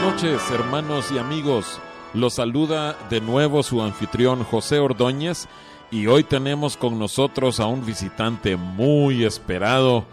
Noches, 0.00 0.40
hermanos 0.50 1.12
y 1.12 1.18
amigos. 1.18 1.78
Los 2.14 2.34
saluda 2.34 2.96
de 3.10 3.20
nuevo 3.20 3.62
su 3.62 3.82
anfitrión 3.82 4.44
José 4.44 4.78
Ordóñez 4.78 5.46
y 5.90 6.06
hoy 6.06 6.24
tenemos 6.24 6.76
con 6.76 6.98
nosotros 6.98 7.60
a 7.60 7.66
un 7.66 7.84
visitante 7.84 8.56
muy 8.56 9.24
esperado, 9.24 10.06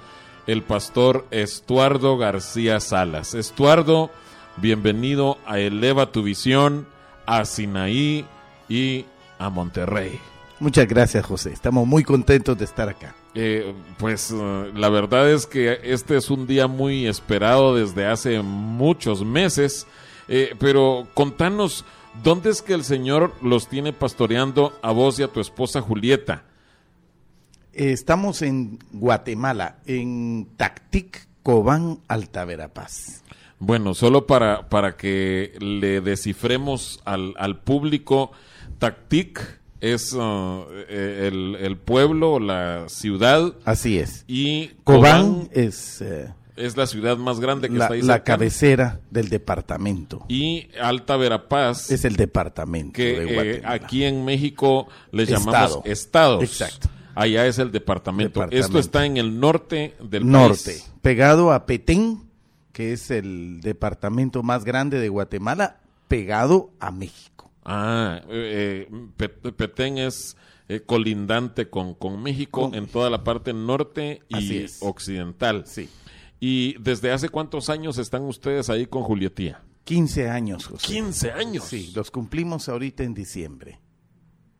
el 0.45 0.61
pastor 0.61 1.25
Estuardo 1.31 2.17
García 2.17 2.79
Salas. 2.79 3.33
Estuardo, 3.33 4.11
bienvenido 4.57 5.37
a 5.45 5.59
Eleva 5.59 6.11
tu 6.11 6.21
Visión, 6.21 6.87
a 7.25 7.45
Sinaí 7.45 8.25
y 8.67 9.05
a 9.39 9.49
Monterrey. 9.49 10.19
Muchas 10.59 10.87
gracias, 10.87 11.25
José. 11.25 11.53
Estamos 11.53 11.87
muy 11.87 12.03
contentos 12.03 12.57
de 12.57 12.65
estar 12.65 12.89
acá. 12.89 13.15
Eh, 13.35 13.73
pues 13.99 14.31
uh, 14.31 14.71
la 14.73 14.89
verdad 14.89 15.29
es 15.31 15.45
que 15.45 15.79
este 15.83 16.17
es 16.17 16.29
un 16.29 16.47
día 16.47 16.67
muy 16.67 17.05
esperado 17.05 17.75
desde 17.75 18.07
hace 18.07 18.41
muchos 18.41 19.23
meses, 19.23 19.85
eh, 20.27 20.55
pero 20.59 21.07
contanos, 21.13 21.85
¿dónde 22.23 22.49
es 22.49 22.61
que 22.61 22.73
el 22.73 22.83
Señor 22.83 23.33
los 23.43 23.67
tiene 23.67 23.93
pastoreando 23.93 24.73
a 24.81 24.91
vos 24.91 25.19
y 25.19 25.23
a 25.23 25.27
tu 25.27 25.39
esposa 25.39 25.81
Julieta? 25.81 26.45
Estamos 27.73 28.41
en 28.41 28.79
Guatemala, 28.91 29.77
en 29.85 30.47
Tactic, 30.57 31.27
Cobán, 31.43 31.99
Alta 32.07 32.43
Verapaz. 32.43 33.23
Bueno, 33.59 33.93
solo 33.93 34.25
para, 34.25 34.67
para 34.69 34.97
que 34.97 35.53
le 35.59 36.01
descifremos 36.01 37.01
al, 37.05 37.35
al 37.37 37.59
público, 37.59 38.31
Tactic 38.79 39.61
es 39.81 40.13
uh, 40.13 40.65
eh, 40.89 41.27
el, 41.27 41.55
el, 41.59 41.77
pueblo, 41.77 42.39
la 42.39 42.85
ciudad. 42.89 43.53
Así 43.65 43.99
es. 43.99 44.23
Y 44.27 44.69
Cobán, 44.83 45.43
Cobán 45.43 45.49
es... 45.51 46.01
Eh, 46.01 46.33
es 46.55 46.75
la 46.75 46.87
ciudad 46.87 47.17
más 47.17 47.39
grande 47.39 47.69
que 47.69 47.75
la, 47.75 47.85
está 47.85 47.93
ahí. 47.93 48.01
La 48.01 48.23
cabecera 48.23 48.99
del 49.11 49.29
departamento. 49.29 50.25
Y 50.27 50.69
Alta 50.81 51.15
Verapaz. 51.15 51.91
Es 51.91 52.03
el 52.03 52.15
departamento 52.15 52.93
que, 52.93 53.19
de. 53.19 53.51
Eh, 53.57 53.61
aquí 53.63 54.03
en 54.03 54.25
México 54.25 54.87
le 55.11 55.23
Estado. 55.23 55.45
llamamos 55.45 55.81
estados. 55.85 56.43
Exacto. 56.43 56.89
Allá 57.13 57.45
es 57.45 57.59
el 57.59 57.71
departamento. 57.71 58.39
Departamento. 58.39 58.65
Esto 58.65 58.79
está 58.79 59.05
en 59.05 59.17
el 59.17 59.39
norte 59.39 59.95
del 60.01 60.27
Norte, 60.27 60.71
país. 60.71 60.91
pegado 61.03 61.53
a 61.53 61.67
Petén, 61.67 62.23
que 62.71 62.93
es 62.93 63.11
el 63.11 63.61
departamento 63.61 64.41
más 64.41 64.65
grande 64.65 64.99
de 64.99 65.09
Guatemala, 65.09 65.77
pegado 66.07 66.71
a 66.79 66.91
México. 66.91 67.36
Ah, 67.69 68.21
eh, 68.29 68.89
Pet- 69.17 69.51
Petén 69.53 69.97
es 69.97 70.37
eh, 70.69 70.81
colindante 70.85 71.69
con, 71.69 71.93
con 71.95 72.23
México 72.23 72.61
Con- 72.61 72.75
en 72.75 72.87
toda 72.87 73.09
la 73.09 73.23
parte 73.23 73.51
norte 73.53 74.21
y 74.29 74.65
occidental. 74.79 75.65
Sí. 75.67 75.89
¿Y 76.39 76.77
desde 76.79 77.11
hace 77.11 77.29
cuántos 77.29 77.69
años 77.69 77.97
están 77.97 78.23
ustedes 78.23 78.69
ahí 78.69 78.85
con 78.85 79.03
Julietía? 79.03 79.63
15 79.83 80.29
años, 80.29 80.65
José. 80.67 80.85
15 80.87 81.31
años. 81.31 81.63
Sí, 81.65 81.91
los 81.95 82.09
cumplimos 82.11 82.69
ahorita 82.69 83.03
en 83.03 83.13
diciembre. 83.13 83.79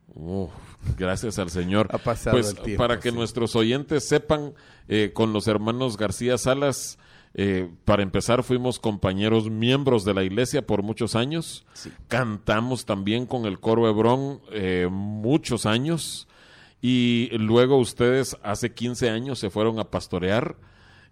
Uf, 0.08 0.50
gracias 0.98 1.38
al 1.38 1.50
Señor. 1.50 1.88
Ha 1.92 1.98
pasado 2.00 2.36
pues 2.38 2.50
el 2.50 2.60
tiempo, 2.64 2.82
para 2.84 3.00
que 3.00 3.12
sí. 3.12 3.16
nuestros 3.16 3.56
oyentes 3.56 4.08
sepan, 4.08 4.54
eh, 4.88 5.12
con 5.14 5.34
los 5.34 5.48
hermanos 5.48 5.96
García 5.98 6.38
Salas, 6.38 6.98
eh, 7.40 7.70
para 7.86 8.02
empezar 8.04 8.42
fuimos 8.44 8.80
compañeros 8.80 9.50
miembros 9.50 10.04
de 10.04 10.14
la 10.16 10.24
iglesia 10.24 10.66
por 10.66 10.82
muchos 10.84 11.16
años. 11.16 11.66
Sí. 11.74 11.92
Cantamos 12.08 12.86
también 12.86 13.28
con 13.28 13.46
el 13.46 13.60
coro 13.60 13.88
Hebrón 13.88 14.42
eh, 14.52 14.88
muchos 14.92 15.66
años. 15.68 16.28
Y 16.82 17.30
luego 17.38 17.78
ustedes 17.78 18.38
hace 18.44 18.74
15 18.74 19.10
años 19.10 19.40
se 19.40 19.50
fueron 19.50 19.80
a 19.80 19.86
pastorear 19.86 20.56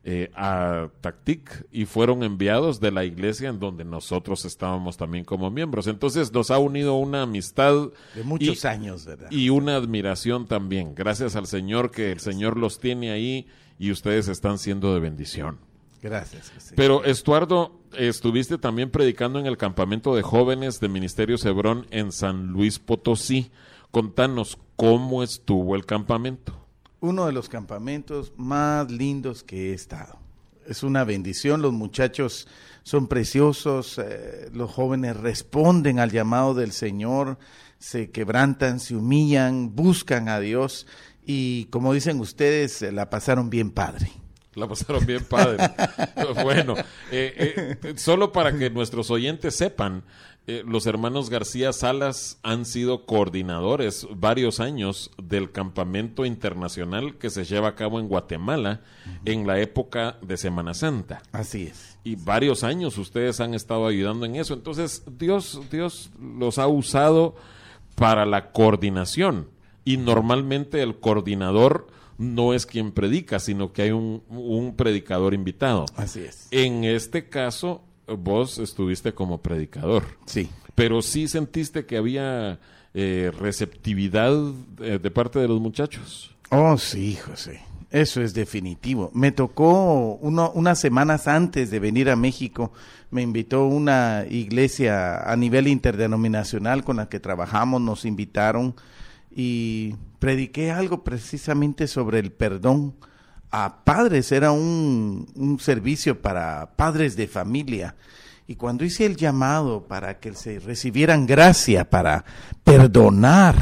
eh, 0.04 0.30
a 0.36 0.90
Tactic 1.02 1.66
y 1.72 1.86
fueron 1.86 2.22
enviados 2.24 2.80
de 2.80 2.92
la 2.92 3.04
iglesia 3.06 3.50
en 3.50 3.60
donde 3.60 3.84
nosotros 3.84 4.46
estábamos 4.46 4.98
también 4.98 5.26
como 5.26 5.50
miembros. 5.50 5.88
Entonces 5.88 6.32
nos 6.32 6.52
ha 6.52 6.60
unido 6.60 6.94
una 6.96 7.24
amistad 7.24 7.90
De 8.14 8.24
muchos 8.24 8.64
y- 8.64 8.68
años, 8.68 9.06
¿verdad? 9.06 9.28
y 9.32 9.50
una 9.50 9.76
admiración 9.76 10.48
también. 10.48 10.94
Gracias 10.94 11.36
al 11.36 11.48
Señor 11.48 11.90
que 11.90 12.12
el 12.12 12.20
Señor 12.20 12.58
los 12.58 12.80
tiene 12.80 13.10
ahí 13.12 13.48
y 13.80 13.90
ustedes 13.92 14.28
están 14.28 14.60
siendo 14.60 14.94
de 14.94 15.00
bendición. 15.00 15.58
Gracias. 16.06 16.52
Pero 16.76 17.04
Estuardo, 17.04 17.80
estuviste 17.98 18.60
también 18.60 18.92
predicando 18.92 19.40
en 19.40 19.48
el 19.48 19.58
campamento 19.58 20.16
de 20.16 20.22
jóvenes 20.22 20.80
de 20.80 20.88
Ministerio 20.88 21.36
Hebrón 21.44 21.88
en 21.90 22.12
San 22.12 22.50
Luis 22.50 22.78
Potosí. 22.78 23.50
Contanos 23.90 24.60
cómo 24.76 25.24
estuvo 25.24 25.76
el 25.76 25.88
campamento. 25.88 26.54
Uno 27.00 27.26
de 27.26 27.32
los 27.32 27.50
campamentos 27.50 28.34
más 28.38 28.92
lindos 28.92 29.42
que 29.42 29.72
he 29.72 29.74
estado. 29.74 30.20
Es 30.68 30.84
una 30.84 31.06
bendición, 31.06 31.64
los 31.64 31.74
muchachos 31.74 32.48
son 32.84 33.08
preciosos, 33.08 33.98
eh, 33.98 34.52
los 34.54 34.70
jóvenes 34.70 35.18
responden 35.18 35.98
al 35.98 36.12
llamado 36.12 36.54
del 36.54 36.72
Señor, 36.72 37.40
se 37.80 38.12
quebrantan, 38.12 38.80
se 38.80 38.96
humillan, 38.96 39.76
buscan 39.76 40.30
a 40.30 40.40
Dios 40.40 40.86
y 41.26 41.66
como 41.66 41.94
dicen 41.94 42.20
ustedes, 42.20 42.84
la 42.94 43.10
pasaron 43.10 43.50
bien 43.50 43.72
padre. 43.72 44.12
La 44.56 44.68
pasaron 44.68 45.06
bien 45.06 45.24
padre. 45.24 45.70
bueno, 46.44 46.76
eh, 47.12 47.78
eh, 47.84 47.94
solo 47.98 48.32
para 48.32 48.58
que 48.58 48.70
nuestros 48.70 49.12
oyentes 49.12 49.56
sepan, 49.56 50.04
eh, 50.48 50.64
los 50.66 50.86
hermanos 50.86 51.32
García 51.32 51.74
Salas 51.74 52.40
han 52.44 52.66
sido 52.66 53.06
coordinadores 53.06 54.08
varios 54.16 54.60
años 54.60 55.10
del 55.18 55.52
campamento 55.52 56.24
internacional 56.24 57.18
que 57.18 57.32
se 57.32 57.46
lleva 57.46 57.70
a 57.70 57.76
cabo 57.76 58.00
en 58.00 58.08
Guatemala 58.08 58.82
en 59.26 59.48
la 59.48 59.60
época 59.60 60.18
de 60.22 60.38
Semana 60.38 60.76
Santa. 60.76 61.24
Así 61.32 61.64
es. 61.64 61.98
Y 62.04 62.16
varios 62.16 62.64
años 62.64 62.98
ustedes 63.00 63.40
han 63.40 63.56
estado 63.56 63.88
ayudando 63.88 64.26
en 64.26 64.36
eso. 64.36 64.54
Entonces, 64.54 65.04
Dios, 65.18 65.62
Dios 65.72 66.12
los 66.22 66.60
ha 66.60 66.68
usado 66.68 67.36
para 67.96 68.26
la 68.28 68.52
coordinación. 68.52 69.50
Y 69.84 69.98
normalmente 69.98 70.82
el 70.82 71.00
coordinador 71.00 71.88
no 72.18 72.54
es 72.54 72.66
quien 72.66 72.92
predica, 72.92 73.40
sino 73.40 73.74
que 73.74 73.84
hay 73.84 73.92
un, 73.92 74.24
un 74.30 74.76
predicador 74.76 75.34
invitado. 75.34 75.86
Así 75.96 76.22
es. 76.22 76.48
En 76.52 76.84
este 76.84 77.28
caso, 77.30 77.84
vos 78.08 78.58
estuviste 78.60 79.14
como 79.14 79.40
predicador, 79.42 80.04
Sí. 80.26 80.50
pero 80.76 81.02
sí 81.02 81.28
sentiste 81.28 81.86
que 81.86 81.98
había 81.98 82.60
eh, 82.94 83.32
receptividad 83.40 84.34
eh, 84.80 85.00
de 85.02 85.12
parte 85.12 85.40
de 85.40 85.48
los 85.48 85.60
muchachos. 85.60 86.34
Oh, 86.52 86.78
sí, 86.78 87.16
José. 87.16 87.62
Eso 87.92 88.22
es 88.22 88.34
definitivo. 88.34 89.10
Me 89.14 89.32
tocó 89.32 90.16
uno, 90.22 90.52
unas 90.54 90.80
semanas 90.80 91.28
antes 91.28 91.72
de 91.72 91.80
venir 91.80 92.10
a 92.10 92.16
México, 92.16 92.72
me 93.10 93.22
invitó 93.22 93.66
una 93.68 94.26
iglesia 94.30 95.18
a 95.32 95.36
nivel 95.38 95.68
interdenominacional 95.68 96.84
con 96.84 96.98
la 96.98 97.08
que 97.08 97.20
trabajamos, 97.22 97.82
nos 97.82 98.04
invitaron 98.06 98.76
y 99.34 99.96
prediqué 100.26 100.72
algo 100.72 101.04
precisamente 101.04 101.88
sobre 101.88 102.18
el 102.18 102.32
perdón 102.32 102.96
a 103.52 103.84
padres, 103.84 104.32
era 104.32 104.52
un, 104.52 105.28
un 105.36 105.60
servicio 105.60 106.20
para 106.20 106.72
padres 106.76 107.16
de 107.16 107.28
familia. 107.28 107.96
Y 108.48 108.56
cuando 108.56 108.84
hice 108.84 109.06
el 109.06 109.18
llamado 109.18 109.84
para 109.84 110.20
que 110.20 110.34
se 110.34 110.58
recibieran 110.58 111.28
gracia 111.28 111.88
para 111.88 112.26
perdonar, 112.64 113.56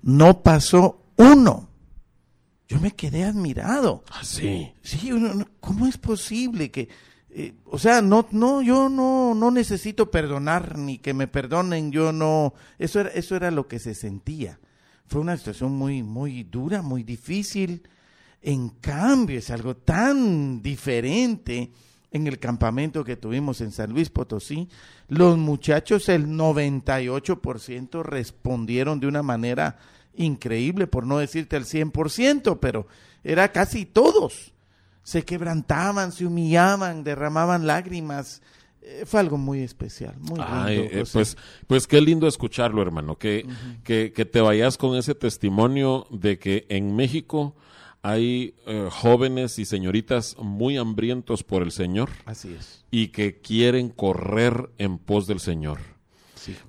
no 0.00 0.44
pasó 0.44 1.02
uno. 1.16 1.68
Yo 2.68 2.78
me 2.78 2.92
quedé 2.92 3.24
admirado. 3.24 4.04
Ah, 4.12 4.22
sí. 4.22 4.72
Sí, 4.80 5.10
¿cómo 5.58 5.88
es 5.88 5.98
posible 5.98 6.70
que, 6.70 6.88
eh, 7.30 7.54
o 7.64 7.80
sea, 7.80 8.00
no, 8.00 8.28
no, 8.30 8.62
yo 8.62 8.88
no, 8.88 9.34
no 9.34 9.50
necesito 9.50 10.08
perdonar 10.08 10.78
ni 10.78 10.98
que 10.98 11.14
me 11.14 11.26
perdonen, 11.26 11.90
yo 11.90 12.12
no, 12.12 12.54
eso 12.78 13.00
era, 13.00 13.08
eso 13.10 13.34
era 13.34 13.50
lo 13.50 13.66
que 13.66 13.80
se 13.80 13.96
sentía. 13.96 14.60
Fue 15.06 15.20
una 15.20 15.36
situación 15.36 15.72
muy, 15.72 16.02
muy 16.02 16.44
dura, 16.44 16.82
muy 16.82 17.02
difícil. 17.02 17.82
En 18.42 18.68
cambio, 18.68 19.38
es 19.38 19.50
algo 19.50 19.76
tan 19.76 20.62
diferente 20.62 21.70
en 22.10 22.26
el 22.26 22.38
campamento 22.38 23.04
que 23.04 23.16
tuvimos 23.16 23.60
en 23.60 23.72
San 23.72 23.92
Luis 23.92 24.08
Potosí. 24.08 24.68
Los 25.08 25.36
muchachos, 25.36 26.08
el 26.08 26.28
98% 26.28 28.02
respondieron 28.02 29.00
de 29.00 29.08
una 29.08 29.22
manera 29.22 29.78
increíble, 30.14 30.86
por 30.86 31.06
no 31.06 31.18
decirte 31.18 31.56
al 31.56 31.64
100%, 31.64 32.58
pero 32.60 32.86
era 33.24 33.50
casi 33.50 33.84
todos. 33.84 34.52
Se 35.02 35.24
quebrantaban, 35.24 36.12
se 36.12 36.24
humillaban, 36.24 37.04
derramaban 37.04 37.66
lágrimas. 37.66 38.42
Eh, 38.86 39.04
fue 39.06 39.20
algo 39.20 39.38
muy 39.38 39.60
especial, 39.60 40.14
muy 40.18 40.38
lindo. 40.38 40.68
Eh, 40.68 41.04
pues, 41.10 41.36
pues 41.66 41.86
qué 41.86 42.00
lindo 42.00 42.28
escucharlo, 42.28 42.82
hermano, 42.82 43.16
que, 43.16 43.46
que, 43.82 44.12
que, 44.12 44.24
te 44.26 44.40
vayas 44.40 44.76
con 44.76 44.96
ese 44.96 45.14
testimonio 45.14 46.06
de 46.10 46.38
que 46.38 46.66
en 46.68 46.94
México 46.94 47.56
hay 48.02 48.54
eh, 48.66 48.88
jóvenes 48.92 49.58
y 49.58 49.64
señoritas 49.64 50.36
muy 50.38 50.76
hambrientos 50.76 51.42
por 51.42 51.62
el 51.62 51.72
Señor. 51.72 52.10
Así 52.26 52.52
es. 52.52 52.84
Y 52.90 53.08
que 53.08 53.40
quieren 53.40 53.88
correr 53.88 54.68
en 54.76 54.98
pos 54.98 55.26
del 55.26 55.40
Señor. 55.40 55.78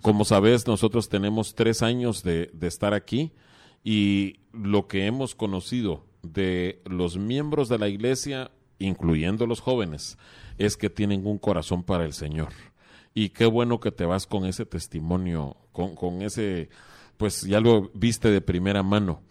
Como 0.02 0.24
sabes, 0.24 0.68
nosotros 0.68 1.10
tenemos 1.10 1.54
tres 1.54 1.82
años 1.82 2.24
de, 2.24 2.50
de 2.54 2.68
estar 2.68 2.94
aquí 2.94 3.34
y 3.84 4.38
lo 4.54 4.88
que 4.88 5.06
hemos 5.06 5.36
conocido 5.36 6.06
de 6.24 6.82
los 6.86 7.18
miembros 7.18 7.68
de 7.68 7.80
la 7.80 7.90
iglesia, 7.90 8.52
incluyendo 8.80 9.48
los 9.48 9.60
jóvenes, 9.60 10.18
es 10.58 10.78
que 10.78 10.90
tienen 10.90 11.26
un 11.26 11.38
corazón 11.38 11.84
para 11.84 12.06
el 12.06 12.14
Señor. 12.14 12.50
Y 13.14 13.30
qué 13.30 13.46
bueno 13.46 13.80
que 13.80 13.92
te 13.92 14.06
vas 14.06 14.28
con 14.28 14.46
ese 14.46 14.66
testimonio, 14.66 15.58
con, 15.72 15.96
con 15.96 16.22
ese, 16.22 16.70
pues 17.18 17.42
ya 17.44 17.60
lo 17.60 17.90
viste 17.94 18.30
de 18.30 18.42
primera 18.42 18.84
mano. 18.84 19.22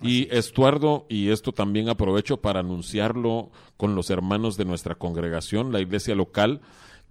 Y 0.00 0.32
Estuardo, 0.34 1.06
y 1.08 1.30
esto 1.30 1.52
también 1.52 1.88
aprovecho 1.88 2.40
para 2.40 2.60
anunciarlo 2.60 3.50
con 3.76 3.94
los 3.94 4.10
hermanos 4.10 4.56
de 4.56 4.64
nuestra 4.64 4.96
congregación, 4.96 5.72
la 5.72 5.80
iglesia 5.80 6.14
local, 6.14 6.60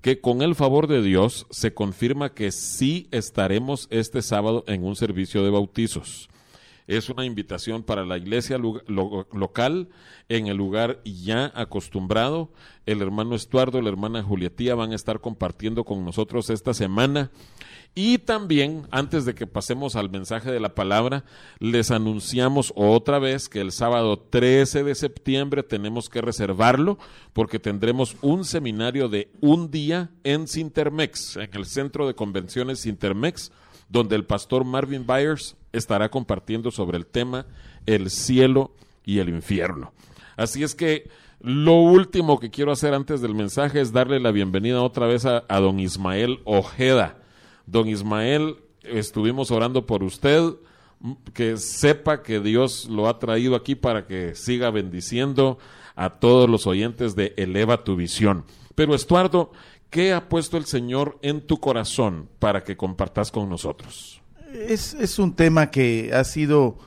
que 0.02 0.20
con 0.20 0.42
el 0.42 0.56
favor 0.56 0.88
de 0.88 1.02
Dios 1.02 1.48
se 1.52 1.74
confirma 1.74 2.34
que 2.34 2.52
sí 2.52 3.08
estaremos 3.12 3.88
este 3.92 4.22
sábado 4.22 4.64
en 4.68 4.84
un 4.84 4.96
servicio 4.96 5.44
de 5.44 5.52
bautizos. 5.52 6.31
Es 6.92 7.08
una 7.08 7.24
invitación 7.24 7.84
para 7.84 8.04
la 8.04 8.18
iglesia 8.18 8.58
local 8.58 9.88
en 10.28 10.48
el 10.48 10.58
lugar 10.58 11.00
ya 11.06 11.50
acostumbrado. 11.56 12.52
El 12.86 13.02
hermano 13.02 13.34
Estuardo, 13.34 13.82
la 13.82 13.88
hermana 13.88 14.22
Julietía 14.24 14.76
van 14.76 14.92
a 14.92 14.96
estar 14.96 15.22
compartiendo 15.22 15.86
con 15.86 16.04
nosotros 16.04 16.50
esta 16.50 16.74
semana. 16.74 17.32
Y 17.96 18.18
también, 18.18 18.90
antes 18.92 19.24
de 19.24 19.34
que 19.34 19.48
pasemos 19.48 19.96
al 19.96 20.10
mensaje 20.10 20.52
de 20.52 20.60
la 20.60 20.76
palabra, 20.76 21.24
les 21.60 21.92
anunciamos 21.92 22.74
otra 22.76 23.20
vez 23.20 23.48
que 23.48 23.62
el 23.62 23.72
sábado 23.72 24.20
13 24.30 24.84
de 24.84 24.96
septiembre 24.96 25.64
tenemos 25.64 26.10
que 26.10 26.20
reservarlo 26.20 26.98
porque 27.32 27.58
tendremos 27.58 28.18
un 28.22 28.44
seminario 28.44 29.08
de 29.08 29.32
un 29.40 29.72
día 29.72 30.12
en 30.26 30.46
Sintermex, 30.46 31.38
en 31.38 31.52
el 31.54 31.66
Centro 31.66 32.06
de 32.06 32.16
Convenciones 32.16 32.82
Sintermex, 32.82 33.54
donde 33.92 34.16
el 34.16 34.26
pastor 34.26 34.64
Marvin 34.64 35.06
Byers 35.06 35.58
estará 35.74 36.10
compartiendo 36.10 36.72
sobre 36.72 36.98
el 36.98 37.06
tema 37.06 37.46
el 37.86 38.10
cielo 38.10 38.72
y 39.06 39.20
el 39.20 39.30
infierno. 39.30 39.92
Así 40.38 40.64
es 40.64 40.76
que 40.76 41.10
lo 41.42 41.74
último 41.74 42.40
que 42.40 42.52
quiero 42.52 42.72
hacer 42.72 42.94
antes 42.94 43.22
del 43.22 43.36
mensaje 43.36 43.82
es 43.82 43.92
darle 43.92 44.20
la 44.20 44.32
bienvenida 44.32 44.82
otra 44.82 45.08
vez 45.08 45.26
a, 45.26 45.42
don 45.48 45.80
Ismael 45.80 46.40
Ojeda 46.46 47.18
Don 47.66 47.88
Ismael, 47.88 48.58
estuvimos 48.84 49.52
orando 49.52 49.86
por 49.86 50.04
usted, 50.04 50.56
que 51.34 51.58
sepa 51.58 52.22
que 52.22 52.40
Dios 52.40 52.88
lo 52.90 53.08
ha 53.08 53.18
traído 53.18 53.56
aquí 53.56 53.76
para 53.76 54.06
que 54.06 54.36
siga 54.36 54.70
bendiciendo 54.72 55.58
a 55.96 56.20
todos 56.20 56.50
los 56.50 56.68
oyentes 56.68 57.16
de 57.16 57.34
Eleva 57.38 57.84
tu 57.84 57.96
visión. 57.96 58.46
Pero 58.76 58.94
Estuardo, 58.94 59.52
¿qué 59.92 60.14
ha 60.14 60.28
puesto 60.28 60.58
el 60.58 60.66
Señor 60.66 61.20
en 61.22 61.42
tu 61.42 61.60
corazón 61.60 62.28
para 62.40 62.64
que 62.64 62.76
compartas 62.76 63.30
con 63.30 63.48
nosotros? 63.48 64.20
Es, 64.52 65.20
un 65.20 65.36
tema 65.36 65.70
que 65.70 66.12
ha 66.14 66.24
sido 66.24 66.78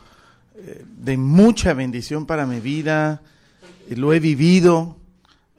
eh, 0.57 0.85
de 0.85 1.17
mucha 1.17 1.73
bendición 1.75 2.27
para 2.27 2.47
mi 2.47 2.59
vida, 2.59 3.23
lo 3.91 4.13
he 4.13 4.19
vivido, 4.19 4.97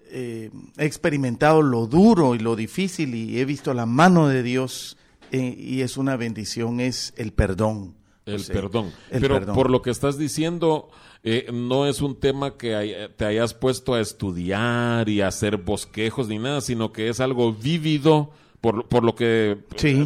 eh, 0.10 0.52
he 0.78 0.86
experimentado 0.86 1.62
lo 1.62 1.88
duro 1.88 2.36
y 2.36 2.40
lo 2.40 2.56
difícil 2.56 3.16
y 3.16 3.40
he 3.40 3.46
visto 3.46 3.74
la 3.74 3.86
mano 3.86 4.28
de 4.28 4.44
Dios 4.44 4.98
eh, 5.32 5.56
y 5.58 5.82
es 5.82 5.98
una 5.98 6.18
bendición, 6.18 6.80
es 6.80 7.14
el 7.18 7.32
perdón. 7.32 7.96
El 8.26 8.44
perdón. 8.44 8.92
Pero 9.12 9.54
por 9.54 9.70
lo 9.70 9.84
que 9.84 9.92
estás 9.92 10.18
diciendo, 10.18 10.90
eh, 11.26 11.48
no 11.52 11.88
es 11.88 12.02
un 12.02 12.18
tema 12.18 12.56
que 12.56 13.10
te 13.18 13.26
hayas 13.26 13.54
puesto 13.54 13.96
a 13.96 14.00
estudiar 14.00 15.10
y 15.10 15.22
a 15.22 15.28
hacer 15.28 15.58
bosquejos 15.58 16.30
ni 16.30 16.40
nada, 16.40 16.62
sino 16.62 16.94
que 16.94 17.10
es 17.10 17.20
algo 17.20 17.52
vívido 17.52 18.32
por, 18.62 18.88
por 18.88 19.04
lo 19.04 19.16
que 19.16 19.58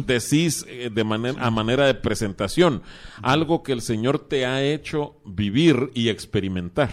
decís 0.06 0.64
eh, 0.68 0.90
de 0.92 1.04
manera, 1.04 1.40
a 1.44 1.50
manera 1.50 1.86
de 1.86 1.94
presentación. 1.94 2.82
Algo 3.22 3.62
que 3.62 3.72
el 3.72 3.82
Señor 3.82 4.18
te 4.18 4.46
ha 4.46 4.62
hecho 4.62 5.14
vivir 5.24 5.92
y 5.94 6.08
experimentar. 6.08 6.90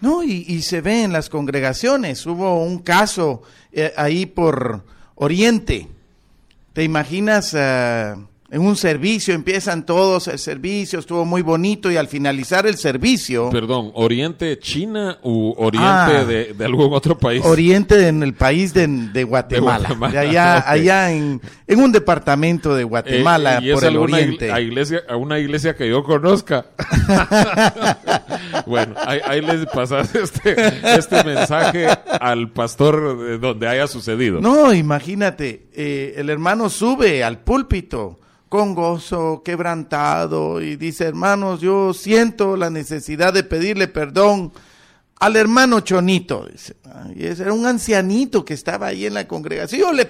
No, 0.00 0.24
y, 0.24 0.60
se 0.62 0.80
ve 0.80 1.04
en 1.04 1.12
las 1.12 1.30
congregaciones. 1.30 2.26
Hubo 2.26 2.62
un 2.62 2.80
caso 2.80 3.42
ahí 3.96 4.26
por 4.26 4.84
Oriente 5.14 5.88
¿Te 6.76 6.84
imaginas 6.84 7.54
eh, 7.56 8.14
en 8.48 8.62
un 8.62 8.76
servicio, 8.76 9.34
empiezan 9.34 9.84
todos 9.84 10.28
el 10.28 10.38
servicio, 10.38 11.00
estuvo 11.00 11.24
muy 11.24 11.42
bonito 11.42 11.90
y 11.90 11.96
al 11.96 12.06
finalizar 12.06 12.66
el 12.66 12.76
servicio... 12.76 13.50
Perdón, 13.50 13.90
¿Oriente 13.94 14.58
China 14.60 15.18
u 15.22 15.52
Oriente 15.58 15.86
ah. 15.88 16.24
de, 16.24 16.64
algún 16.64 16.92
otro 16.92 17.18
país? 17.18 17.44
Oriente 17.44 18.06
en 18.06 18.22
el 18.22 18.34
país 18.34 18.72
de, 18.72 19.24
Guatemala, 19.24 19.96
de, 20.10 20.18
allá, 20.18 20.70
allá 20.70 21.10
en, 21.10 21.40
en, 21.66 21.80
un 21.80 21.90
departamento 21.90 22.74
de 22.76 22.84
Guatemala, 22.84 23.58
eh, 23.62 23.72
por 23.72 23.84
el 23.84 23.96
Oriente. 23.96 24.52
A, 24.52 24.60
iglesia, 24.60 25.02
a 25.08 25.16
una 25.16 25.40
iglesia 25.40 25.74
que 25.74 25.88
yo 25.88 26.04
conozca. 26.04 26.66
bueno, 28.66 28.94
ahí, 29.04 29.40
les 29.40 29.66
pasas 29.66 30.14
este, 30.14 30.54
este 30.96 31.24
mensaje 31.24 31.88
al 32.20 32.50
pastor 32.52 33.40
donde 33.40 33.66
haya 33.66 33.88
sucedido. 33.88 34.40
No, 34.40 34.72
imagínate, 34.72 35.66
eh, 35.74 36.14
el 36.16 36.30
hermano 36.30 36.68
sube 36.68 37.24
al 37.24 37.40
púlpito 37.40 38.20
con 38.48 38.74
gozo, 38.74 39.42
quebrantado, 39.44 40.60
y 40.60 40.76
dice, 40.76 41.04
hermanos, 41.04 41.60
yo 41.60 41.92
siento 41.92 42.56
la 42.56 42.70
necesidad 42.70 43.32
de 43.32 43.42
pedirle 43.42 43.88
perdón 43.88 44.52
al 45.18 45.36
hermano 45.36 45.80
Chonito. 45.80 46.46
Dice, 46.50 46.76
y 47.14 47.26
ese 47.26 47.42
era 47.42 47.52
un 47.52 47.66
ancianito 47.66 48.44
que 48.44 48.54
estaba 48.54 48.88
ahí 48.88 49.06
en 49.06 49.14
la 49.14 49.26
congregación. 49.26 49.80
Yo 49.80 49.92
le, 49.92 50.08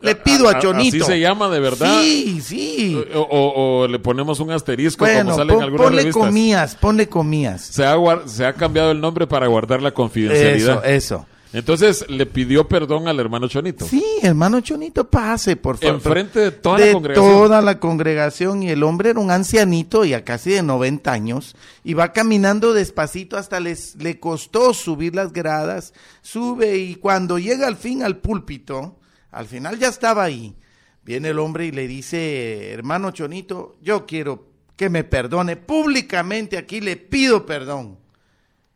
le 0.00 0.14
pido 0.16 0.48
a 0.48 0.58
Chonito. 0.58 1.04
¿Así 1.04 1.12
se 1.12 1.20
llama 1.20 1.48
de 1.48 1.60
verdad? 1.60 2.00
Sí, 2.02 2.40
sí. 2.42 3.00
O, 3.14 3.86
le 3.88 3.98
ponemos 3.98 4.40
un 4.40 4.50
asterisco 4.50 5.06
como 5.06 5.34
sale 5.34 5.54
en 5.54 5.62
algunas 5.62 5.86
ponle 5.86 6.10
comías, 6.10 6.74
ponle 6.74 7.08
comías. 7.08 7.62
Se 7.62 7.86
ha, 7.86 7.96
se 8.26 8.44
ha 8.44 8.52
cambiado 8.52 8.90
el 8.90 9.00
nombre 9.00 9.26
para 9.26 9.46
guardar 9.46 9.80
la 9.80 9.92
confidencialidad. 9.92 10.84
Eso, 10.84 11.16
eso. 11.16 11.26
Entonces 11.52 12.04
le 12.08 12.26
pidió 12.26 12.68
perdón 12.68 13.08
al 13.08 13.18
hermano 13.20 13.48
Chonito. 13.48 13.86
Sí, 13.86 14.04
hermano 14.22 14.60
Chonito, 14.60 15.08
pase, 15.08 15.56
por 15.56 15.78
favor. 15.78 15.94
Enfrente 15.94 16.40
de 16.40 16.50
toda 16.50 16.78
la 16.78 16.92
congregación. 16.92 17.32
toda 17.32 17.62
la 17.62 17.80
congregación. 17.80 18.62
Y 18.62 18.70
el 18.70 18.82
hombre 18.82 19.10
era 19.10 19.20
un 19.20 19.30
ancianito, 19.30 20.04
y 20.04 20.12
a 20.12 20.24
casi 20.24 20.50
de 20.50 20.62
90 20.62 21.10
años. 21.10 21.56
Y 21.84 21.94
va 21.94 22.12
caminando 22.12 22.74
despacito 22.74 23.38
hasta 23.38 23.60
les, 23.60 23.96
le 23.96 24.20
costó 24.20 24.74
subir 24.74 25.14
las 25.14 25.32
gradas. 25.32 25.94
Sube 26.20 26.76
y 26.76 26.96
cuando 26.96 27.38
llega 27.38 27.66
al 27.66 27.76
fin 27.76 28.02
al 28.02 28.18
púlpito, 28.18 28.98
al 29.30 29.46
final 29.46 29.78
ya 29.78 29.88
estaba 29.88 30.24
ahí. 30.24 30.54
Viene 31.02 31.30
el 31.30 31.38
hombre 31.38 31.64
y 31.64 31.72
le 31.72 31.88
dice, 31.88 32.70
hermano 32.72 33.12
Chonito, 33.12 33.76
yo 33.80 34.04
quiero 34.04 34.48
que 34.76 34.90
me 34.90 35.04
perdone 35.04 35.56
públicamente 35.56 36.58
aquí, 36.58 36.82
le 36.82 36.98
pido 36.98 37.46
perdón. 37.46 37.98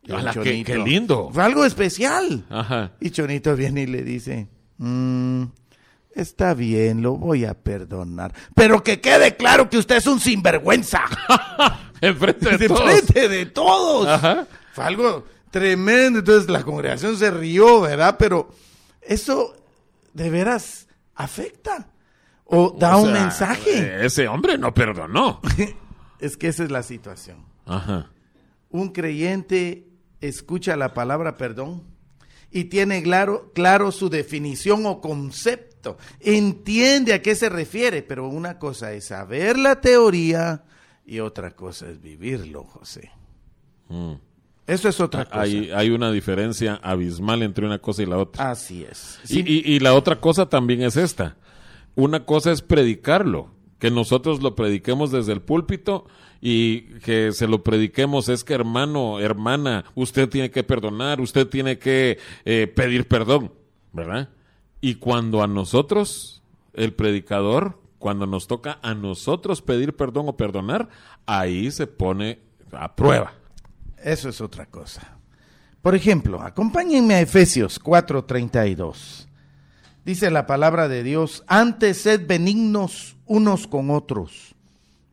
Ala, 0.09 0.33
qué- 0.33 0.63
lindo. 0.83 1.29
Fue 1.33 1.43
algo 1.43 1.63
especial. 1.65 2.45
Ajá. 2.49 2.91
Y 2.99 3.09
Chonito 3.11 3.55
viene 3.55 3.83
y 3.83 3.87
le 3.87 4.03
dice, 4.03 4.49
"Mm, 4.77 5.43
está 6.13 6.53
bien, 6.53 7.01
lo 7.01 7.13
voy 7.15 7.45
a 7.45 7.53
perdonar. 7.53 8.33
Pero 8.53 8.83
que 8.83 8.99
quede 8.99 9.35
claro 9.37 9.69
que 9.69 9.77
usted 9.77 9.97
es 9.97 10.07
un 10.07 10.19
sinvergüenza. 10.19 11.01
Enfrente 12.01 12.57
de 12.57 12.67
todos. 12.67 12.81
frente 12.83 13.29
de 13.29 13.45
todos. 13.47 14.07
Ajá. 14.07 14.47
Fue 14.73 14.83
algo 14.83 15.25
tremendo. 15.51 16.19
Entonces 16.19 16.49
la 16.49 16.63
congregación 16.63 17.17
se 17.17 17.31
rió, 17.31 17.81
¿verdad? 17.81 18.17
Pero 18.19 18.49
eso 19.01 19.55
de 20.13 20.29
veras 20.29 20.87
afecta. 21.15 21.89
O 22.45 22.75
da 22.77 22.97
un 22.97 23.13
mensaje. 23.13 24.05
Ese 24.05 24.27
hombre 24.27 24.57
no 24.57 24.73
perdonó. 24.73 25.39
Es 26.19 26.37
que 26.37 26.47
esa 26.47 26.63
es 26.63 26.71
la 26.71 26.83
situación. 26.83 27.37
Ajá. 27.65 28.09
Un 28.69 28.89
creyente 28.93 29.87
escucha 30.27 30.75
la 30.75 30.93
palabra 30.93 31.37
perdón 31.37 31.83
y 32.51 32.65
tiene 32.65 33.01
claro, 33.03 33.51
claro 33.53 33.91
su 33.91 34.09
definición 34.09 34.85
o 34.85 35.01
concepto. 35.01 35.97
Entiende 36.19 37.13
a 37.13 37.21
qué 37.21 37.35
se 37.35 37.49
refiere, 37.49 38.03
pero 38.03 38.27
una 38.27 38.57
cosa 38.59 38.93
es 38.93 39.07
saber 39.07 39.57
la 39.57 39.81
teoría 39.81 40.63
y 41.05 41.19
otra 41.19 41.51
cosa 41.51 41.89
es 41.89 42.01
vivirlo, 42.01 42.63
José. 42.63 43.11
Mm. 43.89 44.13
Eso 44.65 44.87
es 44.87 44.99
otra 45.01 45.25
cosa. 45.25 45.41
Hay, 45.41 45.71
hay 45.71 45.89
una 45.89 46.09
diferencia 46.11 46.75
abismal 46.81 47.41
entre 47.43 47.65
una 47.65 47.79
cosa 47.79 48.01
y 48.03 48.05
la 48.05 48.17
otra. 48.17 48.49
Así 48.51 48.85
es. 48.89 49.19
Y, 49.29 49.39
y- 49.41 49.75
y 49.75 49.79
la 49.79 49.93
otra 49.93 50.21
cosa 50.21 50.47
también 50.47 50.81
es 50.83 50.95
esta. 50.95 51.35
Una 51.95 52.23
cosa 52.25 52.51
es 52.53 52.61
predicarlo, 52.61 53.51
que 53.77 53.91
nosotros 53.91 54.41
lo 54.41 54.55
prediquemos 54.55 55.11
desde 55.11 55.33
el 55.33 55.41
púlpito 55.41 56.05
y 56.45 56.99
que 56.99 57.31
se 57.31 57.47
lo 57.47 57.63
prediquemos 57.63 58.27
es 58.27 58.43
que 58.43 58.53
hermano, 58.53 59.21
hermana, 59.21 59.85
usted 59.95 60.27
tiene 60.27 60.51
que 60.51 60.61
perdonar, 60.61 61.21
usted 61.21 61.47
tiene 61.47 61.79
que 61.79 62.17
eh, 62.43 62.67
pedir 62.67 63.07
perdón, 63.07 63.53
¿verdad? 63.93 64.27
Y 64.81 64.95
cuando 64.95 65.41
a 65.41 65.47
nosotros, 65.47 66.43
el 66.73 66.91
predicador, 66.91 67.79
cuando 67.97 68.27
nos 68.27 68.47
toca 68.47 68.77
a 68.81 68.93
nosotros 68.93 69.61
pedir 69.61 69.95
perdón 69.95 70.27
o 70.27 70.35
perdonar, 70.35 70.89
ahí 71.25 71.71
se 71.71 71.87
pone 71.87 72.39
a 72.73 72.93
prueba. 72.93 73.35
Eso 74.03 74.27
es 74.27 74.41
otra 74.41 74.65
cosa. 74.65 75.17
Por 75.81 75.95
ejemplo, 75.95 76.41
acompáñenme 76.41 77.13
a 77.13 77.21
Efesios 77.21 77.79
4:32. 77.79 79.29
Dice 80.03 80.29
la 80.29 80.45
palabra 80.45 80.89
de 80.89 81.03
Dios, 81.03 81.45
antes 81.47 82.01
sed 82.01 82.27
benignos 82.27 83.15
unos 83.25 83.65
con 83.65 83.91
otros, 83.91 84.52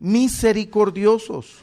misericordiosos, 0.01 1.59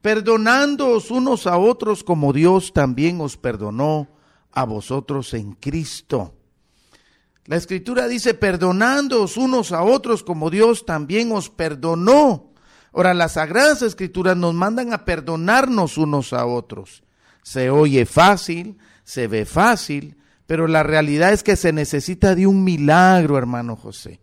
perdonándoos 0.00 1.10
unos 1.10 1.46
a 1.46 1.58
otros 1.58 2.02
como 2.02 2.32
Dios 2.32 2.72
también 2.72 3.20
os 3.20 3.36
perdonó 3.36 4.08
a 4.50 4.64
vosotros 4.64 5.32
en 5.34 5.52
Cristo. 5.52 6.34
La 7.46 7.56
escritura 7.56 8.08
dice, 8.08 8.34
perdonándoos 8.34 9.36
unos 9.36 9.72
a 9.72 9.82
otros 9.82 10.22
como 10.22 10.50
Dios 10.50 10.86
también 10.86 11.32
os 11.32 11.50
perdonó. 11.50 12.52
Ahora, 12.92 13.14
las 13.14 13.32
sagradas 13.32 13.82
escrituras 13.82 14.36
nos 14.36 14.54
mandan 14.54 14.92
a 14.92 15.04
perdonarnos 15.04 15.98
unos 15.98 16.32
a 16.32 16.46
otros. 16.46 17.02
Se 17.42 17.70
oye 17.70 18.06
fácil, 18.06 18.78
se 19.02 19.26
ve 19.26 19.44
fácil, 19.44 20.16
pero 20.46 20.68
la 20.68 20.82
realidad 20.82 21.32
es 21.32 21.42
que 21.42 21.56
se 21.56 21.72
necesita 21.72 22.34
de 22.34 22.46
un 22.46 22.62
milagro, 22.62 23.38
hermano 23.38 23.74
José, 23.76 24.20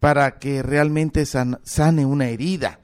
para 0.00 0.38
que 0.38 0.62
realmente 0.62 1.26
san- 1.26 1.60
sane 1.64 2.06
una 2.06 2.28
herida. 2.28 2.80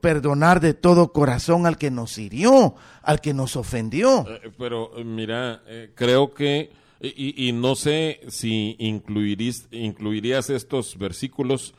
Perdonar 0.00 0.60
de 0.60 0.74
todo 0.74 1.12
corazón 1.12 1.66
al 1.66 1.76
que 1.76 1.90
nos 1.90 2.18
hirió, 2.18 2.76
al 3.02 3.20
que 3.20 3.34
nos 3.34 3.56
ofendió. 3.56 4.24
Eh, 4.28 4.52
Pero 4.56 4.96
eh, 4.96 5.02
mira, 5.02 5.62
eh, 5.66 5.90
creo 5.96 6.32
que, 6.34 6.70
y, 7.00 7.50
no 7.52 7.74
sé 7.74 8.20
si 8.28 8.76
incluirías 8.78 10.50
estos 10.50 10.96
versículos, 10.98 11.74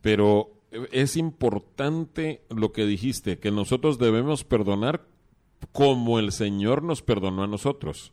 pero 0.00 0.52
es 0.92 1.16
importante 1.16 2.42
lo 2.48 2.70
que 2.70 2.86
dijiste, 2.86 3.38
que 3.38 3.50
nosotros 3.50 3.98
debemos 3.98 4.44
perdonar 4.44 5.04
como 5.72 6.20
el 6.20 6.30
Señor 6.30 6.84
nos 6.84 7.02
perdonó 7.02 7.42
a 7.42 7.48
nosotros. 7.48 8.12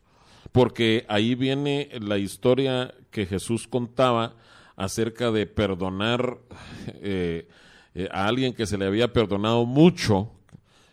Porque 0.51 1.05
ahí 1.07 1.35
viene 1.35 1.89
la 2.01 2.17
historia 2.17 2.95
que 3.11 3.27
Jesús 3.27 3.67
contaba 3.67 4.37
acerca 4.75 5.29
de 5.29 5.45
perdonar 5.45 6.39
eh, 7.95 8.07
a 8.11 8.27
alguien 8.27 8.53
que 8.53 8.65
se 8.65 8.77
le 8.77 8.85
había 8.85 9.13
perdonado 9.13 9.65
mucho, 9.65 10.31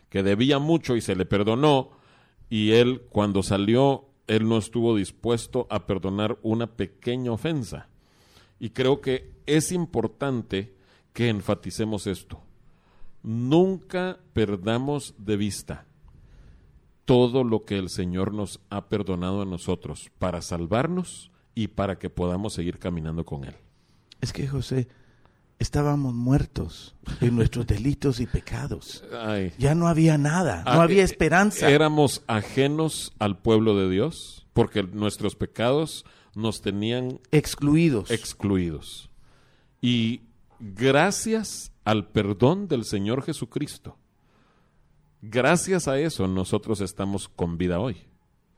que 0.09 0.23
debía 0.23 0.59
mucho 0.59 0.97
y 0.97 1.01
se 1.01 1.17
le 1.17 1.25
perdonó, 1.25 1.91
y 2.49 2.73
él 2.73 3.03
cuando 3.11 3.43
salió, 3.43 4.07
él 4.27 4.49
no 4.49 4.59
estuvo 4.59 4.97
dispuesto 4.97 5.67
a 5.71 5.87
perdonar 5.87 6.39
una 6.43 6.67
pequeña 6.67 7.33
ofensa. 7.33 7.89
Y 8.59 8.71
creo 8.71 9.01
que 9.01 9.33
es 9.47 9.73
importante 9.73 10.75
que 11.13 11.29
enfaticemos 11.29 12.07
esto. 12.07 12.43
Nunca 13.23 14.19
perdamos 14.33 15.15
de 15.19 15.37
vista 15.37 15.87
todo 17.05 17.43
lo 17.43 17.65
que 17.65 17.77
el 17.77 17.89
Señor 17.89 18.33
nos 18.33 18.61
ha 18.71 18.89
perdonado 18.89 19.43
a 19.43 19.47
nosotros 19.47 20.11
para 20.19 20.43
salvarnos 20.43 21.33
y 21.55 21.69
para 21.69 21.99
que 21.99 22.09
podamos 22.09 22.53
seguir 22.53 22.79
caminando 22.79 23.25
con 23.25 23.45
Él. 23.45 23.57
Es 24.21 24.33
que 24.33 24.47
José, 24.47 24.87
estábamos 25.61 26.15
muertos 26.15 26.97
en 27.21 27.37
nuestros 27.37 27.67
delitos 27.67 28.19
y 28.19 28.27
pecados. 28.27 29.05
Ay. 29.17 29.53
Ya 29.59 29.77
no 29.77 29.87
había 29.87 30.19
nada, 30.19 30.65
no 30.65 30.71
Ah, 30.73 30.83
había 30.83 31.03
eh, 31.03 31.05
esperanza. 31.05 31.71
Éramos 31.71 32.23
ajenos 32.27 33.13
al 33.21 33.39
pueblo 33.39 33.77
de 33.77 33.89
Dios 33.89 34.47
porque 34.53 34.83
nuestros 34.83 35.37
pecados 35.37 36.05
nos 36.35 36.61
tenían 36.63 37.21
excluidos. 37.31 38.11
excluidos. 38.11 39.11
Y 39.81 40.23
gracias 40.59 41.71
al 41.85 42.09
perdón 42.09 42.67
del 42.69 42.85
Señor 42.85 43.23
Jesucristo, 43.23 43.97
gracias 45.23 45.89
a 45.89 45.99
eso 45.99 46.27
nosotros 46.27 46.81
estamos 46.81 47.29
con 47.29 47.59
vida 47.59 47.79
hoy. 47.81 47.97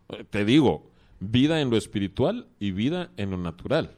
Eh, 0.09 0.25
Te 0.29 0.45
digo, 0.45 0.91
vida 1.21 1.61
en 1.61 1.71
lo 1.71 1.77
espiritual 1.77 2.47
y 2.59 2.71
vida 2.73 3.11
en 3.17 3.31
lo 3.31 3.37
natural. 3.37 3.97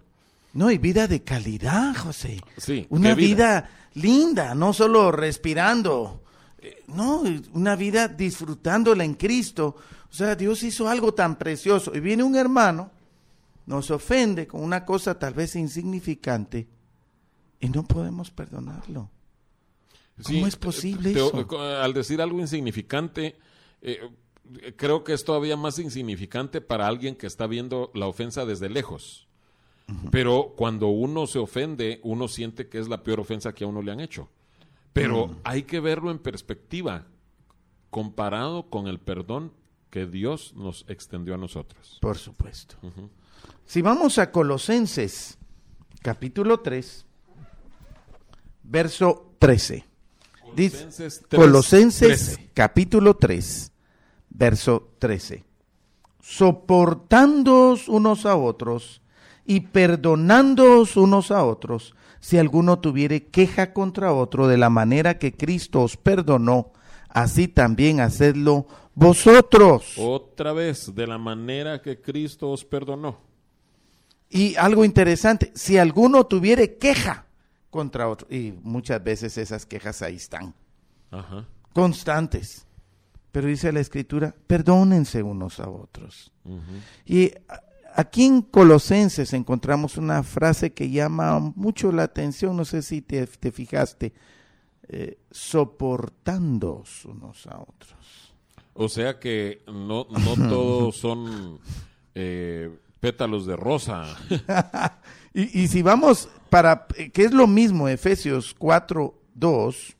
No, 0.54 0.70
y 0.70 0.78
vida 0.78 1.06
de 1.06 1.23
calidad, 1.23 1.94
José. 1.96 2.40
Sí, 2.56 2.87
Una 2.90 3.11
¿qué 3.11 3.14
vida? 3.14 3.70
linda, 3.94 4.54
no 4.54 4.73
solo 4.73 5.12
respirando. 5.12 6.23
Eh, 6.58 6.82
No, 6.88 7.23
una 7.52 7.76
vida 7.76 8.08
disfrutándola 8.08 9.04
en 9.04 9.14
Cristo. 9.14 9.76
O 10.11 10.12
sea, 10.16 10.34
Dios 10.37 10.62
hizo 10.62 10.88
algo 10.88 11.12
tan 11.12 11.37
precioso. 11.37 11.92
Y 11.94 12.00
viene 12.00 12.23
un 12.23 12.37
hermano, 12.37 12.90
nos 13.66 13.90
ofende 13.90 14.46
con 14.46 14.62
una 14.62 14.84
cosa 14.84 15.18
tal 15.18 15.34
vez 15.34 15.56
insignificante 15.56 16.68
y 17.61 17.68
no 17.68 17.82
podemos 17.84 18.30
perdonarlo. 18.30 19.11
¿Cómo 20.23 20.46
es 20.46 20.54
posible 20.56 21.12
te- 21.12 21.18
eso? 21.26 21.44
te- 21.46 21.56
Al 21.56 21.92
decir 21.92 22.20
algo 22.23 22.38
insignificante, 22.38 23.37
eh, 23.82 23.99
creo 24.76 25.02
que 25.02 25.12
es 25.14 25.25
todavía 25.25 25.56
más 25.56 25.78
insignificante 25.80 26.61
para 26.61 26.87
alguien 26.87 27.16
que 27.16 27.26
está 27.26 27.46
viendo 27.49 27.90
la 27.94 28.06
ofensa 28.06 28.44
desde 28.46 28.68
lejos. 28.68 29.26
Pero 30.10 30.54
cuando 30.56 30.88
uno 30.88 31.26
se 31.26 31.38
ofende, 31.38 32.00
uno 32.02 32.26
siente 32.28 32.68
que 32.68 32.78
es 32.78 32.88
la 32.88 33.02
peor 33.02 33.20
ofensa 33.20 33.52
que 33.54 33.64
a 33.64 33.66
uno 33.66 33.82
le 33.82 33.92
han 33.92 34.00
hecho. 34.00 34.28
Pero 34.92 35.26
Mm. 35.28 35.36
hay 35.44 35.62
que 35.64 35.80
verlo 35.80 36.10
en 36.10 36.18
perspectiva, 36.18 37.06
comparado 37.90 38.70
con 38.70 38.86
el 38.88 38.98
perdón 38.98 39.52
que 39.90 40.06
Dios 40.06 40.54
nos 40.56 40.84
extendió 40.88 41.34
a 41.34 41.38
nosotros. 41.38 41.98
Por 42.00 42.16
supuesto. 42.18 42.76
Si 43.66 43.82
vamos 43.82 44.18
a 44.18 44.30
Colosenses, 44.32 45.38
capítulo 46.02 46.60
3, 46.60 47.04
verso 48.62 49.32
13. 49.38 49.84
Dice, 50.56 50.78
Colosenses 50.84 51.22
3, 51.28 51.40
Colosenses 51.40 52.24
13. 52.36 52.50
capítulo 52.54 53.16
3, 53.16 53.72
verso 54.30 54.90
13. 54.98 55.44
Soportándoos 56.20 57.88
unos 57.88 58.26
a 58.26 58.36
otros 58.36 59.00
y 59.46 59.60
perdonándoos 59.60 60.96
unos 60.96 61.30
a 61.30 61.44
otros, 61.44 61.94
si 62.20 62.38
alguno 62.38 62.78
tuviere 62.78 63.26
queja 63.26 63.72
contra 63.72 64.12
otro 64.12 64.48
de 64.48 64.56
la 64.56 64.70
manera 64.70 65.18
que 65.18 65.34
Cristo 65.34 65.82
os 65.82 65.96
perdonó, 65.96 66.72
así 67.08 67.48
también 67.48 68.00
hacedlo 68.00 68.66
vosotros. 68.94 69.94
Otra 69.98 70.52
vez, 70.52 70.94
de 70.94 71.06
la 71.06 71.18
manera 71.18 71.82
que 71.82 72.00
Cristo 72.00 72.50
os 72.50 72.64
perdonó. 72.64 73.18
Y 74.30 74.56
algo 74.56 74.84
interesante, 74.84 75.52
si 75.54 75.78
alguno 75.78 76.24
tuviere 76.26 76.76
queja 76.76 77.26
contra 77.70 78.08
otro, 78.08 78.26
y 78.30 78.54
muchas 78.62 79.02
veces 79.02 79.36
esas 79.36 79.66
quejas 79.66 80.00
ahí 80.02 80.16
están, 80.16 80.54
Ajá. 81.10 81.46
constantes. 81.72 82.66
Pero 83.32 83.48
dice 83.48 83.72
la 83.72 83.80
escritura, 83.80 84.34
perdónense 84.46 85.22
unos 85.22 85.58
a 85.58 85.68
otros. 85.68 86.32
Y 87.04 87.32
aquí 87.94 88.24
en 88.24 88.42
Colosenses 88.42 89.32
encontramos 89.32 89.96
una 89.96 90.22
frase 90.22 90.72
que 90.72 90.90
llama 90.90 91.38
mucho 91.54 91.92
la 91.92 92.04
atención, 92.04 92.56
no 92.56 92.64
sé 92.64 92.82
si 92.82 93.00
te, 93.00 93.26
te 93.26 93.52
fijaste, 93.52 94.12
eh, 94.88 95.18
soportándoos 95.30 97.04
unos 97.04 97.46
a 97.46 97.60
otros. 97.60 98.34
O 98.74 98.88
sea 98.88 99.18
que 99.18 99.62
no, 99.66 100.06
no 100.10 100.48
todos 100.48 100.96
son 100.96 101.60
eh, 102.14 102.70
pétalos 103.00 103.46
de 103.46 103.56
rosa. 103.56 104.04
y, 105.34 105.62
y 105.62 105.68
si 105.68 105.82
vamos 105.82 106.28
para, 106.50 106.86
que 107.12 107.24
es 107.24 107.32
lo 107.32 107.46
mismo, 107.46 107.88
Efesios 107.88 108.54
4, 108.58 109.14
2. 109.34 109.96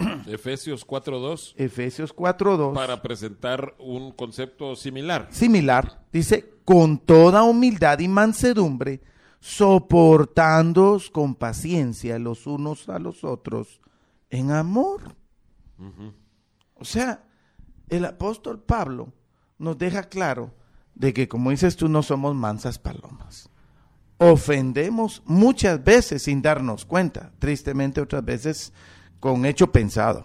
Efesios 0.26 0.86
4.2. 0.86 1.54
Efesios 1.56 2.14
4.2. 2.14 2.74
Para 2.74 3.02
presentar 3.02 3.74
un 3.78 4.12
concepto 4.12 4.76
similar. 4.76 5.28
Similar. 5.30 6.02
Dice, 6.12 6.54
con 6.70 6.98
toda 6.98 7.42
humildad 7.42 7.98
y 7.98 8.06
mansedumbre, 8.06 9.00
soportándoos 9.40 11.10
con 11.10 11.34
paciencia 11.34 12.16
los 12.20 12.46
unos 12.46 12.88
a 12.88 13.00
los 13.00 13.24
otros 13.24 13.80
en 14.28 14.52
amor. 14.52 15.16
O 16.76 16.84
sea, 16.84 17.24
el 17.88 18.04
apóstol 18.04 18.62
Pablo 18.62 19.12
nos 19.58 19.78
deja 19.78 20.04
claro 20.04 20.54
de 20.94 21.12
que, 21.12 21.26
como 21.26 21.50
dices 21.50 21.74
tú, 21.74 21.88
no 21.88 22.04
somos 22.04 22.36
mansas 22.36 22.78
palomas. 22.78 23.50
Ofendemos 24.18 25.24
muchas 25.26 25.82
veces 25.82 26.22
sin 26.22 26.40
darnos 26.40 26.84
cuenta, 26.84 27.32
tristemente 27.40 28.00
otras 28.00 28.24
veces 28.24 28.72
con 29.18 29.44
hecho 29.44 29.72
pensado. 29.72 30.24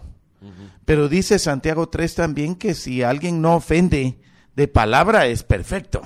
Pero 0.84 1.08
dice 1.08 1.40
Santiago 1.40 1.88
3 1.88 2.14
también 2.14 2.54
que 2.54 2.74
si 2.74 3.02
alguien 3.02 3.42
no 3.42 3.56
ofende 3.56 4.20
de 4.54 4.68
palabra 4.68 5.26
es 5.26 5.42
perfecto. 5.42 6.02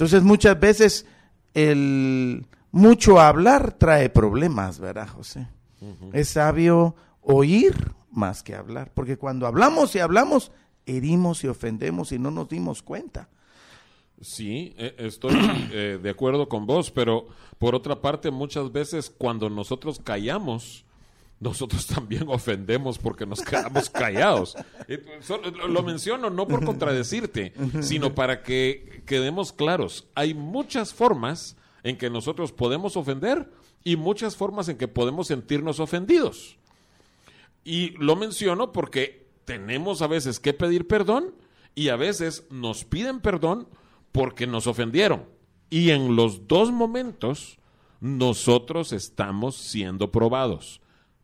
Entonces 0.00 0.22
muchas 0.22 0.58
veces 0.58 1.04
el 1.52 2.46
mucho 2.72 3.20
hablar 3.20 3.72
trae 3.72 4.08
problemas, 4.08 4.80
¿verdad, 4.80 5.06
José? 5.06 5.46
Es 6.14 6.30
sabio 6.30 6.96
oír 7.20 7.74
más 8.10 8.42
que 8.42 8.54
hablar, 8.54 8.92
porque 8.94 9.18
cuando 9.18 9.46
hablamos 9.46 9.94
y 9.94 9.98
hablamos, 9.98 10.52
herimos 10.86 11.44
y 11.44 11.48
ofendemos 11.48 12.12
y 12.12 12.18
no 12.18 12.30
nos 12.30 12.48
dimos 12.48 12.80
cuenta. 12.82 13.28
Sí, 14.22 14.74
e, 14.78 14.94
estoy 14.96 15.34
eh, 15.70 15.98
de 16.02 16.10
acuerdo 16.10 16.48
con 16.48 16.64
vos, 16.64 16.90
pero 16.90 17.26
por 17.58 17.74
otra 17.74 18.00
parte, 18.00 18.30
muchas 18.30 18.72
veces 18.72 19.10
cuando 19.10 19.50
nosotros 19.50 20.00
callamos, 20.02 20.86
nosotros 21.40 21.86
también 21.86 22.24
ofendemos 22.28 22.98
porque 22.98 23.26
nos 23.26 23.40
quedamos 23.40 23.90
callados. 23.90 24.56
Lo 25.68 25.82
menciono 25.82 26.30
no 26.30 26.46
por 26.46 26.64
contradecirte, 26.64 27.52
sino 27.80 28.14
para 28.14 28.42
que 28.42 29.02
quedemos 29.06 29.52
claros. 29.52 30.06
Hay 30.14 30.34
muchas 30.34 30.94
formas 30.94 31.56
en 31.82 31.96
que 31.96 32.10
nosotros 32.10 32.52
podemos 32.52 32.96
ofender 32.96 33.50
y 33.82 33.96
muchas 33.96 34.36
formas 34.36 34.68
en 34.68 34.76
que 34.76 34.88
podemos 34.88 35.28
sentirnos 35.28 35.80
ofendidos. 35.80 36.58
Y 37.64 37.90
lo 37.98 38.16
menciono 38.16 38.72
porque 38.72 39.26
tenemos 39.44 40.02
a 40.02 40.06
veces 40.06 40.40
que 40.40 40.52
pedir 40.52 40.86
perdón 40.86 41.34
y 41.74 41.88
a 41.88 41.96
veces 41.96 42.44
nos 42.50 42.84
piden 42.84 43.20
perdón 43.20 43.68
porque 44.12 44.46
nos 44.46 44.66
ofendieron. 44.66 45.24
Y 45.70 45.90
en 45.90 46.16
los 46.16 46.46
dos 46.48 46.72
momentos 46.72 47.58
nosotros 48.00 48.92
estamos 48.92 49.56
siendo 49.56 50.10
probados, 50.10 50.80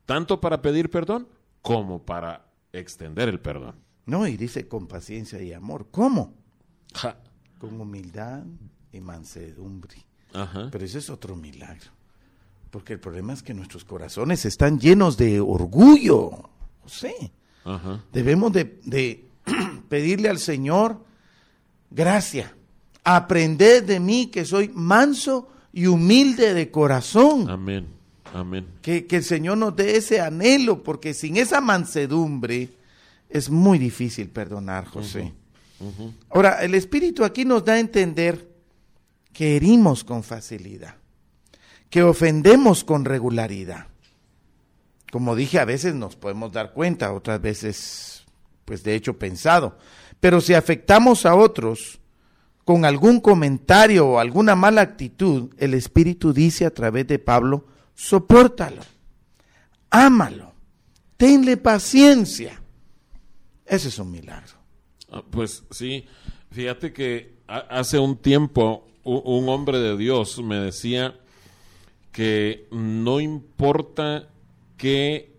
tanto 0.07 0.41
para 0.41 0.63
pedir 0.63 0.89
perdón 0.91 1.29
como 1.63 2.03
para 2.03 2.47
extender 2.73 3.29
el 3.29 3.41
perdón. 3.41 3.75
No, 4.07 4.27
y 4.27 4.37
dice 4.37 4.69
con 4.69 4.87
paciencia 4.87 5.43
y 5.43 5.53
amor. 5.53 5.89
¿Cómo? 5.91 6.33
Con 7.59 7.81
humildad 7.81 8.45
y 8.93 9.01
mansedumbre. 9.01 9.97
Pero 10.71 10.85
ese 10.85 10.99
es 10.99 11.11
otro 11.11 11.35
milagro. 11.35 11.91
Porque 12.71 12.93
el 12.93 13.01
problema 13.01 13.33
es 13.33 13.43
que 13.43 13.55
nuestros 13.55 13.85
corazones 13.85 14.45
están 14.45 14.79
llenos 14.79 15.17
de 15.17 15.41
orgullo. 15.41 16.51
Sí. 16.87 17.13
Debemos 18.13 18.53
de, 18.53 18.81
de 18.85 19.29
pedirle 19.89 20.29
al 20.29 20.39
Señor 20.39 21.05
gracia. 21.91 22.55
Aprended 23.03 23.85
de 23.85 23.99
mí 23.99 24.27
que 24.27 24.45
soy 24.45 24.69
manso 24.69 25.49
y 25.73 25.87
humilde 25.87 26.55
de 26.55 26.71
corazón. 26.71 27.49
Amén. 27.51 27.96
Amén. 28.37 28.67
Que, 28.83 29.07
que 29.07 29.17
el 29.17 29.25
Señor 29.25 29.57
nos 29.57 29.75
dé 29.75 29.97
ese 29.97 30.21
anhelo, 30.21 30.83
porque 30.83 31.15
sin 31.15 31.37
esa 31.37 31.61
mansedumbre 31.61 32.71
es 33.31 33.49
muy 33.51 33.79
difícil 33.79 34.29
perdonar, 34.29 34.85
José. 34.85 35.33
Ahora, 36.31 36.63
el 36.63 36.75
Espíritu 36.75 37.25
aquí 37.25 37.45
nos 37.45 37.65
da 37.65 37.75
a 37.75 37.79
entender 37.79 38.49
que 39.33 39.57
herimos 39.57 40.05
con 40.05 40.23
facilidad, 40.23 40.97
que 41.91 42.03
ofendemos 42.03 42.85
con 42.85 43.05
regularidad. 43.05 43.87
Como 45.11 45.37
dije, 45.37 45.59
a 45.59 45.65
veces 45.65 45.95
nos 45.95 46.17
podemos 46.17 46.53
dar 46.53 46.73
cuenta, 46.73 47.13
otras 47.13 47.41
veces, 47.41 48.25
pues 48.65 48.83
de 48.83 48.95
hecho 48.95 49.19
pensado. 49.19 49.79
Pero 50.21 50.41
si 50.41 50.55
afectamos 50.55 51.27
a 51.27 51.35
otros 51.35 52.01
con 52.65 52.85
algún 52.85 53.21
comentario 53.21 54.07
o 54.09 54.19
alguna 54.19 54.57
mala 54.57 54.81
actitud, 54.81 55.55
el 55.59 55.75
Espíritu 55.75 56.33
dice 56.33 56.67
a 56.67 56.71
través 56.71 57.07
de 57.07 57.19
Pablo, 57.19 57.67
sopórtalo, 57.97 58.83
ámalo, 59.91 60.53
tenle 61.17 61.57
paciencia. 61.57 62.63
Ese 63.65 63.89
es 63.89 63.99
un 63.99 64.13
milagro. 64.13 64.55
Ah, 65.11 65.25
pues 65.29 65.65
sí, 65.73 66.07
fíjate 66.53 66.93
que 66.93 67.41
hace 67.49 67.99
un 67.99 68.17
tiempo 68.17 68.87
un 69.03 69.49
hombre 69.49 69.79
de 69.79 69.97
Dios 69.97 70.43
me 70.43 70.57
decía 70.57 71.15
que 72.11 72.67
no 72.73 73.21
importa 73.21 74.29
que 74.77 75.37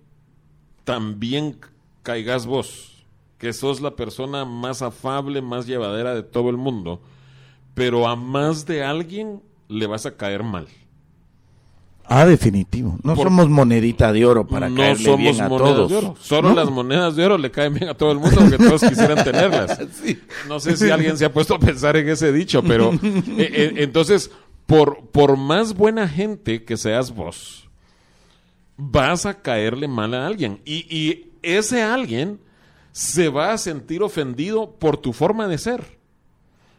también 0.86 1.60
caigas 2.02 2.46
vos, 2.46 3.06
que 3.38 3.52
sos 3.52 3.82
la 3.82 3.96
persona 3.98 4.46
más 4.46 4.82
afable, 4.82 5.42
más 5.42 5.68
llevadera 5.68 6.16
de 6.16 6.24
todo 6.24 6.50
el 6.50 6.56
mundo, 6.56 7.02
pero 7.74 8.08
a 8.08 8.16
más 8.16 8.66
de 8.66 8.84
alguien 8.84 9.44
le 9.68 9.86
vas 9.86 10.06
a 10.06 10.16
caer 10.16 10.44
mal. 10.44 10.68
Ah, 12.10 12.26
definitivo. 12.26 12.98
No 13.04 13.18
somos 13.18 13.50
monedita 13.50 14.14
de 14.14 14.26
oro 14.26 14.48
para 14.48 14.70
no 14.70 14.78
caerle 14.78 15.18
bien 15.18 15.42
a 15.42 15.50
todos. 15.50 15.90
De 15.90 15.98
oro. 15.98 16.16
Solo 16.22 16.54
las 16.54 16.70
monedas 16.70 17.18
de 17.18 17.26
oro 17.26 17.38
le 17.38 17.52
caen 17.52 17.74
bien 17.74 17.90
a 17.90 17.96
todo 17.96 18.14
el 18.14 18.20
mundo, 18.20 18.40
aunque 18.40 18.58
todos 18.58 18.82
quisieran 18.82 19.24
tenerlas. 19.24 19.80
No 20.48 20.60
sé 20.62 20.78
si 20.78 20.90
alguien 20.90 21.18
se 21.18 21.26
ha 21.26 21.34
puesto 21.34 21.56
a 21.56 21.60
pensar 21.60 21.98
en 21.98 22.08
ese 22.08 22.32
dicho, 22.32 22.64
pero 22.64 22.94
eh, 23.04 23.20
eh, 23.38 23.74
entonces, 23.78 24.32
por, 24.66 25.08
por 25.08 25.36
más 25.36 25.74
buena 25.74 26.08
gente 26.08 26.64
que 26.64 26.78
seas 26.78 27.14
vos, 27.14 27.68
vas 28.78 29.26
a 29.26 29.42
caerle 29.42 29.90
mal 29.90 30.14
a 30.14 30.26
alguien. 30.26 30.62
Y, 30.64 30.86
y 30.96 31.32
ese 31.42 31.84
alguien 31.84 32.40
se 32.94 33.28
va 33.28 33.52
a 33.52 33.58
sentir 33.58 34.02
ofendido 34.02 34.72
por 34.80 34.98
tu 34.98 35.12
forma 35.12 35.48
de 35.48 35.58
ser. 35.58 35.98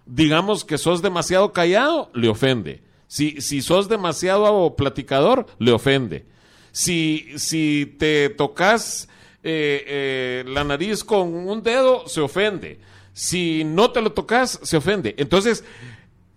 Digamos 0.06 0.64
que 0.64 0.78
sos 0.78 1.02
demasiado 1.02 1.52
callado, 1.52 2.10
le 2.14 2.28
ofende 2.28 2.87
si, 3.08 3.40
si 3.40 3.62
sos 3.62 3.88
demasiado 3.88 4.76
platicador, 4.76 5.46
le 5.58 5.72
ofende. 5.72 6.26
Si, 6.70 7.26
si 7.36 7.96
te 7.98 8.28
tocas 8.28 9.08
eh, 9.42 9.84
eh, 9.86 10.44
la 10.46 10.62
nariz 10.62 11.02
con 11.02 11.34
un 11.34 11.62
dedo, 11.62 12.06
se 12.06 12.20
ofende. 12.20 12.80
Si 13.14 13.64
no 13.64 13.90
te 13.90 14.02
lo 14.02 14.12
tocas, 14.12 14.60
se 14.62 14.76
ofende. 14.76 15.14
Entonces, 15.18 15.64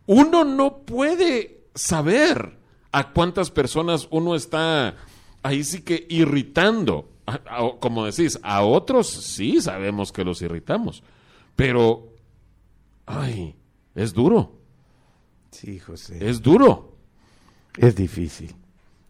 uno 0.05 0.45
no 0.45 0.77
puede 0.79 1.65
saber 1.75 2.57
a 2.91 3.11
cuántas 3.11 3.51
personas 3.51 4.07
uno 4.09 4.35
está 4.35 4.95
ahí 5.43 5.63
sí 5.63 5.81
que 5.81 6.05
irritando. 6.09 7.09
como 7.79 8.05
decís, 8.05 8.39
a 8.43 8.63
otros 8.63 9.07
sí 9.09 9.61
sabemos 9.61 10.11
que 10.11 10.23
los 10.23 10.41
irritamos. 10.41 11.03
Pero, 11.57 12.13
ay, 13.05 13.55
es 13.93 14.13
duro. 14.13 14.60
Sí, 15.51 15.79
José. 15.79 16.17
Es 16.27 16.41
duro. 16.41 16.95
Es 17.77 17.95
difícil. 17.95 18.55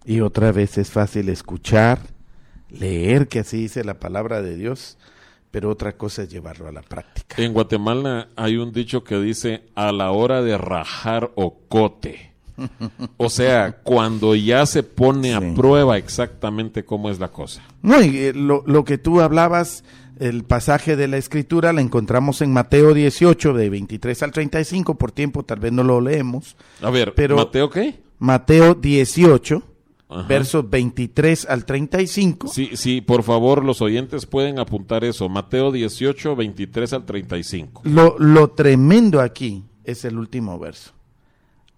Y 0.06 0.21
otra 0.21 0.51
vez 0.51 0.77
es 0.77 0.89
fácil 0.89 1.30
escuchar, 1.30 1.99
leer 2.69 3.27
que 3.27 3.39
así 3.39 3.58
dice 3.58 3.84
la 3.84 3.99
palabra 3.99 4.41
de 4.41 4.56
Dios, 4.56 4.97
pero 5.51 5.69
otra 5.69 5.97
cosa 5.97 6.23
es 6.23 6.30
llevarlo 6.30 6.67
a 6.67 6.71
la 6.71 6.82
práctica. 6.82 7.41
En 7.41 7.54
Guatemala 7.54 8.30
hay 8.36 8.58
un 8.58 8.71
dicho 8.71 9.04
que 9.04 9.19
dice 9.19 9.63
a 9.75 9.91
la 9.91 10.12
hora 10.12 10.41
de 10.41 10.58
rajar 10.58 11.32
ocote. 11.36 12.32
O 13.17 13.30
sea, 13.30 13.71
cuando 13.84 14.36
ya 14.36 14.65
se 14.65 14.84
pone 14.84 15.34
a 15.34 15.54
prueba 15.54 15.97
exactamente 15.97 16.84
cómo 16.84 17.10
es 17.10 17.19
la 17.19 17.30
cosa. 17.30 17.62
No, 17.82 18.01
y 18.01 18.17
eh, 18.17 18.34
lo, 18.34 18.63
lo 18.65 18.84
que 18.86 18.97
tú 18.97 19.21
hablabas 19.21 19.84
el 20.21 20.43
pasaje 20.43 20.95
de 20.95 21.07
la 21.07 21.17
escritura 21.17 21.73
la 21.73 21.81
encontramos 21.81 22.43
en 22.43 22.53
Mateo 22.53 22.93
18, 22.93 23.53
de 23.53 23.69
23 23.71 24.21
al 24.21 24.31
35, 24.31 24.95
por 24.95 25.12
tiempo 25.12 25.43
tal 25.43 25.60
vez 25.60 25.71
no 25.71 25.81
lo 25.81 25.99
leemos. 25.99 26.55
A 26.84 26.91
ver, 26.91 27.15
pero 27.15 27.36
¿Mateo 27.36 27.71
qué? 27.71 28.03
Mateo 28.19 28.75
18, 28.75 29.63
versos 30.27 30.69
23 30.69 31.47
al 31.49 31.65
35. 31.65 32.49
Sí, 32.49 32.69
sí, 32.75 33.01
por 33.01 33.23
favor, 33.23 33.65
los 33.65 33.81
oyentes 33.81 34.27
pueden 34.27 34.60
apuntar 34.60 35.03
eso. 35.03 35.27
Mateo 35.27 35.71
18, 35.71 36.36
23 36.36 36.93
al 36.93 37.05
35. 37.05 37.81
Lo, 37.86 38.15
lo 38.19 38.51
tremendo 38.51 39.21
aquí 39.21 39.63
es 39.84 40.05
el 40.05 40.19
último 40.19 40.60
verso. 40.60 40.91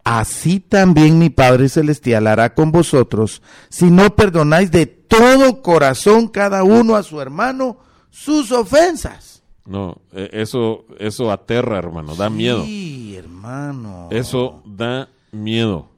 Así 0.04 0.60
también 0.60 1.18
mi 1.18 1.30
Padre 1.30 1.70
Celestial 1.70 2.28
hará 2.28 2.54
con 2.54 2.74
vosotros 2.74 3.42
si 3.70 3.90
no 3.90 4.18
perdonáis 4.18 4.70
de 4.70 4.86
todo 4.86 5.62
corazón 5.62 6.28
cada 6.28 6.66
uno 6.66 6.98
a 6.98 7.04
su 7.04 7.22
hermano 7.22 7.78
sus 8.14 8.52
ofensas. 8.52 9.42
No, 9.66 10.02
eh, 10.12 10.30
eso, 10.34 10.86
eso 11.00 11.32
aterra, 11.32 11.80
hermano, 11.80 12.16
da 12.16 12.30
miedo. 12.30 12.64
Sí, 12.64 13.16
hermano. 13.16 14.08
Eso 14.12 14.62
da 14.66 15.10
miedo. 15.32 15.90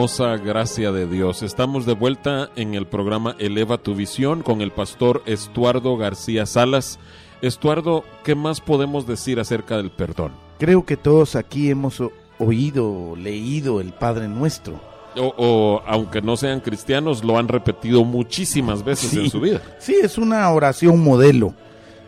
Hermosa 0.07 0.37
gracia 0.37 0.93
de 0.93 1.05
Dios. 1.09 1.43
Estamos 1.43 1.85
de 1.85 1.95
vuelta 1.95 2.49
en 2.55 2.75
el 2.75 2.87
programa 2.87 3.35
Eleva 3.41 3.77
tu 3.77 3.97
visión 3.97 4.45
con 4.45 4.61
el 4.61 4.71
pastor 4.71 5.21
Estuardo 5.27 5.97
García 5.97 6.47
Salas. 6.47 7.01
Estuardo, 7.43 8.05
¿qué 8.23 8.37
más 8.37 8.61
podemos 8.61 9.09
decir 9.09 9.41
acerca 9.41 9.79
del 9.79 9.91
perdón? 9.91 10.31
Creo 10.61 10.87
que 10.87 10.97
todos 10.97 11.35
aquí 11.35 11.71
hemos 11.71 12.01
oído, 12.39 13.17
leído 13.17 13.81
el 13.81 13.93
Padre 13.95 14.29
Nuestro. 14.29 14.81
O, 15.17 15.83
aunque 15.85 16.23
no 16.23 16.37
sean 16.37 16.61
cristianos, 16.61 17.25
lo 17.25 17.37
han 17.37 17.49
repetido 17.49 18.05
muchísimas 18.05 18.85
veces 18.85 19.13
en 19.13 19.29
su 19.29 19.41
vida. 19.41 19.61
Sí, 19.81 19.97
es 20.01 20.19
una 20.19 20.49
oración 20.51 21.03
modelo 21.03 21.53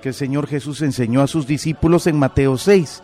que 0.00 0.10
el 0.10 0.14
Señor 0.14 0.46
Jesús 0.46 0.82
enseñó 0.82 1.20
a 1.20 1.26
sus 1.26 1.48
discípulos 1.48 2.06
en 2.06 2.16
Mateo 2.16 2.58
6. 2.58 3.02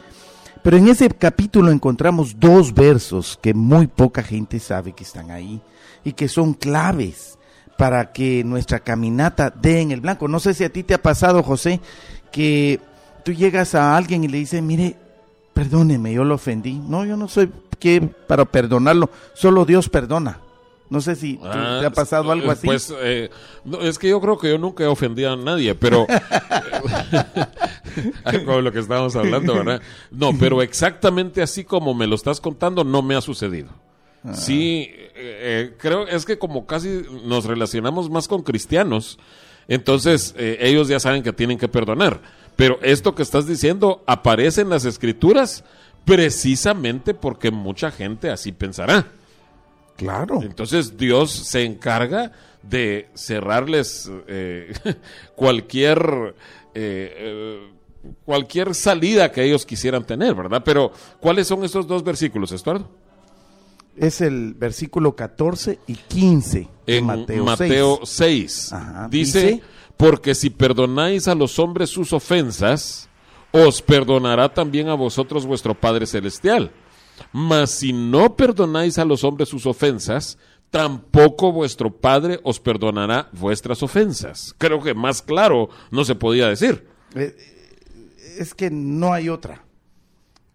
Pero 0.64 0.78
en 0.78 0.88
ese 0.88 1.10
capítulo 1.10 1.70
encontramos 1.70 2.40
dos 2.40 2.72
versos 2.72 3.38
que 3.42 3.52
muy 3.52 3.86
poca 3.86 4.22
gente 4.22 4.58
sabe 4.58 4.94
que 4.94 5.04
están 5.04 5.30
ahí 5.30 5.60
y 6.04 6.14
que 6.14 6.26
son 6.26 6.54
claves 6.54 7.38
para 7.76 8.12
que 8.12 8.42
nuestra 8.44 8.80
caminata 8.80 9.50
dé 9.50 9.82
en 9.82 9.90
el 9.90 10.00
blanco. 10.00 10.26
No 10.26 10.40
sé 10.40 10.54
si 10.54 10.64
a 10.64 10.72
ti 10.72 10.82
te 10.82 10.94
ha 10.94 11.02
pasado, 11.02 11.42
José, 11.42 11.82
que 12.32 12.80
tú 13.26 13.32
llegas 13.32 13.74
a 13.74 13.94
alguien 13.94 14.24
y 14.24 14.28
le 14.28 14.38
dices, 14.38 14.62
mire, 14.62 14.96
perdóneme, 15.52 16.14
yo 16.14 16.24
lo 16.24 16.36
ofendí. 16.36 16.80
No, 16.88 17.04
yo 17.04 17.18
no 17.18 17.28
soy 17.28 17.52
que 17.78 18.00
para 18.00 18.46
perdonarlo, 18.46 19.10
solo 19.34 19.66
Dios 19.66 19.90
perdona. 19.90 20.40
No 20.88 21.02
sé 21.02 21.14
si 21.16 21.36
te 21.36 21.46
ha 21.46 21.86
ah, 21.86 21.90
pasado 21.90 22.32
algo 22.32 22.50
así. 22.50 22.66
Pues 22.66 22.90
eh, 23.02 23.28
es 23.82 23.98
que 23.98 24.08
yo 24.08 24.20
creo 24.20 24.38
que 24.38 24.48
yo 24.50 24.58
nunca 24.58 24.84
he 24.84 24.86
ofendido 24.86 25.32
a 25.32 25.36
nadie, 25.36 25.74
pero 25.74 26.06
de 28.32 28.62
lo 28.62 28.72
que 28.72 28.78
estábamos 28.78 29.16
hablando, 29.16 29.54
¿verdad? 29.54 29.82
No, 30.10 30.36
pero 30.38 30.62
exactamente 30.62 31.42
así 31.42 31.64
como 31.64 31.94
me 31.94 32.06
lo 32.06 32.14
estás 32.14 32.40
contando, 32.40 32.84
no 32.84 33.02
me 33.02 33.14
ha 33.14 33.20
sucedido. 33.20 33.70
Ah. 34.22 34.34
Sí, 34.34 34.88
eh, 34.90 35.14
eh, 35.16 35.74
creo 35.78 36.06
es 36.06 36.24
que 36.24 36.38
como 36.38 36.66
casi 36.66 37.02
nos 37.24 37.44
relacionamos 37.44 38.10
más 38.10 38.28
con 38.28 38.42
cristianos, 38.42 39.18
entonces 39.68 40.34
ellos 40.36 40.88
ya 40.88 41.00
saben 41.00 41.22
que 41.22 41.32
tienen 41.32 41.58
que 41.58 41.68
perdonar. 41.68 42.20
Pero 42.56 42.78
esto 42.82 43.14
que 43.14 43.22
estás 43.22 43.46
diciendo 43.46 44.02
aparece 44.06 44.60
en 44.60 44.68
las 44.68 44.84
escrituras 44.84 45.64
precisamente 46.04 47.14
porque 47.14 47.50
mucha 47.50 47.90
gente 47.90 48.30
así 48.30 48.52
pensará. 48.52 49.06
Claro. 49.96 50.42
Entonces 50.42 50.96
Dios 50.96 51.30
se 51.30 51.64
encarga 51.64 52.32
de 52.62 53.08
cerrarles 53.14 54.10
eh, 54.26 54.72
cualquier 55.36 56.34
eh, 56.74 57.14
eh, 57.16 57.70
cualquier 58.24 58.74
salida 58.74 59.30
que 59.32 59.42
ellos 59.42 59.66
quisieran 59.66 60.04
tener, 60.04 60.34
¿verdad? 60.34 60.62
Pero 60.64 60.92
¿cuáles 61.20 61.46
son 61.46 61.64
estos 61.64 61.86
dos 61.86 62.02
versículos, 62.02 62.52
Estuardo? 62.52 62.88
Es 63.96 64.20
el 64.20 64.54
versículo 64.54 65.14
14 65.14 65.78
y 65.86 65.94
15 65.94 66.68
de 66.86 66.96
en 66.98 67.44
Mateo 67.44 68.00
6. 68.02 68.74
dice, 69.08 69.62
porque 69.96 70.34
si 70.34 70.50
perdonáis 70.50 71.28
a 71.28 71.34
los 71.34 71.58
hombres 71.58 71.90
sus 71.90 72.12
ofensas, 72.12 73.08
os 73.52 73.80
perdonará 73.82 74.52
también 74.52 74.88
a 74.88 74.94
vosotros 74.94 75.46
vuestro 75.46 75.74
Padre 75.74 76.06
Celestial. 76.06 76.72
Mas 77.30 77.70
si 77.70 77.92
no 77.92 78.34
perdonáis 78.34 78.98
a 78.98 79.04
los 79.04 79.22
hombres 79.22 79.48
sus 79.48 79.66
ofensas, 79.66 80.38
tampoco 80.70 81.52
vuestro 81.52 81.92
Padre 81.92 82.40
os 82.42 82.58
perdonará 82.58 83.28
vuestras 83.32 83.80
ofensas. 83.84 84.56
Creo 84.58 84.82
que 84.82 84.92
más 84.92 85.22
claro 85.22 85.68
no 85.92 86.04
se 86.04 86.16
podía 86.16 86.48
decir. 86.48 86.88
Eh, 87.14 87.53
es 88.38 88.54
que 88.54 88.70
no 88.70 89.12
hay 89.12 89.28
otra. 89.28 89.64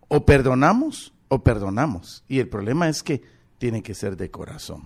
O 0.07 0.25
perdonamos 0.25 1.13
o 1.27 1.43
perdonamos. 1.43 2.23
Y 2.27 2.39
el 2.39 2.49
problema 2.49 2.89
es 2.89 3.03
que 3.03 3.21
tiene 3.57 3.81
que 3.81 3.93
ser 3.93 4.17
de 4.17 4.29
corazón. 4.29 4.83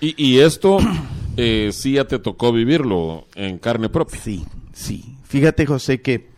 Y, 0.00 0.38
esto 0.38 0.78
eh, 1.36 1.70
sí 1.72 1.92
ya 1.92 2.06
te 2.06 2.18
tocó 2.18 2.52
vivirlo 2.52 3.26
en 3.34 3.58
carne 3.58 3.90
propia. 3.90 4.18
Sí, 4.18 4.46
sí. 4.72 5.16
Fíjate, 5.24 5.66
José, 5.66 6.00
que 6.00 6.30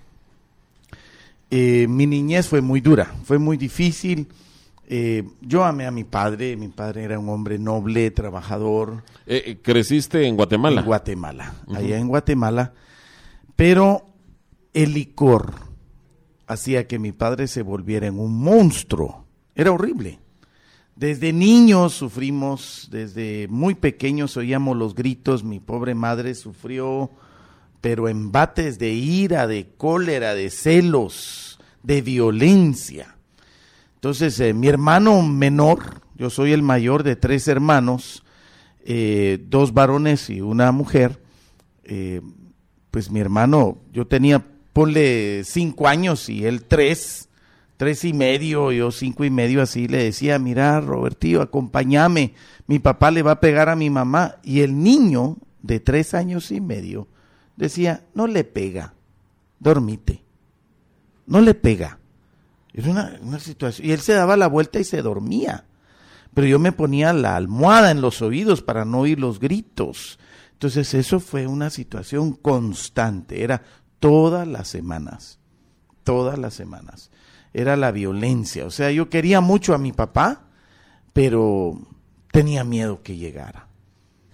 eh, 1.51 1.87
mi 1.89 2.07
niñez 2.07 2.49
fue 2.49 2.61
muy 2.61 2.81
dura, 2.81 3.15
fue 3.25 3.39
muy 3.39 3.57
difícil. 3.57 4.27
Eh, 4.89 5.23
yo 5.41 5.65
amé 5.65 5.87
a 5.87 5.93
mi 5.93 6.05
padre, 6.05 6.57
mi 6.57 6.69
padre 6.69 7.05
era 7.05 7.19
un 7.19 7.29
hombre 7.29 7.59
noble, 7.59 8.11
trabajador. 8.11 9.05
¿Creciste 9.63 10.27
en 10.27 10.37
Guatemala? 10.37 10.81
En 10.81 10.87
Guatemala, 10.87 11.55
allá 11.73 11.99
en 11.99 12.09
Guatemala. 12.09 12.73
Pero 13.55 14.12
el 14.73 14.95
licor 14.95 15.53
hacía 16.47 16.87
que 16.87 16.99
mi 16.99 17.13
padre 17.13 17.49
se 17.49 17.63
volviera 17.63 18.07
en 18.07 18.19
un 18.19 18.35
monstruo. 18.35 19.27
Era 19.55 19.73
horrible. 19.73 20.21
Desde 20.97 21.33
niños 21.33 21.95
sufrimos, 21.95 22.89
desde 22.91 23.49
muy 23.49 23.75
pequeños 23.75 24.37
oíamos 24.37 24.77
los 24.77 24.95
gritos, 24.95 25.45
mi 25.45 25.61
pobre 25.61 25.95
madre 25.95 26.35
sufrió 26.35 27.11
pero 27.83 28.09
embates 28.09 28.79
de 28.79 28.91
ira, 28.93 29.47
de 29.49 29.75
cólera, 29.77 30.35
de 30.35 30.51
celos, 30.51 31.59
de 31.83 32.01
violencia. 32.01 33.17
Entonces, 33.97 34.39
eh, 34.39 34.55
mi 34.55 34.69
hermano 34.69 35.21
menor, 35.21 36.01
yo 36.17 36.31
soy 36.31 36.53
el 36.53 36.63
mayor 36.63 37.03
de 37.03 37.17
tres 37.17 37.49
hermanos, 37.49 38.23
eh, 38.85 39.45
dos 39.49 39.75
varones 39.75 40.31
y 40.31 40.41
una 40.41 40.71
mujer, 40.71 41.21
eh, 41.83 42.23
pues 42.93 43.11
mi 43.11 43.19
hermano, 43.19 43.79
yo 43.93 44.07
tenía, 44.07 44.47
ponle 44.73 45.43
cinco 45.45 45.89
años 45.89 46.29
y 46.29 46.45
él 46.47 46.65
tres, 46.65 47.29
tres 47.77 48.05
y 48.05 48.13
medio, 48.13 48.73
yo 48.73 48.91
cinco 48.91 49.25
y 49.25 49.31
medio 49.31 49.63
así, 49.63 49.89
le 49.89 50.05
decía, 50.05 50.39
mira, 50.39 50.81
Robertío, 50.81 51.43
acompáñame, 51.43 52.35
mi 52.67 52.79
papá 52.79 53.11
le 53.11 53.23
va 53.23 53.33
a 53.33 53.41
pegar 53.41 53.69
a 53.69 53.77
mi 53.77 53.91
mamá. 53.91 54.37
Y 54.43 54.61
el 54.61 54.83
niño 54.83 55.37
de 55.63 55.81
tres 55.81 56.15
años 56.15 56.51
y 56.51 56.61
medio 56.61 57.09
decía, 57.57 58.05
no 58.15 58.27
le 58.27 58.45
pega, 58.45 58.95
dormite, 59.59 60.23
no 61.27 61.41
le 61.41 61.55
pega. 61.55 61.99
Era 62.75 63.19
una, 63.21 63.39
situación, 63.39 63.87
y 63.87 63.93
él 63.93 64.01
se 64.01 64.15
daba 64.15 64.37
la 64.37 64.47
vuelta 64.47 64.81
y 64.81 64.85
se 64.85 65.03
dormía. 65.03 65.67
Pero 66.33 66.47
yo 66.47 66.59
me 66.59 66.73
ponía 66.73 67.13
la 67.13 67.37
almohada 67.37 67.91
en 67.91 68.01
los 68.01 68.23
oídos 68.23 68.63
para 68.63 68.87
no 68.87 69.01
oír 69.01 69.21
los 69.21 69.39
gritos. 69.39 70.19
Entonces 70.53 70.95
eso 70.95 71.21
fue 71.21 71.47
una 71.47 71.69
situación 71.69 72.33
constante, 72.33 73.43
era 73.43 73.63
todas 74.03 74.49
las 74.49 74.67
semanas, 74.67 75.39
todas 76.03 76.37
las 76.37 76.55
semanas. 76.55 77.13
Era 77.55 77.77
la 77.77 77.93
violencia. 77.93 78.67
O 78.67 78.71
sea, 78.71 78.91
yo 78.91 79.09
quería 79.09 79.41
mucho 79.41 79.75
a 79.75 79.79
mi 79.79 79.93
papá, 79.93 80.49
pero 81.13 81.81
tenía 82.33 82.65
miedo 82.65 83.01
que 83.05 83.17
llegara. 83.17 83.69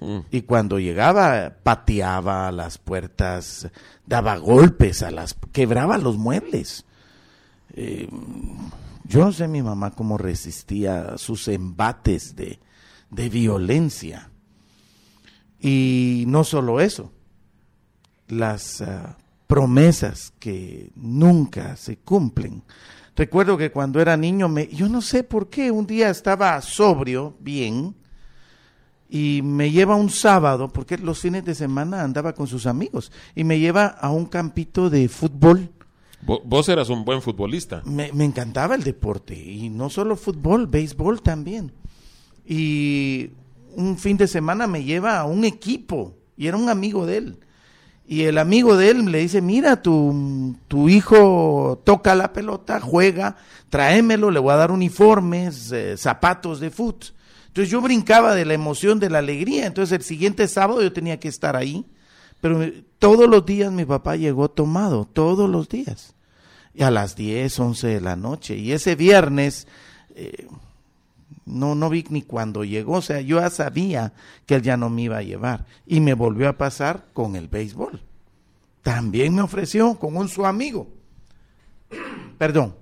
Mm. 0.01 0.21
Y 0.31 0.43
cuando 0.43 0.79
llegaba, 0.79 1.53
pateaba 1.63 2.51
las 2.51 2.79
puertas, 2.79 3.69
daba 4.07 4.39
golpes 4.39 5.03
a 5.03 5.11
las, 5.11 5.37
quebraba 5.53 5.99
los 5.99 6.17
muebles. 6.17 6.87
Eh, 7.75 8.09
yo 9.05 9.21
no 9.27 9.33
sé 9.33 9.49
mi 9.49 9.63
mamá 9.63 9.91
cómo 9.91 10.17
resistía 10.17 11.19
sus 11.19 11.47
embates 11.49 12.37
de, 12.37 12.59
violencia. 13.11 14.31
Y 15.61 16.25
no 16.27 16.43
solo 16.43 16.81
eso, 16.81 17.13
las 18.29 18.81
ah, 18.81 19.19
promesas 19.49 20.33
que 20.39 20.93
nunca 20.95 21.77
se 21.77 21.97
cumplen. 21.97 22.63
Recuerdo 23.17 23.59
que 23.59 23.73
cuando 23.73 24.01
era 24.01 24.17
niño, 24.17 24.49
me, 24.49 24.69
yo 24.69 24.89
no 24.89 25.03
sé 25.03 25.25
por 25.25 25.49
qué, 25.49 25.73
un 25.73 25.89
día 25.89 26.11
estaba 26.11 26.61
sobrio, 26.63 27.35
bien, 27.41 27.97
y 29.09 29.41
me 29.43 29.73
lleva 29.73 29.97
un 29.97 30.11
sábado, 30.11 30.69
porque 30.69 30.99
los 30.99 31.19
fines 31.19 31.45
de 31.45 31.57
semana 31.57 32.05
andaba 32.05 32.35
con 32.35 32.47
sus 32.47 32.67
amigos, 32.67 33.11
y 33.35 33.43
me 33.43 33.59
lleva 33.59 33.87
a 33.87 34.11
un 34.11 34.27
campito 34.27 34.91
de 34.91 35.09
fútbol. 35.09 35.73
Vos 36.23 36.69
eras 36.69 36.91
un 36.91 37.05
buen 37.05 37.23
futbolista. 37.23 37.83
Me, 37.87 38.11
encantaba 38.25 38.75
el 38.75 38.85
deporte, 38.85 39.35
y 39.35 39.71
no 39.71 39.89
solo 39.89 40.15
fútbol, 40.15 40.67
béisbol 40.67 41.23
también. 41.23 41.73
Y 42.47 43.31
un 43.75 43.97
fin 43.97 44.17
de 44.17 44.29
semana 44.29 44.67
me 44.67 44.85
lleva 44.85 45.19
a 45.19 45.25
un 45.25 45.45
equipo, 45.45 46.15
y 46.37 46.47
era 46.47 46.57
un 46.57 46.69
amigo 46.69 47.07
de 47.07 47.17
él. 47.17 47.39
Y 48.11 48.25
el 48.25 48.39
amigo 48.39 48.79
de 48.79 48.89
él 48.89 49.13
le 49.13 49.19
dice, 49.19 49.43
mira, 49.43 49.83
tu, 49.83 50.57
tu 50.67 50.89
hijo 50.89 51.79
toca 51.85 52.15
la 52.15 52.33
pelota, 52.33 52.81
juega, 52.81 53.37
tráemelo, 53.69 54.31
le 54.31 54.41
voy 54.41 54.55
a 54.55 54.57
dar 54.57 54.71
uniformes, 54.71 55.71
eh, 55.73 55.95
zapatos 55.99 56.59
de 56.59 56.71
fútbol. 56.71 57.13
Entonces 57.49 57.71
yo 57.71 57.83
brincaba 57.83 58.35
de 58.35 58.47
la 58.47 58.55
emoción, 58.55 58.99
de 58.99 59.11
la 59.11 59.19
alegría. 59.19 59.67
Entonces 59.67 59.95
el 59.99 60.05
siguiente 60.05 60.49
sábado 60.49 60.81
yo 60.81 60.91
tenía 60.91 61.21
que 61.21 61.29
estar 61.29 61.55
ahí. 61.55 61.85
Pero 62.41 62.65
todos 62.99 63.29
los 63.29 63.45
días 63.45 63.71
mi 63.73 63.85
papá 63.85 64.17
llegó 64.17 64.49
tomado, 64.49 65.05
todos 65.05 65.51
los 65.51 65.69
días. 65.69 66.15
Y 66.73 66.85
a 66.85 66.91
las 66.91 67.15
10, 67.15 67.61
11 67.61 67.89
de 67.89 68.01
la 68.01 68.17
noche. 68.17 68.57
Y 68.57 68.73
ese 68.73 68.95
viernes, 68.95 69.67
eh, 70.15 70.47
no, 71.45 71.75
no 71.75 71.91
vi 71.91 72.05
ni 72.11 72.23
cuando 72.23 72.65
llegó. 72.65 72.95
O 72.95 73.03
sea, 73.03 73.21
yo 73.21 73.41
ya 73.41 73.51
sabía 73.51 74.13
que 74.47 74.57
él 74.57 74.63
ya 74.63 74.77
no 74.77 74.91
me 74.91 75.03
iba 75.03 75.19
a 75.19 75.23
llevar. 75.23 75.67
Y 75.87 76.01
me 76.01 76.15
volvió 76.15 76.49
a 76.49 76.59
pasar 76.59 77.07
con 77.13 77.37
el 77.37 77.49
béisbol. 77.49 78.03
También 78.83 79.35
me 79.35 79.43
ofreció 79.43 79.99
con 79.99 80.17
un 80.17 80.29
su 80.29 80.47
amigo. 80.47 80.89
Perdón. 82.39 82.75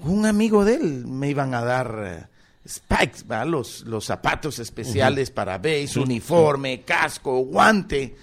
Un 0.00 0.26
amigo 0.26 0.64
de 0.64 0.74
él 0.74 1.06
me 1.06 1.30
iban 1.30 1.54
a 1.54 1.62
dar... 1.62 2.02
Eh, 2.04 2.36
spikes, 2.68 3.24
Los, 3.46 3.82
los 3.82 4.04
zapatos 4.04 4.58
especiales 4.58 5.30
para 5.30 5.58
base, 5.58 6.00
uniforme, 6.00 6.82
casco, 6.82 7.38
guante. 7.40 8.16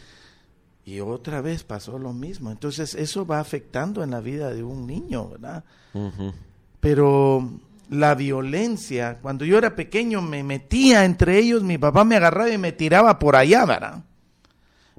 Y 0.86 1.00
otra 1.00 1.42
vez 1.42 1.64
pasó 1.64 1.98
lo 1.98 2.14
mismo. 2.14 2.52
Entonces 2.52 2.94
eso 2.96 3.26
va 3.26 3.40
afectando 3.40 4.04
en 4.04 4.12
la 4.12 4.20
vida 4.20 4.54
de 4.54 4.64
un 4.64 4.86
niño, 4.86 5.30
¿verdad? 5.30 5.64
Pero 6.80 7.50
la 7.90 8.16
violencia, 8.16 9.20
cuando 9.22 9.46
yo 9.46 9.58
era 9.58 9.76
pequeño 9.76 10.22
me 10.22 10.44
metía 10.44 11.06
entre 11.06 11.38
ellos, 11.40 11.64
mi 11.64 11.78
papá 11.78 12.04
me 12.04 12.16
agarraba 12.16 12.50
y 12.50 12.58
me 12.58 12.72
tiraba 12.72 13.20
por 13.20 13.36
allá, 13.36 13.66
¿verdad? 13.66 14.04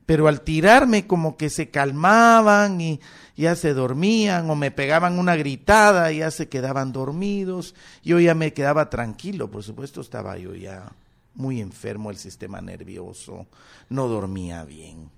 Pero 0.06 0.28
al 0.28 0.42
tirarme 0.42 1.06
como 1.06 1.36
que 1.36 1.48
se 1.48 1.70
calmaban 1.70 2.80
y 2.80 3.00
ya 3.36 3.56
se 3.56 3.72
dormían 3.72 4.50
o 4.50 4.54
me 4.54 4.70
pegaban 4.70 5.18
una 5.18 5.34
gritada 5.34 6.12
y 6.12 6.18
ya 6.18 6.30
se 6.30 6.48
quedaban 6.48 6.92
dormidos. 6.92 7.74
Yo 8.02 8.20
ya 8.20 8.34
me 8.34 8.52
quedaba 8.52 8.90
tranquilo, 8.90 9.50
por 9.50 9.62
supuesto 9.62 10.02
estaba 10.02 10.36
yo 10.36 10.54
ya 10.54 10.92
muy 11.34 11.60
enfermo, 11.60 12.10
el 12.10 12.16
sistema 12.16 12.60
nervioso, 12.60 13.46
no 13.88 14.06
dormía 14.08 14.64
bien. 14.64 15.10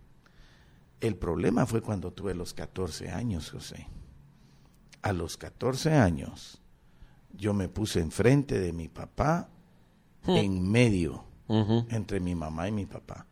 El 1.01 1.17
problema 1.17 1.67
fue 1.67 1.83
cuando 1.83 2.13
tuve 2.13 2.35
los 2.35 2.55
14 2.55 3.11
años, 3.11 3.51
José. 3.51 3.87
A 5.03 5.13
los 5.13 5.37
14 5.37 5.93
años 5.93 6.63
yo 7.39 7.55
me 7.55 7.69
puse 7.69 8.01
enfrente 8.01 8.59
de 8.59 8.73
mi 8.73 8.89
papá, 8.89 9.49
hmm. 10.27 10.37
en 10.37 10.71
medio, 10.71 11.25
entre 11.49 12.21
mi 12.21 12.35
mamá 12.35 12.69
y 12.69 12.73
mi 12.73 12.87
papá. 12.87 13.27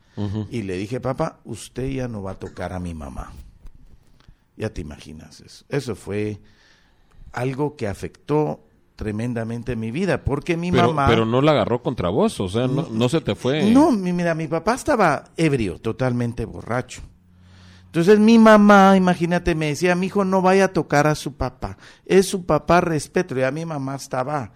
Y 0.51 0.63
le 0.63 0.77
dije, 0.77 1.01
papá, 1.01 1.41
usted 1.45 1.91
ya 1.91 2.07
no 2.07 2.23
va 2.23 2.33
a 2.33 2.39
tocar 2.39 2.73
a 2.73 2.79
mi 2.79 2.95
mamá. 2.95 3.33
Ya 4.57 4.71
te 4.71 4.81
imaginas 4.81 5.41
eso. 5.41 5.65
Eso 5.69 5.97
fue 5.97 6.39
algo 7.33 7.75
que 7.75 7.89
afectó 7.89 8.61
tremendamente 8.95 9.75
mi 9.75 9.91
vida, 9.91 10.23
porque 10.23 10.57
mi 10.57 10.71
mamá... 10.71 11.07
Pero 11.09 11.27
no 11.27 11.43
la 11.43 11.51
agarró 11.51 11.83
contra 11.83 12.09
vos, 12.11 12.39
o 12.39 12.49
sea, 12.49 12.69
no, 12.69 13.09
se 13.09 13.21
te 13.21 13.35
fue... 13.35 13.71
No, 13.71 13.91
mira, 13.91 14.35
mi 14.35 14.47
papá 14.47 14.75
estaba 14.75 15.25
ebrio, 15.37 15.81
totalmente 15.81 16.45
borracho. 16.45 17.03
Entonces 17.95 18.19
mi 18.19 18.39
mamá, 18.39 18.97
imagínate, 18.97 19.55
me 19.55 19.69
decía, 19.69 19.95
mi 19.95 20.07
hijo 20.07 20.25
no 20.25 20.43
vaya 20.43 20.65
a 20.65 20.73
tocar 20.73 21.07
a 21.07 21.15
su 21.15 21.35
papá, 21.35 21.79
es 22.05 22.27
su 22.27 22.45
papá, 22.45 22.81
respeto. 22.81 23.37
Ya 23.37 23.53
mi 23.53 23.65
mamá 23.65 23.95
estaba 23.95 24.53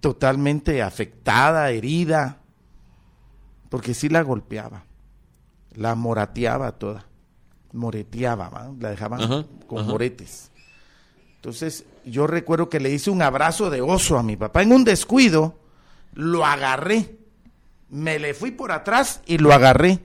totalmente 0.00 0.80
afectada, 0.80 1.70
herida, 1.70 2.38
porque 3.68 3.94
sí 3.94 4.08
la 4.08 4.22
golpeaba, 4.22 4.84
la 5.74 5.96
morateaba 5.96 6.72
toda 6.72 7.08
moreteaba, 7.72 8.72
la 8.78 8.90
dejaban 8.90 9.46
con 9.66 9.86
moretes. 9.86 10.50
Entonces 11.36 11.84
yo 12.04 12.26
recuerdo 12.26 12.68
que 12.68 12.80
le 12.80 12.90
hice 12.90 13.10
un 13.10 13.22
abrazo 13.22 13.70
de 13.70 13.80
oso 13.80 14.18
a 14.18 14.22
mi 14.22 14.36
papá. 14.36 14.62
En 14.62 14.72
un 14.72 14.84
descuido 14.84 15.58
lo 16.14 16.44
agarré, 16.44 17.18
me 17.90 18.18
le 18.18 18.34
fui 18.34 18.50
por 18.50 18.72
atrás 18.72 19.22
y 19.26 19.38
lo 19.38 19.52
agarré. 19.52 20.00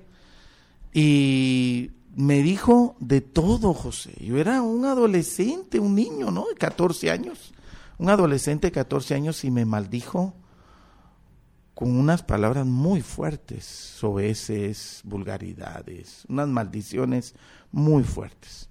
Y 0.93 1.91
me 2.15 2.41
dijo 2.43 2.95
de 2.99 3.21
todo, 3.21 3.73
José. 3.73 4.13
Yo 4.19 4.37
era 4.37 4.61
un 4.61 4.85
adolescente, 4.85 5.79
un 5.79 5.95
niño, 5.95 6.31
¿no? 6.31 6.47
De 6.47 6.55
14 6.55 7.11
años. 7.11 7.53
Un 7.97 8.09
adolescente 8.09 8.67
de 8.67 8.71
14 8.71 9.15
años 9.15 9.43
y 9.43 9.51
me 9.51 9.65
maldijo 9.65 10.33
con 11.73 11.97
unas 11.97 12.21
palabras 12.21 12.65
muy 12.65 13.01
fuertes, 13.01 13.65
soeces, 13.65 15.01
vulgaridades, 15.03 16.25
unas 16.29 16.47
maldiciones 16.47 17.33
muy 17.71 18.03
fuertes. 18.03 18.69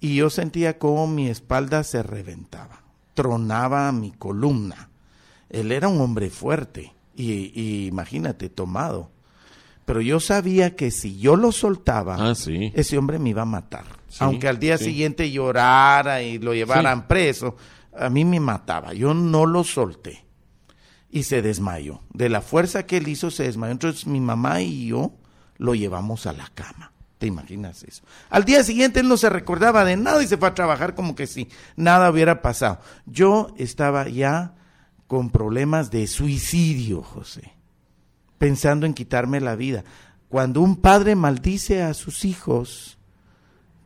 Y 0.00 0.16
yo 0.16 0.30
sentía 0.30 0.78
como 0.78 1.06
mi 1.06 1.28
espalda 1.28 1.84
se 1.84 2.02
reventaba, 2.02 2.82
tronaba 3.14 3.92
mi 3.92 4.10
columna. 4.10 4.90
Él 5.48 5.70
era 5.70 5.86
un 5.86 6.00
hombre 6.00 6.28
fuerte 6.28 6.92
y, 7.14 7.86
imagínate, 7.86 8.48
tomado. 8.48 9.11
Pero 9.84 10.00
yo 10.00 10.20
sabía 10.20 10.76
que 10.76 10.90
si 10.90 11.18
yo 11.18 11.36
lo 11.36 11.52
soltaba, 11.52 12.16
ah, 12.18 12.32
ese 12.32 12.98
hombre 12.98 13.18
me 13.18 13.30
iba 13.30 13.42
a 13.42 13.46
matar. 13.46 13.84
Aunque 14.18 14.48
al 14.48 14.58
día 14.58 14.78
siguiente 14.78 15.30
llorara 15.30 16.22
y 16.22 16.38
lo 16.38 16.54
llevaran 16.54 17.08
preso, 17.08 17.56
a 17.96 18.08
mí 18.08 18.24
me 18.24 18.40
mataba. 18.40 18.92
Yo 18.92 19.14
no 19.14 19.46
lo 19.46 19.64
solté 19.64 20.24
y 21.10 21.24
se 21.24 21.42
desmayó. 21.42 22.00
De 22.12 22.28
la 22.28 22.40
fuerza 22.40 22.86
que 22.86 22.96
él 22.96 23.08
hizo, 23.08 23.30
se 23.30 23.44
desmayó. 23.44 23.72
Entonces 23.72 24.06
mi 24.06 24.20
mamá 24.20 24.62
y 24.62 24.88
yo 24.88 25.12
lo 25.58 25.74
llevamos 25.74 26.26
a 26.26 26.32
la 26.32 26.48
cama. 26.54 26.92
¿Te 27.18 27.26
imaginas 27.28 27.84
eso? 27.84 28.02
Al 28.30 28.44
día 28.44 28.64
siguiente 28.64 28.98
él 28.98 29.08
no 29.08 29.16
se 29.16 29.30
recordaba 29.30 29.84
de 29.84 29.96
nada 29.96 30.22
y 30.22 30.26
se 30.26 30.36
fue 30.36 30.48
a 30.48 30.54
trabajar 30.54 30.96
como 30.96 31.14
que 31.14 31.28
si 31.28 31.48
nada 31.76 32.10
hubiera 32.10 32.42
pasado. 32.42 32.80
Yo 33.06 33.54
estaba 33.58 34.08
ya 34.08 34.54
con 35.06 35.30
problemas 35.30 35.90
de 35.90 36.06
suicidio, 36.08 37.02
José, 37.02 37.52
pensando 38.42 38.86
en 38.86 38.92
quitarme 38.92 39.40
la 39.40 39.54
vida. 39.54 39.84
Cuando 40.28 40.62
un 40.62 40.74
padre 40.74 41.14
maldice 41.14 41.80
a 41.84 41.94
sus 41.94 42.24
hijos, 42.24 42.98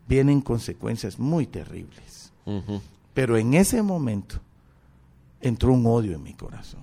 vienen 0.09 0.41
consecuencias 0.41 1.19
muy 1.19 1.47
terribles. 1.47 2.33
Pero 3.13 3.37
en 3.37 3.53
ese 3.53 3.83
momento 3.83 4.37
entró 5.43 5.75
un 5.75 5.85
odio 5.85 6.15
en 6.15 6.23
mi 6.23 6.33
corazón 6.33 6.81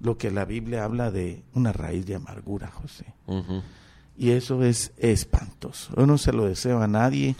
lo 0.00 0.18
que 0.18 0.30
la 0.30 0.44
Biblia 0.44 0.84
habla 0.84 1.10
de 1.10 1.42
una 1.54 1.72
raíz 1.72 2.04
de 2.04 2.16
amargura, 2.16 2.70
José. 2.70 3.06
Y 4.18 4.32
eso 4.32 4.62
es 4.62 4.92
espantoso. 4.98 5.94
Yo 5.96 6.04
no 6.04 6.18
se 6.18 6.34
lo 6.34 6.44
deseo 6.44 6.82
a 6.82 6.86
nadie. 6.86 7.34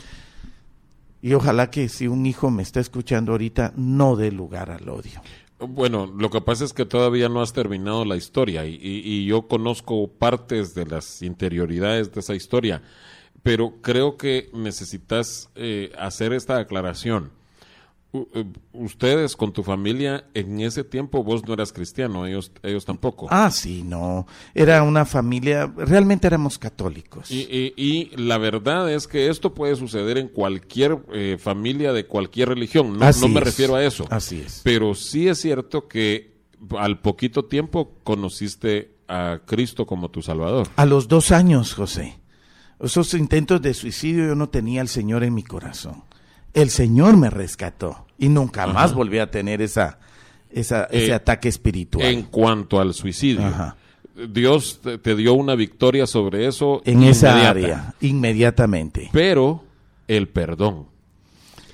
Y 1.21 1.35
ojalá 1.35 1.69
que 1.71 1.91
si 1.91 2.09
un 2.09 2.25
hijo 2.25 2.51
me 2.51 2.63
está 2.63 2.81
escuchando 2.81 3.33
ahorita, 3.33 3.75
no 3.77 4.17
dé 4.17 4.33
lugar 4.33 4.71
al 4.71 4.89
odio. 4.89 5.21
Bueno, 5.69 6.07
lo 6.07 6.31
que 6.31 6.41
pasa 6.41 6.65
es 6.65 6.73
que 6.73 6.85
todavía 6.85 7.29
no 7.29 7.41
has 7.41 7.53
terminado 7.53 8.05
la 8.05 8.17
historia 8.17 8.65
y, 8.67 9.25
yo 9.27 9.49
conozco 9.49 10.09
partes 10.09 10.75
de 10.75 10.87
las 10.87 11.23
interioridades 11.23 12.13
de 12.13 12.21
esa 12.21 12.35
historia, 12.35 12.83
pero 13.43 13.75
creo 13.83 14.17
que 14.17 14.51
necesitas 14.53 15.51
eh, 15.55 15.93
hacer 15.99 16.33
esta 16.33 16.59
aclaración 16.59 17.31
ustedes 18.73 19.35
con 19.37 19.53
tu 19.53 19.63
familia 19.63 20.25
en 20.35 20.61
ese 20.61 20.85
tiempo 20.85 21.25
vos 21.25 21.45
no 21.47 21.55
eras 21.55 21.73
cristiano, 21.73 22.27
ellos 22.27 22.53
ellos 22.63 22.85
tampoco. 22.85 23.27
Ah, 23.31 23.51
sí, 23.51 23.83
no. 23.83 24.27
Era 24.55 24.83
una 24.83 25.05
familia, 25.05 25.73
realmente 25.77 26.27
éramos 26.27 26.59
católicos. 26.59 27.31
Y, 27.31 28.11
la 28.17 28.39
verdad 28.39 28.93
es 28.93 29.09
que 29.09 29.29
esto 29.29 29.55
puede 29.55 29.77
suceder 29.77 30.19
en 30.19 30.29
cualquier 30.29 30.99
eh, 31.13 31.37
familia 31.39 31.93
de 31.93 32.07
cualquier 32.07 32.51
religión. 32.51 32.99
No, 32.99 33.11
no 33.11 33.29
me 33.29 33.41
refiero 33.41 33.75
a 33.75 33.85
eso. 33.85 34.07
Así 34.11 34.41
es. 34.41 34.61
Pero 34.63 34.95
sí 34.95 35.29
es 35.29 35.41
cierto 35.41 35.89
que 35.89 36.35
al 36.79 37.01
poquito 37.01 37.45
tiempo 37.45 37.99
conociste 38.05 38.97
a 39.09 39.41
Cristo 39.45 39.87
como 39.87 40.11
tu 40.11 40.23
Salvador. 40.23 40.69
A 40.77 40.87
los 40.87 41.09
dos 41.09 41.33
años, 41.33 41.75
José. 41.75 42.21
Esos 42.81 43.15
intentos 43.15 43.61
de 43.63 43.75
suicidio 43.75 44.27
yo 44.29 44.35
no 44.35 44.49
tenía 44.49 44.81
al 44.81 44.89
Señor 44.89 45.25
en 45.25 45.35
mi 45.35 45.43
corazón 45.43 46.03
el 46.55 46.71
Señor 46.71 47.17
me 47.17 47.29
rescató 47.29 48.07
y 48.17 48.29
nunca 48.29 48.67
más 48.67 48.95
volví 48.95 49.19
a 49.19 49.31
tener 49.31 49.61
esa, 49.61 49.99
ese 50.51 50.87
eh, 50.91 51.13
ataque 51.13 51.49
espiritual. 51.49 52.07
En 52.07 52.23
cuanto 52.23 52.81
al 52.81 52.95
suicidio. 52.95 53.75
Dios 54.29 54.81
te, 55.03 55.17
dio 55.17 55.35
una 55.35 55.57
victoria 55.57 56.07
sobre 56.07 56.47
eso. 56.47 56.81
En 56.85 57.03
esa 57.03 57.51
área, 57.51 57.95
inmediatamente. 58.01 59.11
Pero 59.13 59.65
el 60.07 60.29
perdón. 60.29 60.87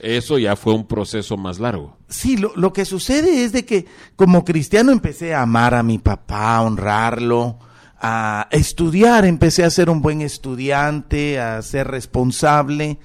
Eso 0.03 0.39
ya 0.39 0.57
fue 0.57 0.73
un 0.73 0.87
proceso 0.87 1.37
más 1.37 1.61
largo. 1.61 1.99
Sí, 2.09 2.39
lo, 2.39 2.53
lo, 2.57 2.73
que 2.73 2.87
sucede 2.87 3.45
es 3.45 3.53
de 3.53 3.67
que 3.67 3.85
como 4.17 4.47
cristiano 4.47 4.93
empecé 4.93 5.35
a 5.35 5.43
amar 5.43 5.75
a 5.75 5.83
mi 5.83 5.99
papá, 5.99 6.57
a 6.57 6.63
honrarlo, 6.63 7.59
a 8.01 8.49
estudiar, 8.51 9.27
empecé 9.27 9.63
a 9.63 9.69
ser 9.69 9.91
un 9.91 10.01
buen 10.01 10.23
estudiante, 10.23 11.39
a 11.39 11.61
ser 11.61 11.89
responsable 11.89 12.99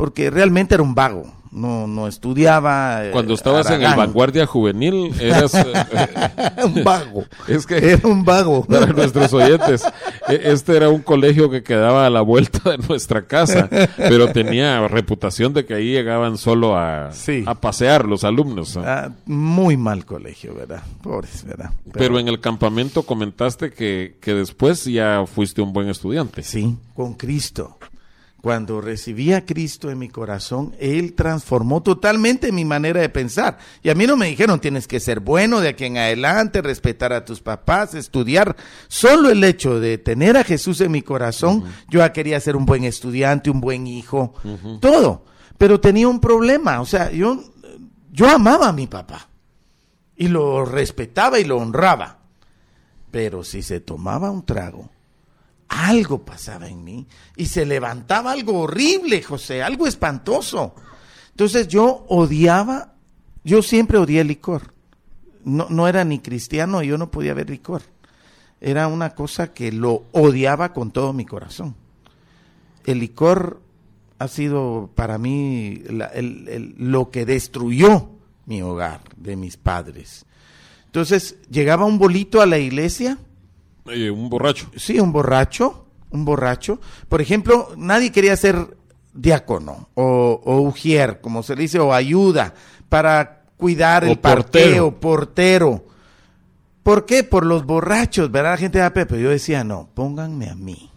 porque 0.00 0.30
realmente 0.30 0.74
era 0.74 0.82
un 0.82 0.94
vago. 0.94 1.30
No, 1.50 1.86
no 1.86 2.08
estudiaba. 2.08 3.04
Eh, 3.04 3.10
Cuando 3.10 3.34
estabas 3.34 3.68
en 3.70 3.82
el 3.82 3.94
vanguardia 3.94 4.46
juvenil, 4.46 5.12
eras 5.20 5.52
eh, 5.52 5.64
un 6.64 6.82
vago. 6.82 7.24
Es 7.46 7.66
que 7.66 7.76
era 7.76 8.08
un 8.08 8.24
vago. 8.24 8.64
Para 8.68 8.86
nuestros 8.86 9.30
oyentes, 9.34 9.84
e, 10.26 10.40
este 10.44 10.74
era 10.74 10.88
un 10.88 11.02
colegio 11.02 11.50
que 11.50 11.62
quedaba 11.62 12.06
a 12.06 12.10
la 12.10 12.22
vuelta 12.22 12.70
de 12.70 12.78
nuestra 12.78 13.26
casa, 13.26 13.68
pero 13.98 14.32
tenía 14.32 14.88
reputación 14.88 15.52
de 15.52 15.66
que 15.66 15.74
ahí 15.74 15.90
llegaban 15.90 16.38
solo 16.38 16.78
a, 16.78 17.10
a 17.10 17.54
pasear 17.56 18.06
los 18.06 18.24
alumnos. 18.24 18.78
Ah, 18.78 19.10
muy 19.26 19.76
mal 19.76 20.06
colegio, 20.06 20.54
¿verdad? 20.54 20.82
Pobres, 21.02 21.44
¿verdad? 21.44 21.72
Pero, 21.84 21.98
pero, 21.98 22.18
en 22.20 22.28
el 22.28 22.40
campamento 22.40 23.02
comentaste 23.02 23.70
que, 23.70 24.16
que 24.22 24.32
después 24.32 24.86
ya 24.86 25.26
fuiste 25.26 25.60
un 25.60 25.74
buen 25.74 25.90
estudiante. 25.90 26.42
Sí, 26.42 26.78
con 26.94 27.12
Cristo. 27.12 27.76
Cuando 28.42 28.80
recibí 28.80 29.34
a 29.34 29.44
Cristo 29.44 29.90
en 29.90 29.98
mi 29.98 30.08
corazón, 30.08 30.74
Él 30.80 31.12
transformó 31.12 31.82
totalmente 31.82 32.52
mi 32.52 32.64
manera 32.64 33.00
de 33.00 33.10
pensar. 33.10 33.58
Y 33.82 33.90
a 33.90 33.94
mí 33.94 34.06
no 34.06 34.16
me 34.16 34.28
dijeron, 34.28 34.60
tienes 34.60 34.88
que 34.88 34.98
ser 34.98 35.20
bueno 35.20 35.60
de 35.60 35.68
aquí 35.68 35.84
en 35.84 35.98
adelante, 35.98 36.62
respetar 36.62 37.12
a 37.12 37.24
tus 37.26 37.40
papás, 37.42 37.94
estudiar. 37.94 38.56
Solo 38.88 39.28
el 39.28 39.44
hecho 39.44 39.78
de 39.78 39.98
tener 39.98 40.38
a 40.38 40.44
Jesús 40.44 40.80
en 40.80 40.90
mi 40.90 41.02
corazón, 41.02 41.64
yo 41.90 42.00
ya 42.00 42.12
quería 42.14 42.40
ser 42.40 42.56
un 42.56 42.64
buen 42.64 42.84
estudiante, 42.84 43.50
un 43.50 43.60
buen 43.60 43.86
hijo, 43.86 44.32
todo. 44.80 45.24
Pero 45.58 45.78
tenía 45.78 46.08
un 46.08 46.20
problema, 46.20 46.80
o 46.80 46.86
sea, 46.86 47.10
yo, 47.10 47.44
yo 48.10 48.30
amaba 48.30 48.68
a 48.68 48.72
mi 48.72 48.86
papá. 48.86 49.28
y 50.16 50.28
lo 50.28 50.64
respetaba 50.64 51.38
y 51.38 51.44
lo 51.44 51.56
honraba. 51.58 52.18
Pero 53.10 53.42
si 53.44 53.62
se 53.62 53.80
tomaba 53.80 54.30
un 54.30 54.44
trago, 54.44 54.88
algo 55.70 56.24
pasaba 56.24 56.68
en 56.68 56.84
mí 56.84 57.06
y 57.36 57.46
se 57.46 57.64
levantaba 57.64 58.32
algo 58.32 58.60
horrible, 58.60 59.22
José, 59.22 59.62
algo 59.62 59.86
espantoso. 59.86 60.74
Entonces 61.30 61.68
yo 61.68 62.04
odiaba, 62.08 62.94
yo 63.44 63.62
siempre 63.62 63.96
odié 63.96 64.20
el 64.20 64.28
licor. 64.28 64.74
No, 65.44 65.68
no 65.70 65.88
era 65.88 66.04
ni 66.04 66.18
cristiano, 66.18 66.82
yo 66.82 66.98
no 66.98 67.10
podía 67.10 67.34
ver 67.34 67.48
licor. 67.48 67.82
Era 68.60 68.88
una 68.88 69.14
cosa 69.14 69.54
que 69.54 69.72
lo 69.72 70.04
odiaba 70.12 70.72
con 70.72 70.90
todo 70.90 71.12
mi 71.12 71.24
corazón. 71.24 71.76
El 72.84 72.98
licor 72.98 73.62
ha 74.18 74.28
sido 74.28 74.90
para 74.94 75.16
mí 75.16 75.82
lo 76.76 77.10
que 77.10 77.24
destruyó 77.24 78.10
mi 78.44 78.60
hogar 78.60 79.00
de 79.16 79.36
mis 79.36 79.56
padres. 79.56 80.26
Entonces 80.86 81.36
llegaba 81.48 81.86
un 81.86 81.98
bolito 81.98 82.42
a 82.42 82.46
la 82.46 82.58
iglesia. 82.58 83.18
Eh, 83.86 84.10
un 84.10 84.28
borracho. 84.28 84.70
Sí, 84.76 85.00
un 85.00 85.12
borracho, 85.12 85.86
un 86.10 86.24
borracho. 86.24 86.80
Por 87.08 87.20
ejemplo, 87.20 87.70
nadie 87.76 88.12
quería 88.12 88.36
ser 88.36 88.76
diácono 89.12 89.88
o, 89.94 90.40
ujier, 90.62 91.20
como 91.20 91.42
se 91.42 91.56
dice, 91.56 91.78
o 91.78 91.92
ayuda 91.92 92.54
para 92.88 93.42
cuidar 93.56 94.04
el 94.04 94.18
portero. 94.18 94.98
portero. 94.98 95.84
¿Por 96.82 97.06
qué? 97.06 97.24
Por 97.24 97.44
los 97.44 97.66
borrachos, 97.66 98.30
¿verdad? 98.30 98.52
La 98.52 98.56
gente 98.56 98.78
de 98.78 98.90
Pepe. 98.90 99.20
Yo 99.20 99.30
decía, 99.30 99.64
no, 99.64 99.88
pónganme 99.94 100.48
a 100.48 100.54
mí. 100.54 100.90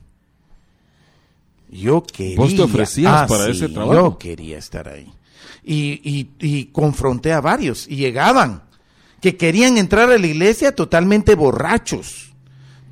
Yo 1.70 2.04
quería. 2.04 2.38
¿Vos 2.38 2.56
te 2.56 2.62
ofrecías 2.62 3.24
ah, 3.24 3.28
para 3.28 3.48
ese 3.48 3.68
trabajo? 3.68 3.94
Yo 3.94 4.18
quería 4.18 4.58
estar 4.58 4.88
ahí. 4.88 5.12
Y, 5.66 6.30
y, 6.40 6.66
confronté 6.66 7.32
a 7.32 7.40
varios 7.40 7.88
y 7.88 7.96
llegaban 7.96 8.64
que 9.22 9.38
querían 9.38 9.78
entrar 9.78 10.12
a 10.12 10.18
la 10.18 10.28
iglesia 10.28 10.76
totalmente 10.76 11.36
borrachos, 11.36 12.33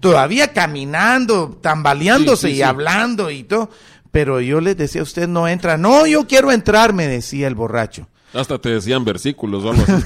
todavía 0.01 0.51
caminando, 0.51 1.57
tambaleándose 1.61 2.51
y 2.51 2.61
hablando 2.61 3.31
y 3.31 3.43
todo. 3.43 3.69
Pero 4.11 4.41
yo 4.41 4.59
les 4.59 4.75
decía, 4.75 5.01
usted 5.01 5.29
no 5.29 5.47
entra. 5.47 5.77
No, 5.77 6.05
yo 6.05 6.27
quiero 6.27 6.51
entrar, 6.51 6.91
me 6.91 7.07
decía 7.07 7.47
el 7.47 7.55
borracho. 7.55 8.09
Hasta 8.33 8.59
te 8.59 8.69
decían 8.69 9.05
versículos 9.05 9.63
o 9.63 9.71
algo 9.71 9.83
así. 9.83 10.05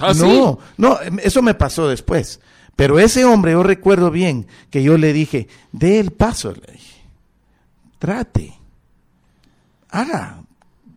¿Ah, 0.00 0.14
no, 0.14 0.58
no, 0.78 0.98
eso 1.22 1.42
me 1.42 1.52
pasó 1.52 1.88
después. 1.88 2.40
Pero 2.76 2.98
ese 2.98 3.26
hombre, 3.26 3.52
yo 3.52 3.62
recuerdo 3.62 4.10
bien 4.10 4.46
que 4.70 4.82
yo 4.82 4.96
le 4.96 5.12
dije, 5.12 5.48
dé 5.72 6.00
el 6.00 6.12
paso, 6.12 6.52
le 6.52 6.72
dije 6.72 6.92
trate, 8.02 8.52
haga, 9.88 10.42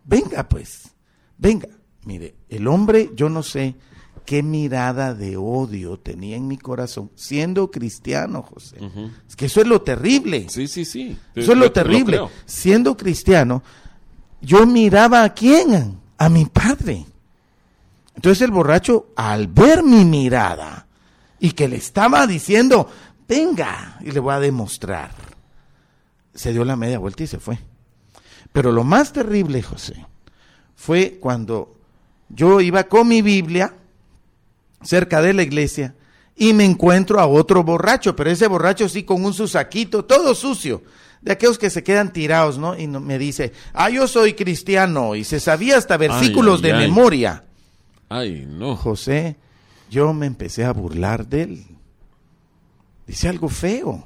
venga 0.05 0.49
pues, 0.49 0.91
venga. 1.37 1.67
Mire, 2.03 2.33
el 2.49 2.67
hombre, 2.67 3.11
yo 3.13 3.29
no 3.29 3.43
sé 3.43 3.75
qué 4.25 4.43
mirada 4.43 5.13
de 5.13 5.37
odio 5.37 5.97
tenía 5.97 6.35
en 6.35 6.47
mi 6.47 6.57
corazón, 6.57 7.11
siendo 7.15 7.71
cristiano, 7.71 8.41
José. 8.41 8.77
Es 9.27 9.35
que 9.35 9.45
eso 9.45 9.61
es 9.61 9.67
lo 9.67 9.81
terrible. 9.81 10.47
Sí, 10.49 10.67
sí, 10.67 10.85
sí. 10.85 11.17
Eso 11.35 11.53
es 11.53 11.57
lo 11.57 11.71
terrible. 11.71 12.19
siendo 12.45 12.97
cristiano, 12.97 13.63
yo 14.41 14.65
miraba 14.65 15.23
a 15.23 15.33
quién? 15.33 15.99
A 16.17 16.29
mi 16.29 16.45
padre. 16.45 17.05
Entonces 18.15 18.41
el 18.41 18.51
borracho, 18.51 19.07
al 19.15 19.47
ver 19.47 19.83
mi 19.83 20.05
mirada 20.05 20.87
y 21.39 21.51
que 21.51 21.67
le 21.67 21.75
estaba 21.75 22.25
diciendo, 22.27 22.89
venga, 23.27 23.99
y 24.01 24.11
le 24.11 24.19
voy 24.19 24.33
a 24.33 24.39
demostrar 24.39 25.25
se 26.35 26.51
dio 26.51 26.65
la 26.65 26.75
media 26.75 26.99
vuelta 26.99 27.23
y 27.23 27.27
se 27.27 27.39
fue. 27.39 27.57
Pero 28.51 28.71
lo 28.71 28.83
más 28.83 29.13
terrible, 29.13 29.61
José, 29.63 30.05
fue 30.75 31.17
cuando 31.19 31.75
yo 32.29 32.61
iba 32.61 32.83
con 32.83 33.07
mi 33.07 33.21
Biblia 33.21 33.73
cerca 34.85 35.21
de 35.21 35.33
la 35.33 35.43
iglesia 35.43 35.95
y 36.35 36.53
me 36.53 36.65
encuentro 36.65 37.19
a 37.19 37.27
otro 37.27 37.63
borracho, 37.63 38.15
pero 38.15 38.29
ese 38.29 38.47
borracho 38.47 38.89
sí 38.89 39.03
con 39.03 39.23
un 39.23 39.33
susaquito, 39.33 40.05
todo 40.05 40.35
sucio, 40.35 40.83
de 41.21 41.31
aquellos 41.31 41.57
que 41.57 41.69
se 41.69 41.83
quedan 41.83 42.11
tirados, 42.11 42.57
¿no? 42.57 42.77
Y 42.77 42.87
me 42.87 43.17
dice, 43.17 43.53
ah, 43.73 43.89
yo 43.89 44.07
soy 44.07 44.33
cristiano, 44.33 45.15
y 45.15 45.23
se 45.23 45.39
sabía 45.39 45.77
hasta 45.77 45.97
versículos 45.97 46.61
de 46.61 46.73
memoria. 46.73 47.45
Ay, 48.09 48.45
no. 48.47 48.75
José, 48.75 49.37
yo 49.89 50.13
me 50.13 50.25
empecé 50.25 50.65
a 50.65 50.73
burlar 50.73 51.25
de 51.25 51.41
él. 51.43 51.65
Dice 53.07 53.29
algo 53.29 53.49
feo. 53.49 54.05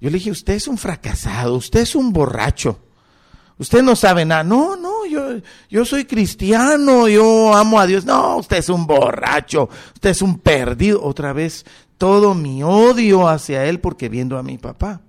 Yo 0.00 0.10
le 0.10 0.18
dije, 0.18 0.30
usted 0.30 0.54
es 0.54 0.68
un 0.68 0.78
fracasado, 0.78 1.54
usted 1.54 1.80
es 1.80 1.94
un 1.94 2.12
borracho. 2.12 2.78
Usted 3.58 3.82
no 3.82 3.96
sabe 3.96 4.24
nada. 4.24 4.44
No, 4.44 4.76
no, 4.76 4.93
yo, 5.06 5.40
yo 5.68 5.84
soy 5.84 6.04
cristiano, 6.04 7.08
yo 7.08 7.54
amo 7.54 7.78
a 7.78 7.86
Dios. 7.86 8.04
No, 8.04 8.38
usted 8.38 8.58
es 8.58 8.68
un 8.68 8.86
borracho, 8.86 9.68
usted 9.94 10.10
es 10.10 10.22
un 10.22 10.38
perdido. 10.38 11.02
Otra 11.02 11.32
vez, 11.32 11.64
todo 11.98 12.34
mi 12.34 12.62
odio 12.62 13.28
hacia 13.28 13.64
él 13.66 13.80
porque 13.80 14.08
viendo 14.08 14.38
a 14.38 14.42
mi 14.42 14.58
papá. 14.58 15.00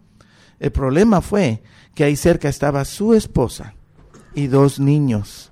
El 0.59 0.71
problema 0.71 1.21
fue 1.21 1.61
que 1.93 2.03
ahí 2.03 2.15
cerca 2.15 2.49
estaba 2.49 2.85
su 2.85 3.13
esposa 3.13 3.75
y 4.33 4.47
dos 4.47 4.79
niños 4.79 5.51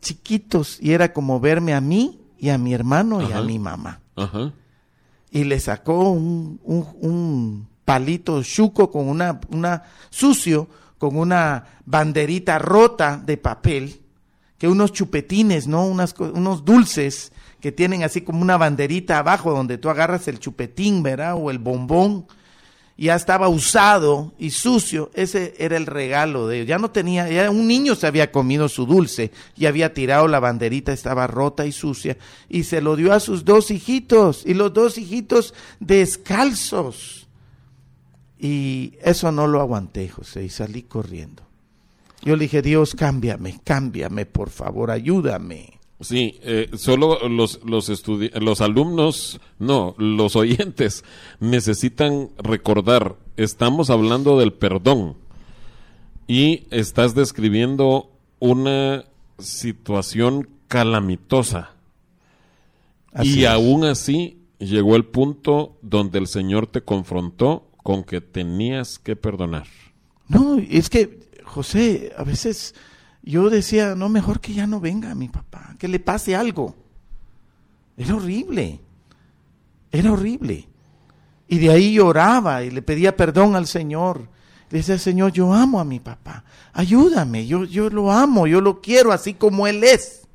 chiquitos 0.00 0.78
y 0.80 0.92
era 0.92 1.12
como 1.12 1.40
verme 1.40 1.74
a 1.74 1.80
mí 1.80 2.20
y 2.38 2.50
a 2.50 2.58
mi 2.58 2.72
hermano 2.72 3.28
y 3.28 3.32
a 3.32 3.42
mi 3.42 3.58
mamá. 3.58 4.00
Y 5.30 5.44
le 5.44 5.60
sacó 5.60 6.10
un, 6.10 6.60
un 6.64 7.68
palito 7.88 8.42
chuco 8.42 8.90
con 8.90 9.08
una, 9.08 9.40
una 9.48 9.82
sucio, 10.10 10.68
con 10.98 11.16
una 11.16 11.64
banderita 11.86 12.58
rota 12.58 13.16
de 13.16 13.38
papel, 13.38 14.02
que 14.58 14.68
unos 14.68 14.92
chupetines, 14.92 15.66
¿no? 15.66 15.86
Unos 15.86 16.66
dulces 16.66 17.32
que 17.62 17.72
tienen 17.72 18.02
así 18.02 18.20
como 18.20 18.42
una 18.42 18.58
banderita 18.58 19.18
abajo 19.18 19.52
donde 19.52 19.78
tú 19.78 19.88
agarras 19.88 20.28
el 20.28 20.38
chupetín, 20.38 21.02
¿verdad? 21.02 21.36
O 21.38 21.50
el 21.50 21.58
bombón. 21.58 22.26
Ya 22.98 23.14
estaba 23.14 23.48
usado 23.48 24.34
y 24.38 24.50
sucio. 24.50 25.10
Ese 25.14 25.54
era 25.56 25.78
el 25.78 25.86
regalo 25.86 26.46
de 26.46 26.56
ellos. 26.56 26.68
Ya 26.68 26.76
no 26.76 26.90
tenía, 26.90 27.30
ya 27.30 27.50
un 27.50 27.66
niño 27.66 27.94
se 27.94 28.06
había 28.06 28.30
comido 28.30 28.68
su 28.68 28.84
dulce 28.84 29.30
y 29.56 29.64
había 29.64 29.94
tirado 29.94 30.28
la 30.28 30.40
banderita, 30.40 30.92
estaba 30.92 31.26
rota 31.26 31.64
y 31.64 31.72
sucia. 31.72 32.18
Y 32.50 32.64
se 32.64 32.82
lo 32.82 32.96
dio 32.96 33.14
a 33.14 33.20
sus 33.20 33.46
dos 33.46 33.70
hijitos. 33.70 34.42
Y 34.44 34.52
los 34.52 34.74
dos 34.74 34.98
hijitos 34.98 35.54
descalzos 35.80 37.27
y 38.38 38.94
eso 39.02 39.32
no 39.32 39.46
lo 39.46 39.60
aguanté, 39.60 40.08
José, 40.08 40.44
y 40.44 40.48
salí 40.48 40.82
corriendo. 40.82 41.42
Yo 42.22 42.36
le 42.36 42.44
dije, 42.44 42.62
Dios, 42.62 42.94
cámbiame, 42.94 43.60
cámbiame, 43.64 44.26
por 44.26 44.50
favor, 44.50 44.90
ayúdame. 44.90 45.78
Sí, 46.00 46.38
eh, 46.42 46.70
solo 46.76 47.28
los, 47.28 47.60
los, 47.64 47.90
los 48.34 48.60
alumnos, 48.60 49.40
no, 49.58 49.96
los 49.98 50.36
oyentes 50.36 51.04
necesitan 51.40 52.30
recordar, 52.38 53.16
estamos 53.36 53.90
hablando 53.90 54.38
del 54.38 54.52
perdón 54.52 55.16
y 56.28 56.66
estás 56.70 57.16
describiendo 57.16 58.12
una 58.38 59.06
situación 59.38 60.48
calamitosa. 60.68 61.74
y 63.20 63.46
aún 63.46 63.84
así 63.84 64.42
llegó 64.58 64.94
el 64.94 65.04
punto 65.04 65.78
donde 65.82 66.18
el 66.18 66.28
Señor 66.28 66.68
te 66.68 66.82
confrontó 66.82 67.67
con 67.88 68.04
que 68.04 68.20
tenías 68.20 68.98
que 68.98 69.16
perdonar. 69.16 69.66
No, 70.28 70.58
es 70.58 70.90
que, 70.90 71.20
José, 71.42 72.12
a 72.18 72.22
veces 72.22 72.74
yo 73.22 73.48
decía, 73.48 73.94
no, 73.94 74.10
mejor 74.10 74.42
que 74.42 74.52
ya 74.52 74.66
no 74.66 74.78
venga 74.78 75.14
mi 75.14 75.30
papá, 75.30 75.74
que 75.78 75.88
le 75.88 75.98
pase 75.98 76.36
algo. 76.36 76.76
Era 77.96 78.16
horrible, 78.16 78.82
era 79.90 80.12
horrible. 80.12 80.68
Y 81.48 81.60
de 81.60 81.70
ahí 81.70 81.94
lloraba 81.94 82.62
y 82.62 82.70
le 82.70 82.82
pedía 82.82 83.16
perdón 83.16 83.56
al 83.56 83.66
Señor. 83.66 84.28
Le 84.68 84.80
decía, 84.80 84.98
Señor, 84.98 85.32
yo 85.32 85.54
amo 85.54 85.80
a 85.80 85.84
mi 85.84 85.98
papá, 85.98 86.44
ayúdame, 86.74 87.46
yo, 87.46 87.64
yo 87.64 87.88
lo 87.88 88.12
amo, 88.12 88.46
yo 88.46 88.60
lo 88.60 88.82
quiero 88.82 89.12
así 89.12 89.32
como 89.32 89.66
Él 89.66 89.82
es. 89.82 90.28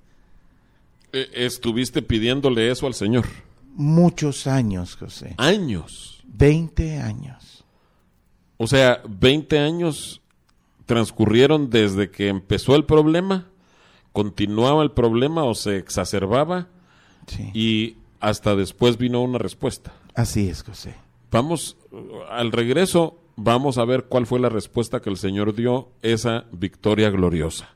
E, 1.12 1.30
¿Estuviste 1.46 2.02
pidiéndole 2.02 2.72
eso 2.72 2.88
al 2.88 2.96
Señor? 2.96 3.28
Muchos 3.76 4.48
años, 4.48 4.96
José. 4.96 5.36
Años. 5.38 6.13
20 6.34 7.00
años. 7.00 7.64
O 8.58 8.68
sea, 8.68 9.02
20 9.08 9.60
años 9.60 10.22
transcurrieron 10.86 11.70
desde 11.70 12.12
que 12.12 12.28
empezó 12.28 12.76
el 12.76 12.86
problema, 12.86 13.48
continuaba 14.12 14.84
el 14.84 14.92
problema 14.92 15.44
o 15.44 15.56
se 15.56 15.78
exacerbaba 15.78 16.68
y 17.54 17.98
hasta 18.20 18.56
después 18.56 18.98
vino 18.98 19.22
una 19.22 19.38
respuesta. 19.38 19.94
Así 20.16 20.50
es, 20.50 20.64
José. 20.64 20.96
Vamos, 21.32 21.78
al 22.30 22.52
regreso, 22.52 23.18
vamos 23.36 23.78
a 23.78 23.86
ver 23.86 24.06
cuál 24.06 24.28
fue 24.28 24.40
la 24.40 24.50
respuesta 24.50 25.02
que 25.02 25.10
el 25.10 25.18
Señor 25.18 25.56
dio, 25.56 25.90
esa 26.02 26.46
victoria 26.52 27.10
gloriosa. 27.10 27.76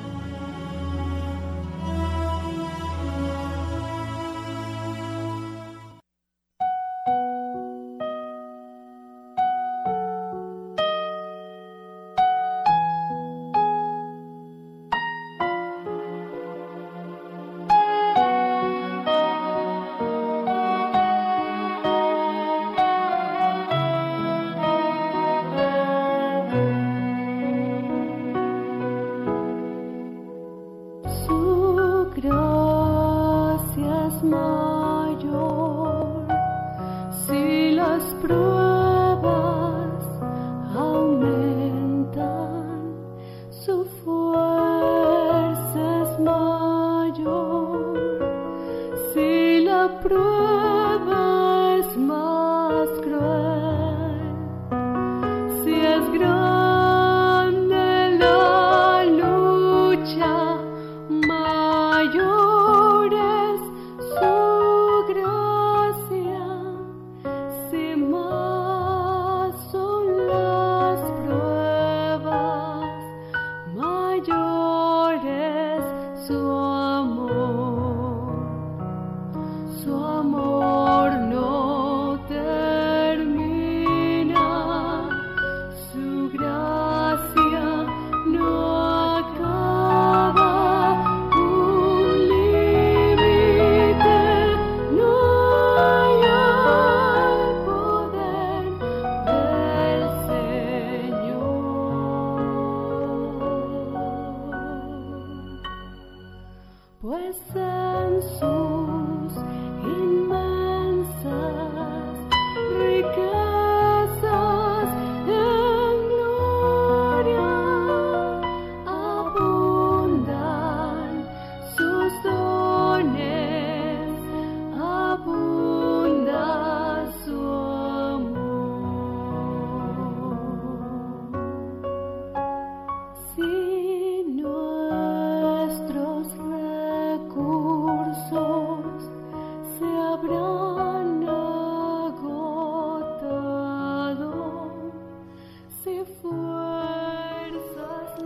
Tuhan. 76.31 76.60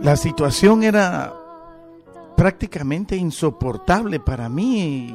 La 0.06 0.14
situación 0.14 0.84
era 0.84 1.34
prácticamente 2.36 3.16
insoportable 3.16 4.20
para 4.20 4.48
mí. 4.48 5.12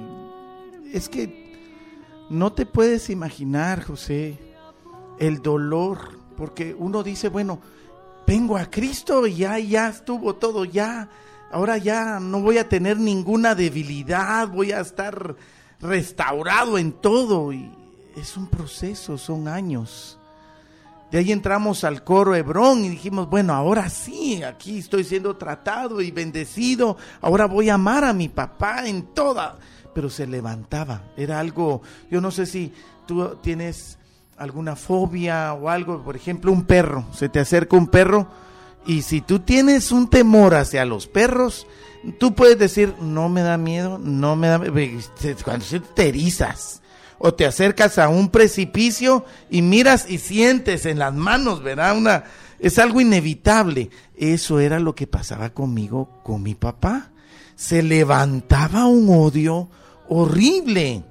Es 0.92 1.08
que 1.08 2.28
no 2.30 2.52
te 2.52 2.66
puedes 2.66 3.10
imaginar, 3.10 3.86
José, 3.86 4.38
el 5.18 5.42
dolor, 5.42 6.20
porque 6.36 6.76
uno 6.78 7.04
dice, 7.04 7.30
bueno, 7.30 7.62
vengo 8.28 8.58
a 8.58 8.66
Cristo 8.66 9.26
y 9.26 9.36
ya, 9.36 9.58
ya 9.60 9.88
estuvo 9.88 10.36
todo, 10.36 10.66
ya, 10.66 11.08
ahora 11.54 11.78
ya 11.78 12.20
no 12.20 12.42
voy 12.42 12.58
a 12.58 12.68
tener 12.68 13.00
ninguna 13.00 13.56
debilidad, 13.56 14.50
voy 14.50 14.74
a 14.74 14.82
estar 14.82 15.38
restaurado 15.80 16.78
en 16.78 16.92
todo. 16.92 17.54
Y 17.54 17.72
es 18.18 18.36
un 18.36 18.48
proceso, 18.48 19.18
son 19.18 19.48
años. 19.48 20.20
De 21.12 21.18
ahí 21.18 21.34
entramos 21.34 21.84
al 21.84 22.06
coro 22.06 22.36
Hebrón 22.36 22.86
y 22.86 22.90
dijimos, 22.90 23.30
bueno, 23.30 23.54
ahora 23.54 23.90
sí, 23.90 24.44
aquí 24.44 24.80
estoy 24.80 25.04
siendo 25.04 25.36
tratado 25.36 26.02
y 26.02 26.10
bendecido, 26.10 26.96
ahora 27.20 27.48
voy 27.48 27.70
a 27.70 27.74
amar 27.74 28.06
a 28.06 28.14
mi 28.14 28.30
papá 28.30 28.88
en 28.88 29.14
toda. 29.14 29.58
Pero 29.94 30.10
se 30.10 30.26
levantaba, 30.26 31.04
era 31.18 31.40
algo, 31.40 31.82
yo 32.10 32.22
no 32.22 32.32
sé 32.32 32.46
si 32.46 32.72
tú 33.06 33.36
tienes 33.44 33.98
alguna 34.38 34.78
fobia 34.78 35.54
o 35.54 35.68
algo, 35.68 36.02
por 36.02 36.16
ejemplo, 36.16 36.50
un 36.50 36.64
perro, 36.64 37.06
se 37.14 37.28
te 37.28 37.42
acerca 37.42 37.76
un 37.76 37.88
perro 37.88 38.28
y 38.86 39.02
si 39.02 39.20
tú 39.20 39.40
tienes 39.40 39.92
un 39.92 40.10
temor 40.10 40.56
hacia 40.56 40.86
los 40.86 41.08
perros, 41.08 41.68
tú 42.20 42.34
puedes 42.34 42.58
decir, 42.58 42.96
no 43.02 43.28
me 43.28 43.42
da 43.42 43.58
miedo, 43.58 44.00
no 44.00 44.38
me 44.38 44.48
da 44.48 44.62
cuando 45.44 45.66
te 45.94 46.08
erizas 46.08 46.81
o 47.24 47.34
te 47.36 47.46
acercas 47.46 48.00
a 48.00 48.10
un 48.10 48.30
precipicio 48.30 49.26
y 49.50 49.62
miras 49.62 50.10
y 50.10 50.18
sientes 50.18 50.88
en 50.88 50.98
las 50.98 51.14
manos, 51.14 51.62
¿verdad? 51.62 51.96
Una, 51.96 52.24
es 52.60 52.80
algo 52.80 53.00
inevitable. 53.00 53.92
Eso 54.16 54.60
era 54.60 54.80
lo 54.80 54.96
que 54.96 55.06
pasaba 55.06 55.52
conmigo, 55.52 56.10
con 56.24 56.42
mi 56.42 56.56
papá. 56.56 57.12
Se 57.56 57.84
levantaba 57.84 58.88
un 58.88 59.08
odio 59.10 59.70
horrible. 60.10 61.04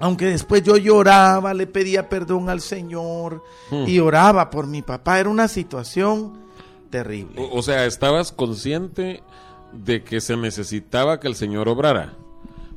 Aunque 0.00 0.26
después 0.26 0.62
yo 0.62 0.78
lloraba, 0.78 1.52
le 1.52 1.66
pedía 1.66 2.08
perdón 2.08 2.48
al 2.48 2.62
Señor 2.62 3.44
y 3.70 3.98
hmm. 4.00 4.06
oraba 4.06 4.48
por 4.48 4.66
mi 4.66 4.80
papá. 4.80 5.20
Era 5.20 5.28
una 5.28 5.48
situación 5.48 6.46
terrible. 6.88 7.46
o 7.52 7.62
sea, 7.62 7.84
estabas 7.84 8.32
consciente 8.32 9.22
de 9.72 10.02
que 10.02 10.22
se 10.22 10.36
necesitaba 10.38 11.20
que 11.20 11.28
el 11.28 11.34
Señor 11.34 11.68
obrara 11.68 12.14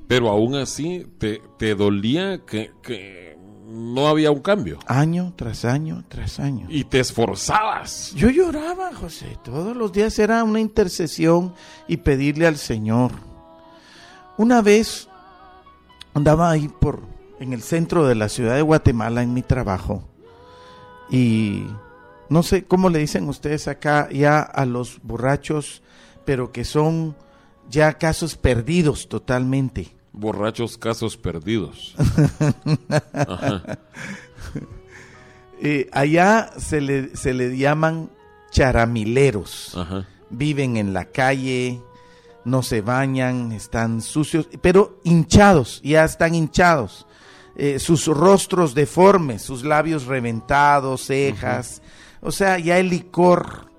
pero 0.09 0.27
aún 0.27 0.55
así 0.55 1.05
te, 1.19 1.39
te 1.59 1.75
dolía 1.75 2.43
que, 2.43 3.37
no 3.67 4.07
había 4.07 4.31
un 4.31 4.39
cambio. 4.39 4.79
Año 4.87 5.33
tras 5.35 5.65
año 5.65 6.03
tras 6.07 6.39
año. 6.39 6.65
Y 6.67 6.85
te 6.85 6.99
esforzabas. 6.99 8.11
Yo 8.15 8.31
lloraba, 8.31 8.91
José. 8.95 9.37
Todos 9.43 9.77
los 9.77 9.93
días 9.93 10.17
era 10.17 10.43
una 10.43 10.59
intercesión 10.59 11.53
y 11.87 11.97
pedirle 11.97 12.47
al 12.47 12.57
Señor. 12.57 13.11
Una 14.39 14.63
vez 14.63 15.07
andaba 16.15 16.49
ahí 16.49 16.69
por 16.69 17.03
en 17.39 17.53
el 17.53 17.61
centro 17.61 18.07
de 18.07 18.15
la 18.15 18.29
ciudad 18.29 18.55
de 18.55 18.63
Guatemala 18.63 19.21
en 19.21 19.35
mi 19.35 19.43
trabajo 19.43 20.09
y 21.11 21.65
no 22.29 22.41
sé 22.41 22.65
cómo 22.65 22.89
le 22.89 22.97
dicen 22.97 23.29
ustedes 23.29 23.67
acá 23.67 24.09
ya 24.11 24.41
a 24.41 24.65
los 24.65 24.99
borrachos, 25.03 25.83
pero 26.25 26.51
que 26.51 26.65
son 26.65 27.15
ya 27.69 27.93
casos 27.99 28.35
perdidos 28.37 29.07
totalmente 29.07 29.98
borrachos 30.11 30.77
casos 30.77 31.17
perdidos. 31.17 31.95
Eh, 35.61 35.89
allá 35.91 36.51
se 36.57 36.79
le, 36.79 37.17
se 37.17 37.33
le 37.33 37.57
llaman 37.57 38.09
charamileros. 38.49 39.77
Viven 40.29 40.77
en 40.77 40.93
la 40.93 41.03
calle, 41.03 41.81
no 42.45 42.63
se 42.63 42.79
bañan, 42.79 43.51
están 43.51 44.01
sucios, 44.01 44.47
pero 44.61 45.01
hinchados, 45.03 45.81
ya 45.83 46.05
están 46.05 46.33
hinchados. 46.33 47.05
Eh, 47.57 47.77
sus 47.79 48.07
rostros 48.07 48.73
deformes, 48.73 49.41
sus 49.41 49.65
labios 49.65 50.05
reventados, 50.05 51.07
cejas. 51.07 51.81
O 52.21 52.31
sea, 52.31 52.57
ya 52.57 52.79
el 52.79 52.89
licor 52.89 53.69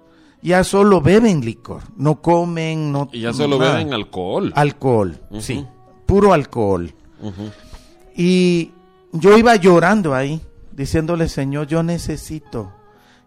ya 0.43 0.65
solo 0.65 1.01
beben 1.01 1.45
licor, 1.45 1.83
no 1.97 2.21
comen, 2.21 2.93
no... 2.93 3.09
Y 3.13 3.21
ya 3.21 3.33
solo 3.33 3.59
nada. 3.59 3.75
beben 3.75 3.93
alcohol. 3.93 4.53
Alcohol, 4.55 5.21
sí, 5.39 5.67
puro 6.11 6.33
alcohol. 6.33 6.93
Y 8.17 8.73
yo 9.13 9.39
iba 9.39 9.55
llorando 9.55 10.13
ahí, 10.13 10.41
diciéndole, 10.73 11.29
Señor, 11.29 11.69
yo 11.69 11.85
necesito 11.85 12.73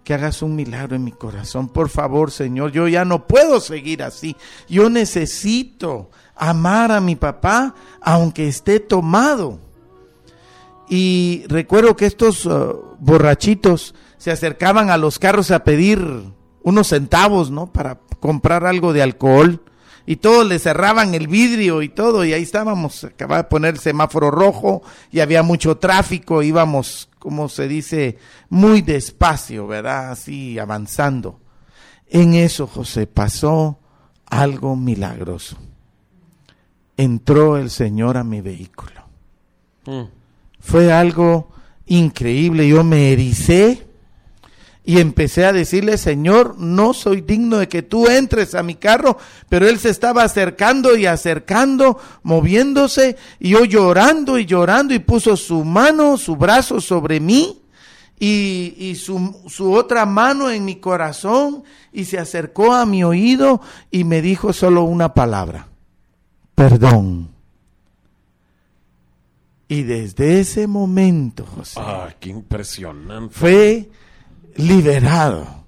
que 0.03 0.13
hagas 0.13 0.41
un 0.41 0.53
milagro 0.57 0.97
en 0.97 1.05
mi 1.05 1.13
corazón. 1.13 1.69
Por 1.69 1.87
favor, 1.87 2.29
Señor, 2.29 2.73
yo 2.73 2.89
ya 2.89 3.05
no 3.05 3.25
puedo 3.25 3.61
seguir 3.61 4.03
así. 4.03 4.35
Yo 4.67 4.89
necesito 4.89 6.11
amar 6.35 6.91
a 6.91 6.99
mi 6.99 7.15
papá 7.15 7.73
aunque 8.01 8.49
esté 8.49 8.81
tomado. 8.81 9.59
Y 10.89 11.45
recuerdo 11.47 11.95
que 11.95 12.05
estos 12.05 12.45
uh, 12.45 12.97
borrachitos 12.99 13.95
se 14.17 14.29
acercaban 14.29 14.89
a 14.89 14.97
los 14.97 15.19
carros 15.19 15.51
a 15.51 15.63
pedir 15.63 16.05
unos 16.63 16.87
centavos, 16.87 17.49
¿no? 17.49 17.71
Para 17.71 18.01
comprar 18.19 18.65
algo 18.65 18.91
de 18.91 19.03
alcohol. 19.03 19.61
Y 20.05 20.17
todos 20.17 20.45
le 20.45 20.59
cerraban 20.59 21.13
el 21.13 21.27
vidrio 21.27 21.81
y 21.81 21.89
todo. 21.89 22.25
Y 22.25 22.33
ahí 22.33 22.43
estábamos. 22.43 23.03
Acababa 23.05 23.43
de 23.43 23.49
poner 23.49 23.75
el 23.75 23.79
semáforo 23.79 24.31
rojo 24.31 24.81
y 25.11 25.21
había 25.21 25.43
mucho 25.43 25.77
tráfico. 25.77 26.43
Íbamos, 26.43 27.09
como 27.19 27.47
se 27.47 27.67
dice, 27.67 28.17
muy 28.49 28.81
despacio, 28.81 29.65
¿verdad? 29.67 30.11
Así 30.11 30.59
avanzando. 30.59 31.39
En 32.09 32.33
eso, 32.33 32.67
José, 32.67 33.07
pasó 33.07 33.79
algo 34.25 34.75
milagroso. 34.75 35.57
Entró 36.97 37.57
el 37.57 37.69
Señor 37.69 38.17
a 38.17 38.23
mi 38.23 38.41
vehículo 38.41 38.91
Mm. 39.85 40.03
fue 40.59 40.93
algo 40.93 41.49
increíble. 41.87 42.67
Yo 42.67 42.83
me 42.85 43.11
ericé 43.11 43.85
y 44.85 44.99
empecé 44.99 45.45
a 45.45 45.53
decirle, 45.53 45.97
Señor, 45.97 46.57
no 46.57 46.93
soy 46.93 47.21
digno 47.21 47.57
de 47.57 47.69
que 47.69 47.83
tú 47.83 48.07
entres 48.07 48.53
a 48.53 48.63
mi 48.63 48.75
carro, 48.75 49.17
pero 49.47 49.67
él 49.67 49.79
se 49.79 49.89
estaba 49.89 50.23
acercando 50.23 50.97
y 50.97 51.05
acercando, 51.05 51.97
moviéndose, 52.23 53.15
y 53.39 53.49
yo 53.51 53.63
llorando 53.63 54.37
y 54.37 54.45
llorando, 54.45 54.93
y 54.93 54.99
puso 54.99 55.37
su 55.37 55.63
mano, 55.63 56.17
su 56.17 56.35
brazo 56.35 56.81
sobre 56.81 57.21
mí, 57.21 57.61
y, 58.19 58.75
y 58.77 58.95
su, 58.95 59.41
su 59.47 59.71
otra 59.73 60.05
mano 60.05 60.49
en 60.49 60.65
mi 60.65 60.75
corazón, 60.75 61.63
y 61.93 62.03
se 62.05 62.19
acercó 62.19 62.73
a 62.73 62.85
mi 62.85 63.03
oído 63.05 63.61
y 63.89 64.03
me 64.03 64.21
dijo 64.21 64.51
solo 64.51 64.83
una 64.83 65.13
palabra, 65.13 65.67
perdón. 66.55 67.29
Y 69.67 69.83
desde 69.83 70.39
ese 70.39 70.67
momento, 70.67 71.45
José, 71.45 71.79
Ah, 71.81 72.09
qué 72.19 72.29
impresionante. 72.29 73.33
fue 73.33 73.89
liberado. 74.55 75.65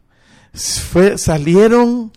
Salieron 0.54 2.12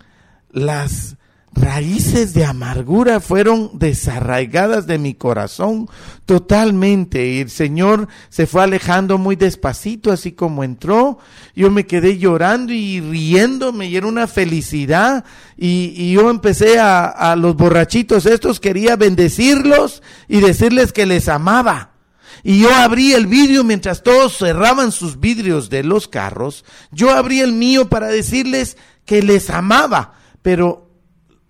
las 0.50 1.16
raíces 1.60 2.34
de 2.34 2.44
amargura, 2.44 3.20
fueron 3.20 3.78
desarraigadas 3.78 4.86
de 4.86 4.98
mi 4.98 5.14
corazón 5.14 5.88
totalmente. 6.24 7.26
Y 7.26 7.40
el 7.40 7.50
Señor 7.50 8.08
se 8.28 8.46
fue 8.46 8.62
alejando 8.62 9.18
muy 9.18 9.36
despacito, 9.36 10.12
así 10.12 10.32
como 10.32 10.64
entró. 10.64 11.18
Yo 11.54 11.70
me 11.70 11.86
quedé 11.86 12.18
llorando 12.18 12.72
y 12.72 13.00
riéndome 13.00 13.86
y 13.86 13.96
era 13.96 14.06
una 14.06 14.26
felicidad. 14.26 15.24
Y, 15.56 15.94
y 15.96 16.12
yo 16.12 16.30
empecé 16.30 16.78
a, 16.78 17.06
a 17.06 17.36
los 17.36 17.56
borrachitos 17.56 18.26
estos, 18.26 18.60
quería 18.60 18.96
bendecirlos 18.96 20.02
y 20.28 20.40
decirles 20.40 20.92
que 20.92 21.06
les 21.06 21.28
amaba. 21.28 21.97
Y 22.42 22.60
yo 22.60 22.74
abrí 22.74 23.12
el 23.12 23.26
vidrio 23.26 23.64
mientras 23.64 24.02
todos 24.02 24.38
cerraban 24.38 24.92
sus 24.92 25.20
vidrios 25.20 25.70
de 25.70 25.82
los 25.82 26.08
carros. 26.08 26.64
Yo 26.92 27.10
abrí 27.10 27.40
el 27.40 27.52
mío 27.52 27.88
para 27.88 28.08
decirles 28.08 28.76
que 29.04 29.22
les 29.22 29.50
amaba, 29.50 30.14
pero 30.42 30.90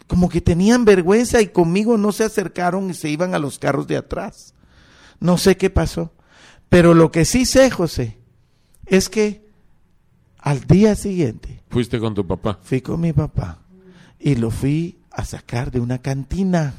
como 0.07 0.29
que 0.29 0.41
tenían 0.41 0.85
vergüenza 0.85 1.41
y 1.41 1.49
conmigo 1.49 1.99
no 1.99 2.13
se 2.13 2.25
acercaron 2.25 2.91
y 2.91 2.95
se 2.95 3.11
iban 3.11 3.35
a 3.35 3.39
los 3.39 3.59
carros 3.59 3.87
de 3.87 3.97
atrás. 3.97 4.55
No 5.21 5.37
sé 5.39 5.57
qué 5.57 5.71
pasó. 5.71 6.13
Pero 6.69 6.95
lo 6.95 7.11
que 7.11 7.25
sí 7.25 7.47
sé, 7.47 7.71
José, 7.71 8.19
es 8.87 9.09
que 9.09 9.47
al 10.39 10.67
día 10.67 10.95
siguiente 10.95 11.63
Fuiste 11.71 11.99
con 11.99 12.15
tu 12.15 12.27
papá. 12.27 12.59
fui 12.63 12.81
con 12.81 13.01
mi 13.01 13.13
papá 13.13 13.59
y 14.19 14.37
lo 14.37 14.51
fui 14.51 14.99
a 15.11 15.25
sacar 15.25 15.71
de 15.71 15.81
una 15.81 15.99
cantina. 15.99 16.75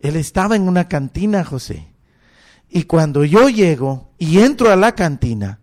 Él 0.00 0.16
estaba 0.16 0.56
en 0.56 0.68
una 0.68 0.88
cantina, 0.88 1.44
José. 1.44 1.86
Y 2.68 2.84
cuando 2.84 3.24
yo 3.24 3.48
llego 3.48 4.10
y 4.18 4.38
entro 4.38 4.70
a 4.70 4.76
la 4.76 4.94
cantina, 4.94 5.60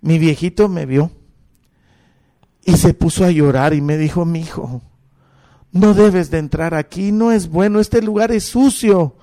mi 0.00 0.18
viejito 0.18 0.68
me 0.68 0.86
vio 0.86 1.10
y 2.64 2.76
se 2.76 2.94
puso 2.94 3.24
a 3.24 3.30
llorar 3.30 3.74
y 3.74 3.80
me 3.80 3.96
dijo, 3.96 4.24
mi 4.24 4.40
hijo, 4.40 4.82
no 5.72 5.94
debes 5.94 6.30
de 6.30 6.38
entrar 6.38 6.74
aquí, 6.74 7.12
no 7.12 7.32
es 7.32 7.48
bueno, 7.48 7.80
este 7.80 8.02
lugar 8.02 8.32
es 8.32 8.44
sucio. 8.44 9.16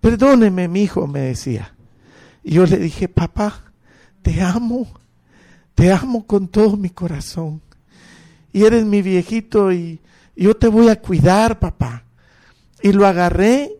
Perdóneme, 0.00 0.68
mi 0.68 0.82
hijo, 0.82 1.06
me 1.06 1.20
decía. 1.20 1.74
Y 2.42 2.54
yo 2.54 2.66
le 2.66 2.78
dije, 2.78 3.08
papá, 3.08 3.72
te 4.22 4.40
amo, 4.42 4.86
te 5.74 5.92
amo 5.92 6.26
con 6.26 6.48
todo 6.48 6.76
mi 6.76 6.90
corazón. 6.90 7.60
Y 8.52 8.64
eres 8.64 8.84
mi 8.84 9.02
viejito 9.02 9.72
y 9.72 10.00
yo 10.34 10.56
te 10.56 10.68
voy 10.68 10.88
a 10.88 11.00
cuidar, 11.00 11.58
papá. 11.58 12.04
Y 12.82 12.92
lo 12.92 13.06
agarré 13.06 13.77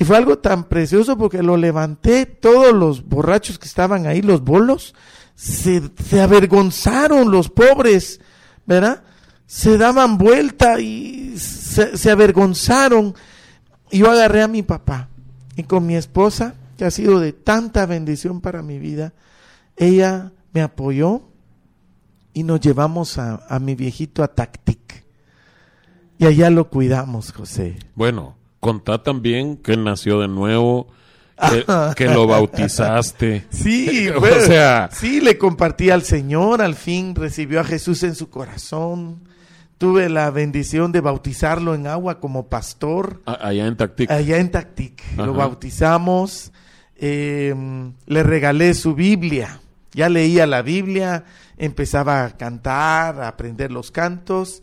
y 0.00 0.04
fue 0.04 0.16
algo 0.16 0.38
tan 0.38 0.68
precioso 0.68 1.18
porque 1.18 1.42
lo 1.42 1.56
levanté, 1.56 2.24
todos 2.24 2.72
los 2.72 3.04
borrachos 3.04 3.58
que 3.58 3.66
estaban 3.66 4.06
ahí, 4.06 4.22
los 4.22 4.44
bolos, 4.44 4.94
se, 5.34 5.82
se 6.08 6.20
avergonzaron 6.20 7.32
los 7.32 7.48
pobres, 7.48 8.20
¿verdad? 8.64 9.02
Se 9.46 9.76
daban 9.76 10.16
vuelta 10.16 10.78
y 10.78 11.36
se, 11.36 11.96
se 11.96 12.10
avergonzaron. 12.12 13.16
Y 13.90 13.98
yo 13.98 14.10
agarré 14.10 14.42
a 14.42 14.46
mi 14.46 14.62
papá 14.62 15.08
y 15.56 15.64
con 15.64 15.84
mi 15.84 15.96
esposa, 15.96 16.54
que 16.76 16.84
ha 16.84 16.92
sido 16.92 17.18
de 17.18 17.32
tanta 17.32 17.84
bendición 17.84 18.40
para 18.40 18.62
mi 18.62 18.78
vida, 18.78 19.14
ella 19.76 20.30
me 20.52 20.62
apoyó 20.62 21.22
y 22.34 22.44
nos 22.44 22.60
llevamos 22.60 23.18
a, 23.18 23.44
a 23.48 23.58
mi 23.58 23.74
viejito 23.74 24.22
a 24.22 24.28
Tactic. 24.28 25.04
Y 26.18 26.26
allá 26.26 26.50
lo 26.50 26.70
cuidamos, 26.70 27.32
José. 27.32 27.80
Bueno, 27.96 28.37
contá 28.60 29.02
también 29.02 29.56
que 29.56 29.76
nació 29.76 30.20
de 30.20 30.28
nuevo, 30.28 30.88
que, 31.50 31.64
que 31.96 32.06
lo 32.06 32.26
bautizaste. 32.26 33.46
Sí, 33.50 34.08
O 34.16 34.20
bueno, 34.20 34.40
sea- 34.46 34.88
sí, 34.92 35.20
le 35.20 35.38
compartí 35.38 35.90
al 35.90 36.02
Señor, 36.02 36.62
al 36.62 36.74
fin 36.74 37.14
recibió 37.14 37.60
a 37.60 37.64
Jesús 37.64 38.02
en 38.02 38.14
su 38.14 38.28
corazón. 38.30 39.20
Tuve 39.78 40.08
la 40.08 40.30
bendición 40.32 40.90
de 40.90 41.00
bautizarlo 41.00 41.72
en 41.76 41.86
agua 41.86 42.18
como 42.18 42.48
pastor 42.48 43.22
Allá 43.26 43.64
en 43.68 43.76
Tactic. 43.76 44.10
allá 44.10 44.38
en 44.38 44.50
Tactic. 44.50 45.00
Lo 45.16 45.32
bautizamos, 45.34 46.50
eh, 46.96 47.54
le 48.06 48.22
regalé 48.24 48.74
su 48.74 48.94
Biblia. 48.96 49.60
Ya 49.92 50.08
leía 50.08 50.46
la 50.48 50.62
Biblia, 50.62 51.24
empezaba 51.58 52.24
a 52.24 52.36
cantar, 52.36 53.20
a 53.20 53.28
aprender 53.28 53.70
los 53.70 53.92
cantos. 53.92 54.62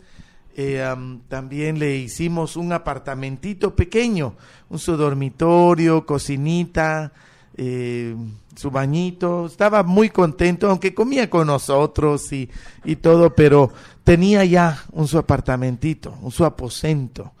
Eh, 0.58 0.82
am, 0.82 1.20
también 1.28 1.78
le 1.78 1.96
hicimos 1.96 2.56
un 2.56 2.72
apartamentito 2.72 3.76
pequeño, 3.76 4.36
un 4.70 4.78
su 4.78 4.96
dormitorio, 4.96 6.06
cocinita, 6.06 7.12
eh, 7.58 8.16
su 8.56 8.70
bañito. 8.70 9.44
Estaba 9.44 9.82
muy 9.82 10.08
contento, 10.08 10.70
aunque 10.70 10.94
comía 10.94 11.28
con 11.28 11.46
nosotros 11.46 12.32
y, 12.32 12.48
y 12.86 12.96
todo, 12.96 13.34
pero 13.34 13.70
tenía 14.02 14.46
ya 14.46 14.82
un 14.92 15.06
su 15.06 15.18
apartamentito, 15.18 16.16
un 16.22 16.32
su 16.32 16.46
aposento. 16.46 17.32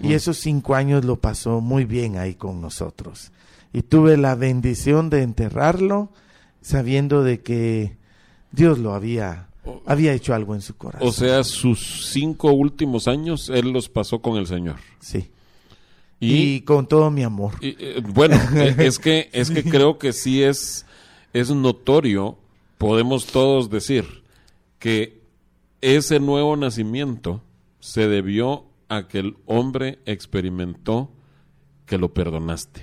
Y 0.00 0.14
esos 0.14 0.38
cinco 0.38 0.74
años 0.74 1.04
lo 1.04 1.16
pasó 1.16 1.60
muy 1.60 1.84
bien 1.84 2.16
ahí 2.16 2.34
con 2.34 2.60
nosotros. 2.60 3.30
Y 3.72 3.82
tuve 3.82 4.16
la 4.16 4.34
bendición 4.34 5.08
de 5.10 5.22
enterrarlo 5.22 6.10
sabiendo 6.62 7.22
de 7.22 7.42
que 7.42 7.96
Dios 8.50 8.78
lo 8.78 8.94
había, 8.94 9.48
había 9.86 10.12
hecho 10.12 10.34
algo 10.34 10.54
en 10.54 10.62
su 10.62 10.76
corazón. 10.76 11.06
O 11.08 11.12
sea, 11.12 11.44
sus 11.44 12.10
cinco 12.10 12.52
últimos 12.52 13.08
años 13.08 13.50
él 13.50 13.70
los 13.70 13.88
pasó 13.88 14.20
con 14.20 14.36
el 14.36 14.46
Señor. 14.46 14.76
sí. 15.00 15.30
Y, 16.18 16.32
Y, 16.32 16.60
con 16.62 16.86
todo 16.86 17.10
mi 17.10 17.22
amor. 17.24 17.52
y, 17.60 17.76
eh, 17.78 18.02
bueno, 18.02 18.36
eh, 18.54 18.74
es 18.78 18.98
que 18.98 19.28
es 19.32 19.50
que 19.50 19.62
creo 19.62 19.98
que 19.98 20.14
sí 20.14 20.42
es 20.42 20.86
es 21.34 21.50
notorio, 21.50 22.38
podemos 22.78 23.26
todos 23.26 23.68
decir 23.68 24.22
que 24.78 25.20
ese 25.82 26.18
nuevo 26.18 26.56
nacimiento 26.56 27.42
se 27.80 28.08
debió 28.08 28.64
a 28.88 29.08
que 29.08 29.18
el 29.18 29.36
hombre 29.44 29.98
experimentó 30.06 31.10
que 31.84 31.98
lo 31.98 32.14
perdonaste. 32.14 32.82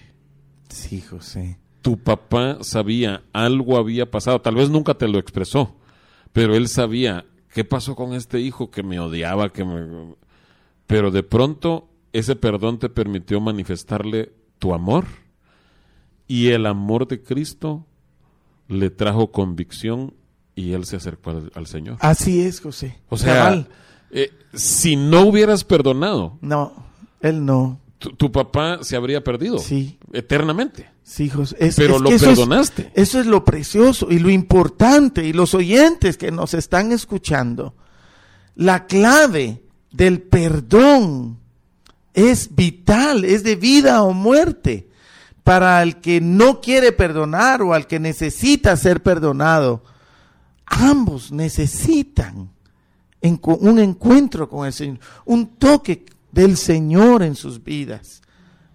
Sí, 0.69 1.01
José. 1.01 1.57
tu 1.81 1.97
papá 1.97 2.59
sabía, 2.61 3.23
algo 3.33 3.77
había 3.77 4.09
pasado, 4.09 4.41
tal 4.41 4.55
vez 4.55 4.69
nunca 4.69 4.93
te 4.93 5.07
lo 5.07 5.17
expresó, 5.17 5.75
pero 6.33 6.55
él 6.55 6.67
sabía 6.67 7.25
qué 7.53 7.63
pasó 7.63 7.95
con 7.95 8.13
este 8.13 8.39
hijo 8.41 8.69
que 8.69 8.83
me 8.83 8.99
odiaba, 8.99 9.49
que 9.49 9.63
me... 9.63 10.15
Pero 10.87 11.11
de 11.11 11.23
pronto 11.23 11.89
ese 12.11 12.35
perdón 12.35 12.79
te 12.79 12.89
permitió 12.89 13.39
manifestarle 13.39 14.33
tu 14.59 14.73
amor 14.73 15.05
y 16.27 16.49
el 16.49 16.65
amor 16.65 17.07
de 17.07 17.21
Cristo 17.21 17.85
le 18.67 18.89
trajo 18.89 19.31
convicción 19.31 20.13
y 20.55 20.73
él 20.73 20.85
se 20.85 20.97
acercó 20.97 21.31
al, 21.31 21.51
al 21.55 21.67
Señor. 21.67 21.97
Así 21.99 22.41
es, 22.41 22.59
José. 22.59 22.99
O 23.09 23.17
sea, 23.17 23.65
eh, 24.11 24.31
si 24.53 24.95
no 24.95 25.21
hubieras 25.21 25.63
perdonado, 25.63 26.37
No, 26.41 26.73
él 27.21 27.45
no. 27.45 27.79
Tu, 28.03 28.09
tu 28.17 28.31
papá 28.31 28.79
se 28.81 28.97
habría 28.97 29.23
perdido 29.23 29.57
Sí. 29.59 29.97
eternamente. 30.11 30.89
Sí, 31.03 31.29
José. 31.29 31.55
Es- 31.59 31.75
Pero 31.77 31.95
es 31.95 32.01
lo 32.01 32.09
que 32.09 32.15
eso 32.15 32.29
es- 32.31 32.37
perdonaste. 32.39 32.91
eso 32.95 33.19
es 33.21 33.25
lo 33.25 33.45
precioso 33.45 34.07
y 34.11 34.19
lo 34.19 34.29
importante 34.29 35.23
y 35.25 35.31
los 35.31 35.53
oyentes 35.53 36.17
que 36.17 36.29
nos 36.31 36.53
están 36.53 36.91
escuchando. 36.91 37.75
La 38.55 38.85
clave 38.87 39.63
del 39.91 40.21
perdón 40.21 41.39
es 42.13 42.53
vital, 42.53 43.23
es 43.23 43.43
de 43.43 43.55
vida 43.55 44.03
o 44.03 44.11
muerte. 44.13 44.89
Para 45.43 45.81
el 45.83 46.01
que 46.01 46.19
no 46.21 46.59
quiere 46.61 46.91
perdonar 46.91 47.61
o 47.61 47.73
al 47.73 47.87
que 47.87 47.99
necesita 47.99 48.75
ser 48.77 49.01
perdonado, 49.01 49.83
ambos 50.65 51.31
necesitan 51.31 52.49
un 53.21 53.79
encuentro 53.79 54.49
con 54.49 54.65
el 54.67 54.73
Señor, 54.73 54.99
un 55.25 55.55
toque 55.57 56.05
del 56.33 56.57
Señor 56.57 57.23
en 57.23 57.35
sus 57.35 57.63
vidas 57.63 58.21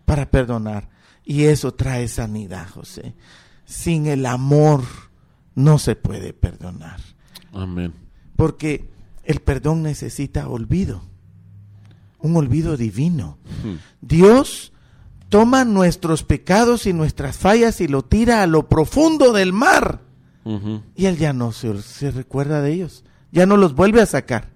para 0.05 0.31
perdonar. 0.31 0.89
Y 1.25 1.45
eso 1.45 1.75
trae 1.75 2.09
sanidad, 2.09 2.71
José. 2.71 3.15
Sin 3.67 4.07
el 4.07 4.25
amor 4.25 4.83
no 5.55 5.79
se 5.79 5.97
puede 5.97 6.33
perdonar. 6.33 7.01
Amén. 7.53 7.93
Porque 8.37 8.89
el 9.25 9.41
perdón 9.41 9.83
necesita 9.83 10.49
olvido. 10.49 11.03
Un 12.21 12.37
olvido 12.37 12.77
divino. 12.77 13.39
Dios 14.01 14.73
toma 15.29 15.65
nuestros 15.65 16.23
pecados 16.23 16.87
y 16.87 16.93
nuestras 16.93 17.37
fallas 17.37 17.81
y 17.81 17.89
lo 17.89 18.03
tira 18.03 18.43
a 18.43 18.47
lo 18.47 18.69
profundo 18.69 19.33
del 19.33 19.53
mar. 19.53 20.03
Y 20.97 21.05
Él 21.05 21.19
ya 21.19 21.35
no 21.35 21.53
se, 21.53 21.83
se 21.83 22.11
recuerda 22.11 22.63
de 22.63 22.73
ellos. 22.73 23.05
Ya 23.31 23.45
no 23.45 23.59
los 23.59 23.75
vuelve 23.75 24.01
a 24.01 24.07
sacar. 24.07 24.49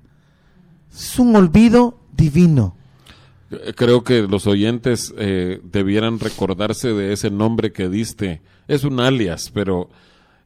Es 0.91 1.19
un 1.19 1.37
olvido 1.37 2.01
divino. 2.13 2.77
Creo 3.75 4.05
que 4.05 4.23
los 4.23 4.47
oyentes 4.47 5.15
eh, 5.19 5.61
debieran 5.63 6.19
recordarse 6.21 6.93
de 6.93 7.13
ese 7.13 7.31
nombre 7.31 7.73
que 7.73 7.89
diste. 7.89 8.41
Es 8.69 8.85
un 8.85 9.01
alias, 9.01 9.51
pero 9.53 9.91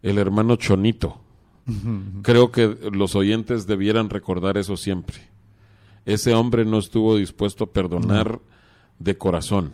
el 0.02 0.18
hermano 0.18 0.56
Chonito. 0.56 1.20
Creo 2.22 2.52
que 2.52 2.76
los 2.92 3.16
oyentes 3.16 3.66
debieran 3.66 4.08
recordar 4.08 4.56
eso 4.56 4.76
siempre. 4.76 5.16
Ese 6.04 6.32
hombre 6.32 6.64
no 6.64 6.78
estuvo 6.78 7.16
dispuesto 7.16 7.64
a 7.64 7.72
perdonar 7.72 8.40
de 9.00 9.18
corazón. 9.18 9.72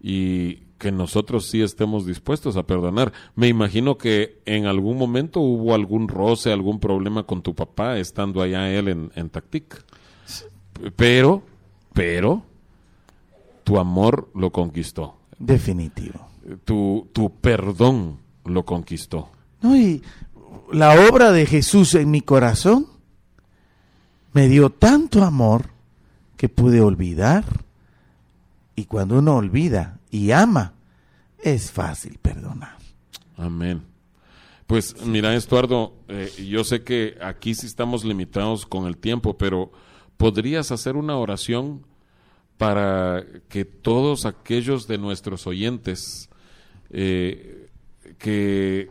Y 0.00 0.58
que 0.78 0.92
nosotros 0.92 1.46
sí 1.46 1.62
estemos 1.62 2.06
dispuestos 2.06 2.56
a 2.56 2.66
perdonar. 2.66 3.12
Me 3.34 3.48
imagino 3.48 3.96
que 3.96 4.40
en 4.44 4.66
algún 4.66 4.96
momento 4.96 5.40
hubo 5.40 5.74
algún 5.74 6.08
roce, 6.08 6.52
algún 6.52 6.78
problema 6.78 7.24
con 7.24 7.42
tu 7.42 7.54
papá 7.54 7.98
estando 7.98 8.42
allá 8.42 8.70
él 8.70 8.88
en, 8.88 9.10
en 9.14 9.30
Tactic. 9.30 9.82
Pero, 10.94 11.42
pero, 11.94 12.44
tu 13.64 13.78
amor 13.78 14.28
lo 14.34 14.50
conquistó. 14.50 15.16
Definitivo. 15.38 16.28
Tu, 16.64 17.08
tu 17.14 17.34
perdón 17.40 18.18
lo 18.44 18.66
conquistó. 18.66 19.30
No, 19.62 19.74
y 19.74 20.02
la 20.70 21.08
obra 21.08 21.32
de 21.32 21.46
Jesús 21.46 21.94
en 21.94 22.10
mi 22.10 22.20
corazón 22.20 22.86
me 24.34 24.48
dio 24.48 24.68
tanto 24.68 25.24
amor 25.24 25.70
que 26.36 26.50
pude 26.50 26.82
olvidar. 26.82 27.44
Y 28.76 28.84
cuando 28.84 29.20
uno 29.20 29.36
olvida 29.36 30.00
y 30.10 30.32
ama, 30.32 30.74
es 31.38 31.70
fácil 31.70 32.18
perdonar. 32.20 32.76
Amén. 33.36 33.82
Pues 34.66 34.96
mira, 35.04 35.34
Estuardo, 35.34 35.94
eh, 36.08 36.32
yo 36.48 36.64
sé 36.64 36.82
que 36.82 37.16
aquí 37.20 37.54
sí 37.54 37.66
estamos 37.66 38.04
limitados 38.04 38.66
con 38.66 38.86
el 38.86 38.96
tiempo, 38.96 39.36
pero 39.36 39.70
¿podrías 40.16 40.70
hacer 40.72 40.96
una 40.96 41.16
oración 41.16 41.86
para 42.56 43.24
que 43.48 43.64
todos 43.64 44.26
aquellos 44.26 44.86
de 44.86 44.98
nuestros 44.98 45.46
oyentes 45.46 46.30
eh, 46.90 47.68
que 48.18 48.90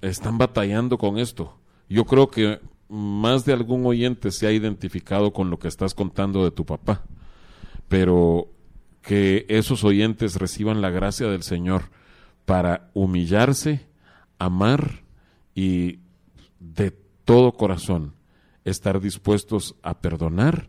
están 0.00 0.38
batallando 0.38 0.98
con 0.98 1.18
esto? 1.18 1.58
Yo 1.88 2.04
creo 2.04 2.28
que 2.30 2.60
más 2.88 3.44
de 3.44 3.52
algún 3.52 3.86
oyente 3.86 4.30
se 4.30 4.46
ha 4.46 4.52
identificado 4.52 5.32
con 5.32 5.50
lo 5.50 5.58
que 5.58 5.68
estás 5.68 5.94
contando 5.94 6.44
de 6.44 6.50
tu 6.50 6.66
papá, 6.66 7.04
pero 7.88 8.48
que 9.00 9.46
esos 9.48 9.84
oyentes 9.84 10.36
reciban 10.36 10.80
la 10.80 10.90
gracia 10.90 11.26
del 11.28 11.42
Señor 11.42 11.84
para 12.44 12.90
humillarse, 12.94 13.86
amar 14.38 15.02
y 15.54 16.00
de 16.58 16.90
todo 17.24 17.52
corazón 17.52 18.14
estar 18.64 19.00
dispuestos 19.00 19.74
a 19.82 20.00
perdonar 20.00 20.68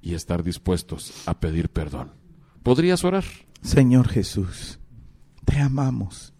y 0.00 0.14
estar 0.14 0.42
dispuestos 0.42 1.12
a 1.26 1.38
pedir 1.38 1.68
perdón. 1.68 2.12
¿Podrías 2.62 3.04
orar? 3.04 3.24
Señor 3.62 4.08
Jesús, 4.08 4.78
te 5.44 5.58
amamos. 5.58 6.32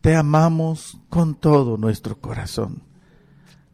Te 0.00 0.16
amamos 0.16 0.98
con 1.10 1.34
todo 1.34 1.76
nuestro 1.76 2.18
corazón. 2.20 2.82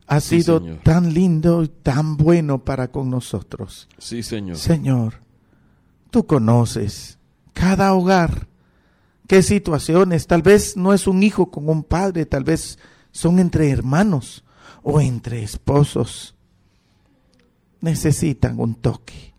Has 0.08 0.24
Sí, 0.24 0.40
sido 0.42 0.58
Señor. 0.58 0.78
tan 0.82 1.14
lindo 1.14 1.62
y 1.62 1.68
tan 1.68 2.16
bueno 2.16 2.64
para 2.64 2.90
con 2.90 3.10
nosotros. 3.10 3.88
Sí, 3.98 4.22
Señor. 4.22 4.56
Señor, 4.56 5.14
tú 6.10 6.26
conoces 6.26 7.18
cada 7.52 7.92
hogar, 7.94 8.48
qué 9.28 9.42
situaciones, 9.42 10.26
tal 10.26 10.42
vez 10.42 10.76
no 10.76 10.92
es 10.92 11.06
un 11.06 11.22
hijo 11.22 11.50
con 11.50 11.68
un 11.68 11.82
padre, 11.82 12.26
tal 12.26 12.44
vez 12.44 12.78
son 13.12 13.38
entre 13.38 13.70
hermanos 13.70 14.44
o 14.88 15.00
entre 15.00 15.42
esposos. 15.42 16.36
Necesitan 17.80 18.60
un 18.60 18.76
toque. 18.76 19.34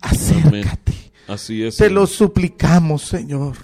Acércate. 0.00 1.12
Así 1.26 1.64
es. 1.64 1.76
Te 1.76 1.90
lo 1.90 2.06
suplicamos, 2.06 3.02
Señor. 3.02 3.56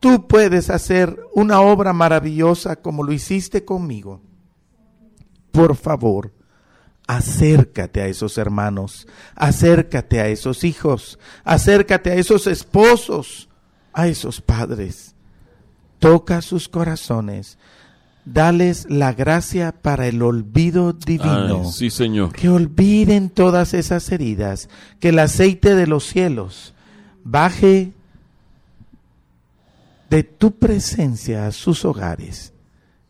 Tú 0.00 0.26
puedes 0.26 0.68
hacer 0.68 1.16
una 1.32 1.60
obra 1.60 1.92
maravillosa 1.92 2.74
como 2.74 3.04
lo 3.04 3.12
hiciste 3.12 3.64
conmigo. 3.64 4.20
Por 5.52 5.76
favor, 5.76 6.32
acércate 7.06 8.00
a 8.00 8.08
esos 8.08 8.36
hermanos, 8.36 9.06
acércate 9.36 10.20
a 10.20 10.26
esos 10.26 10.64
hijos, 10.64 11.20
acércate 11.44 12.10
a 12.10 12.14
esos 12.14 12.48
esposos, 12.48 13.48
a 13.92 14.08
esos 14.08 14.40
padres. 14.40 15.14
Toca 16.00 16.42
sus 16.42 16.68
corazones. 16.68 17.58
Dales 18.24 18.86
la 18.90 19.12
gracia 19.14 19.72
para 19.72 20.06
el 20.06 20.22
olvido 20.22 20.92
divino 20.92 21.62
Ay, 21.64 21.70
sí, 21.72 21.90
Señor. 21.90 22.32
que 22.32 22.48
olviden 22.48 23.30
todas 23.30 23.72
esas 23.74 24.10
heridas, 24.12 24.68
que 25.00 25.08
el 25.08 25.18
aceite 25.18 25.74
de 25.74 25.86
los 25.86 26.04
cielos 26.04 26.74
baje 27.24 27.92
de 30.10 30.22
tu 30.22 30.52
presencia 30.52 31.46
a 31.46 31.52
sus 31.52 31.84
hogares 31.84 32.52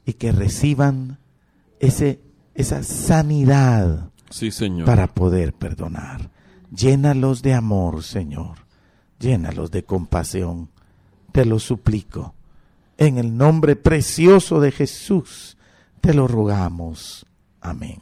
y 0.04 0.14
que 0.14 0.32
reciban 0.32 1.18
ese, 1.80 2.20
esa 2.54 2.82
sanidad 2.82 4.10
Sí, 4.30 4.50
Señor. 4.50 4.86
para 4.86 5.08
poder 5.08 5.52
perdonar. 5.54 6.30
Llénalos 6.74 7.42
de 7.42 7.54
amor, 7.54 8.04
Señor. 8.04 8.58
Llénalos 9.18 9.70
de 9.70 9.82
compasión. 9.82 10.68
Te 11.32 11.44
lo 11.44 11.58
suplico. 11.58 12.34
En 13.00 13.16
el 13.16 13.34
nombre 13.34 13.76
precioso 13.76 14.60
de 14.60 14.72
Jesús, 14.72 15.56
te 16.02 16.12
lo 16.12 16.28
rogamos. 16.28 17.24
Amén. 17.62 17.98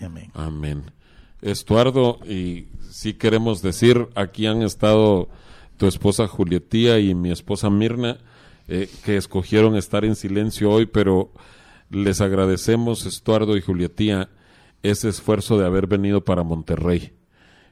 Amén. 0.00 0.32
Amén. 0.34 0.90
Estuardo, 1.40 2.18
y 2.28 2.66
sí 2.90 3.14
queremos 3.14 3.62
decir, 3.62 4.08
aquí 4.16 4.46
han 4.46 4.62
estado 4.62 5.28
tu 5.76 5.86
esposa 5.86 6.26
Julietía 6.26 6.98
y 6.98 7.14
mi 7.14 7.30
esposa 7.30 7.70
Mirna, 7.70 8.18
eh, 8.66 8.90
que 9.04 9.16
escogieron 9.16 9.76
estar 9.76 10.04
en 10.04 10.16
silencio 10.16 10.72
hoy, 10.72 10.86
pero 10.86 11.30
les 11.88 12.20
agradecemos, 12.20 13.06
Estuardo 13.06 13.56
y 13.56 13.60
Julietía, 13.60 14.28
ese 14.82 15.08
esfuerzo 15.08 15.56
de 15.56 15.66
haber 15.66 15.86
venido 15.86 16.24
para 16.24 16.42
Monterrey. 16.42 17.12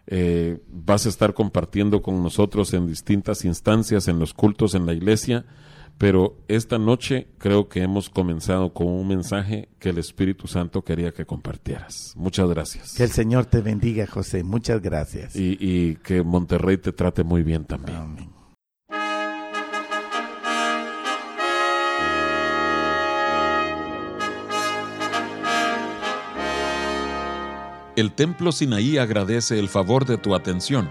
Eh, 0.06 0.60
vas 0.68 1.04
a 1.06 1.08
estar 1.08 1.34
compartiendo 1.34 2.00
con 2.00 2.22
nosotros 2.22 2.72
en 2.74 2.86
distintas 2.86 3.44
instancias, 3.44 4.06
en 4.06 4.20
los 4.20 4.34
cultos, 4.34 4.76
en 4.76 4.86
la 4.86 4.92
iglesia, 4.92 5.46
pero 6.00 6.38
esta 6.48 6.78
noche 6.78 7.28
creo 7.36 7.68
que 7.68 7.82
hemos 7.82 8.08
comenzado 8.08 8.72
con 8.72 8.86
un 8.86 9.06
mensaje 9.06 9.68
que 9.78 9.90
el 9.90 9.98
Espíritu 9.98 10.46
Santo 10.46 10.82
quería 10.82 11.12
que 11.12 11.26
compartieras. 11.26 12.14
Muchas 12.16 12.48
gracias. 12.48 12.94
Que 12.94 13.02
el 13.02 13.10
Señor 13.10 13.44
te 13.44 13.60
bendiga, 13.60 14.06
José. 14.06 14.42
Muchas 14.42 14.80
gracias. 14.80 15.36
Y, 15.36 15.58
y 15.60 15.96
que 15.96 16.22
Monterrey 16.22 16.78
te 16.78 16.92
trate 16.92 17.22
muy 17.22 17.42
bien 17.42 17.66
también. 17.66 17.98
Amén. 17.98 18.30
El 27.94 28.12
Templo 28.12 28.52
Sinaí 28.52 28.96
agradece 28.96 29.58
el 29.58 29.68
favor 29.68 30.06
de 30.06 30.16
tu 30.16 30.34
atención. 30.34 30.90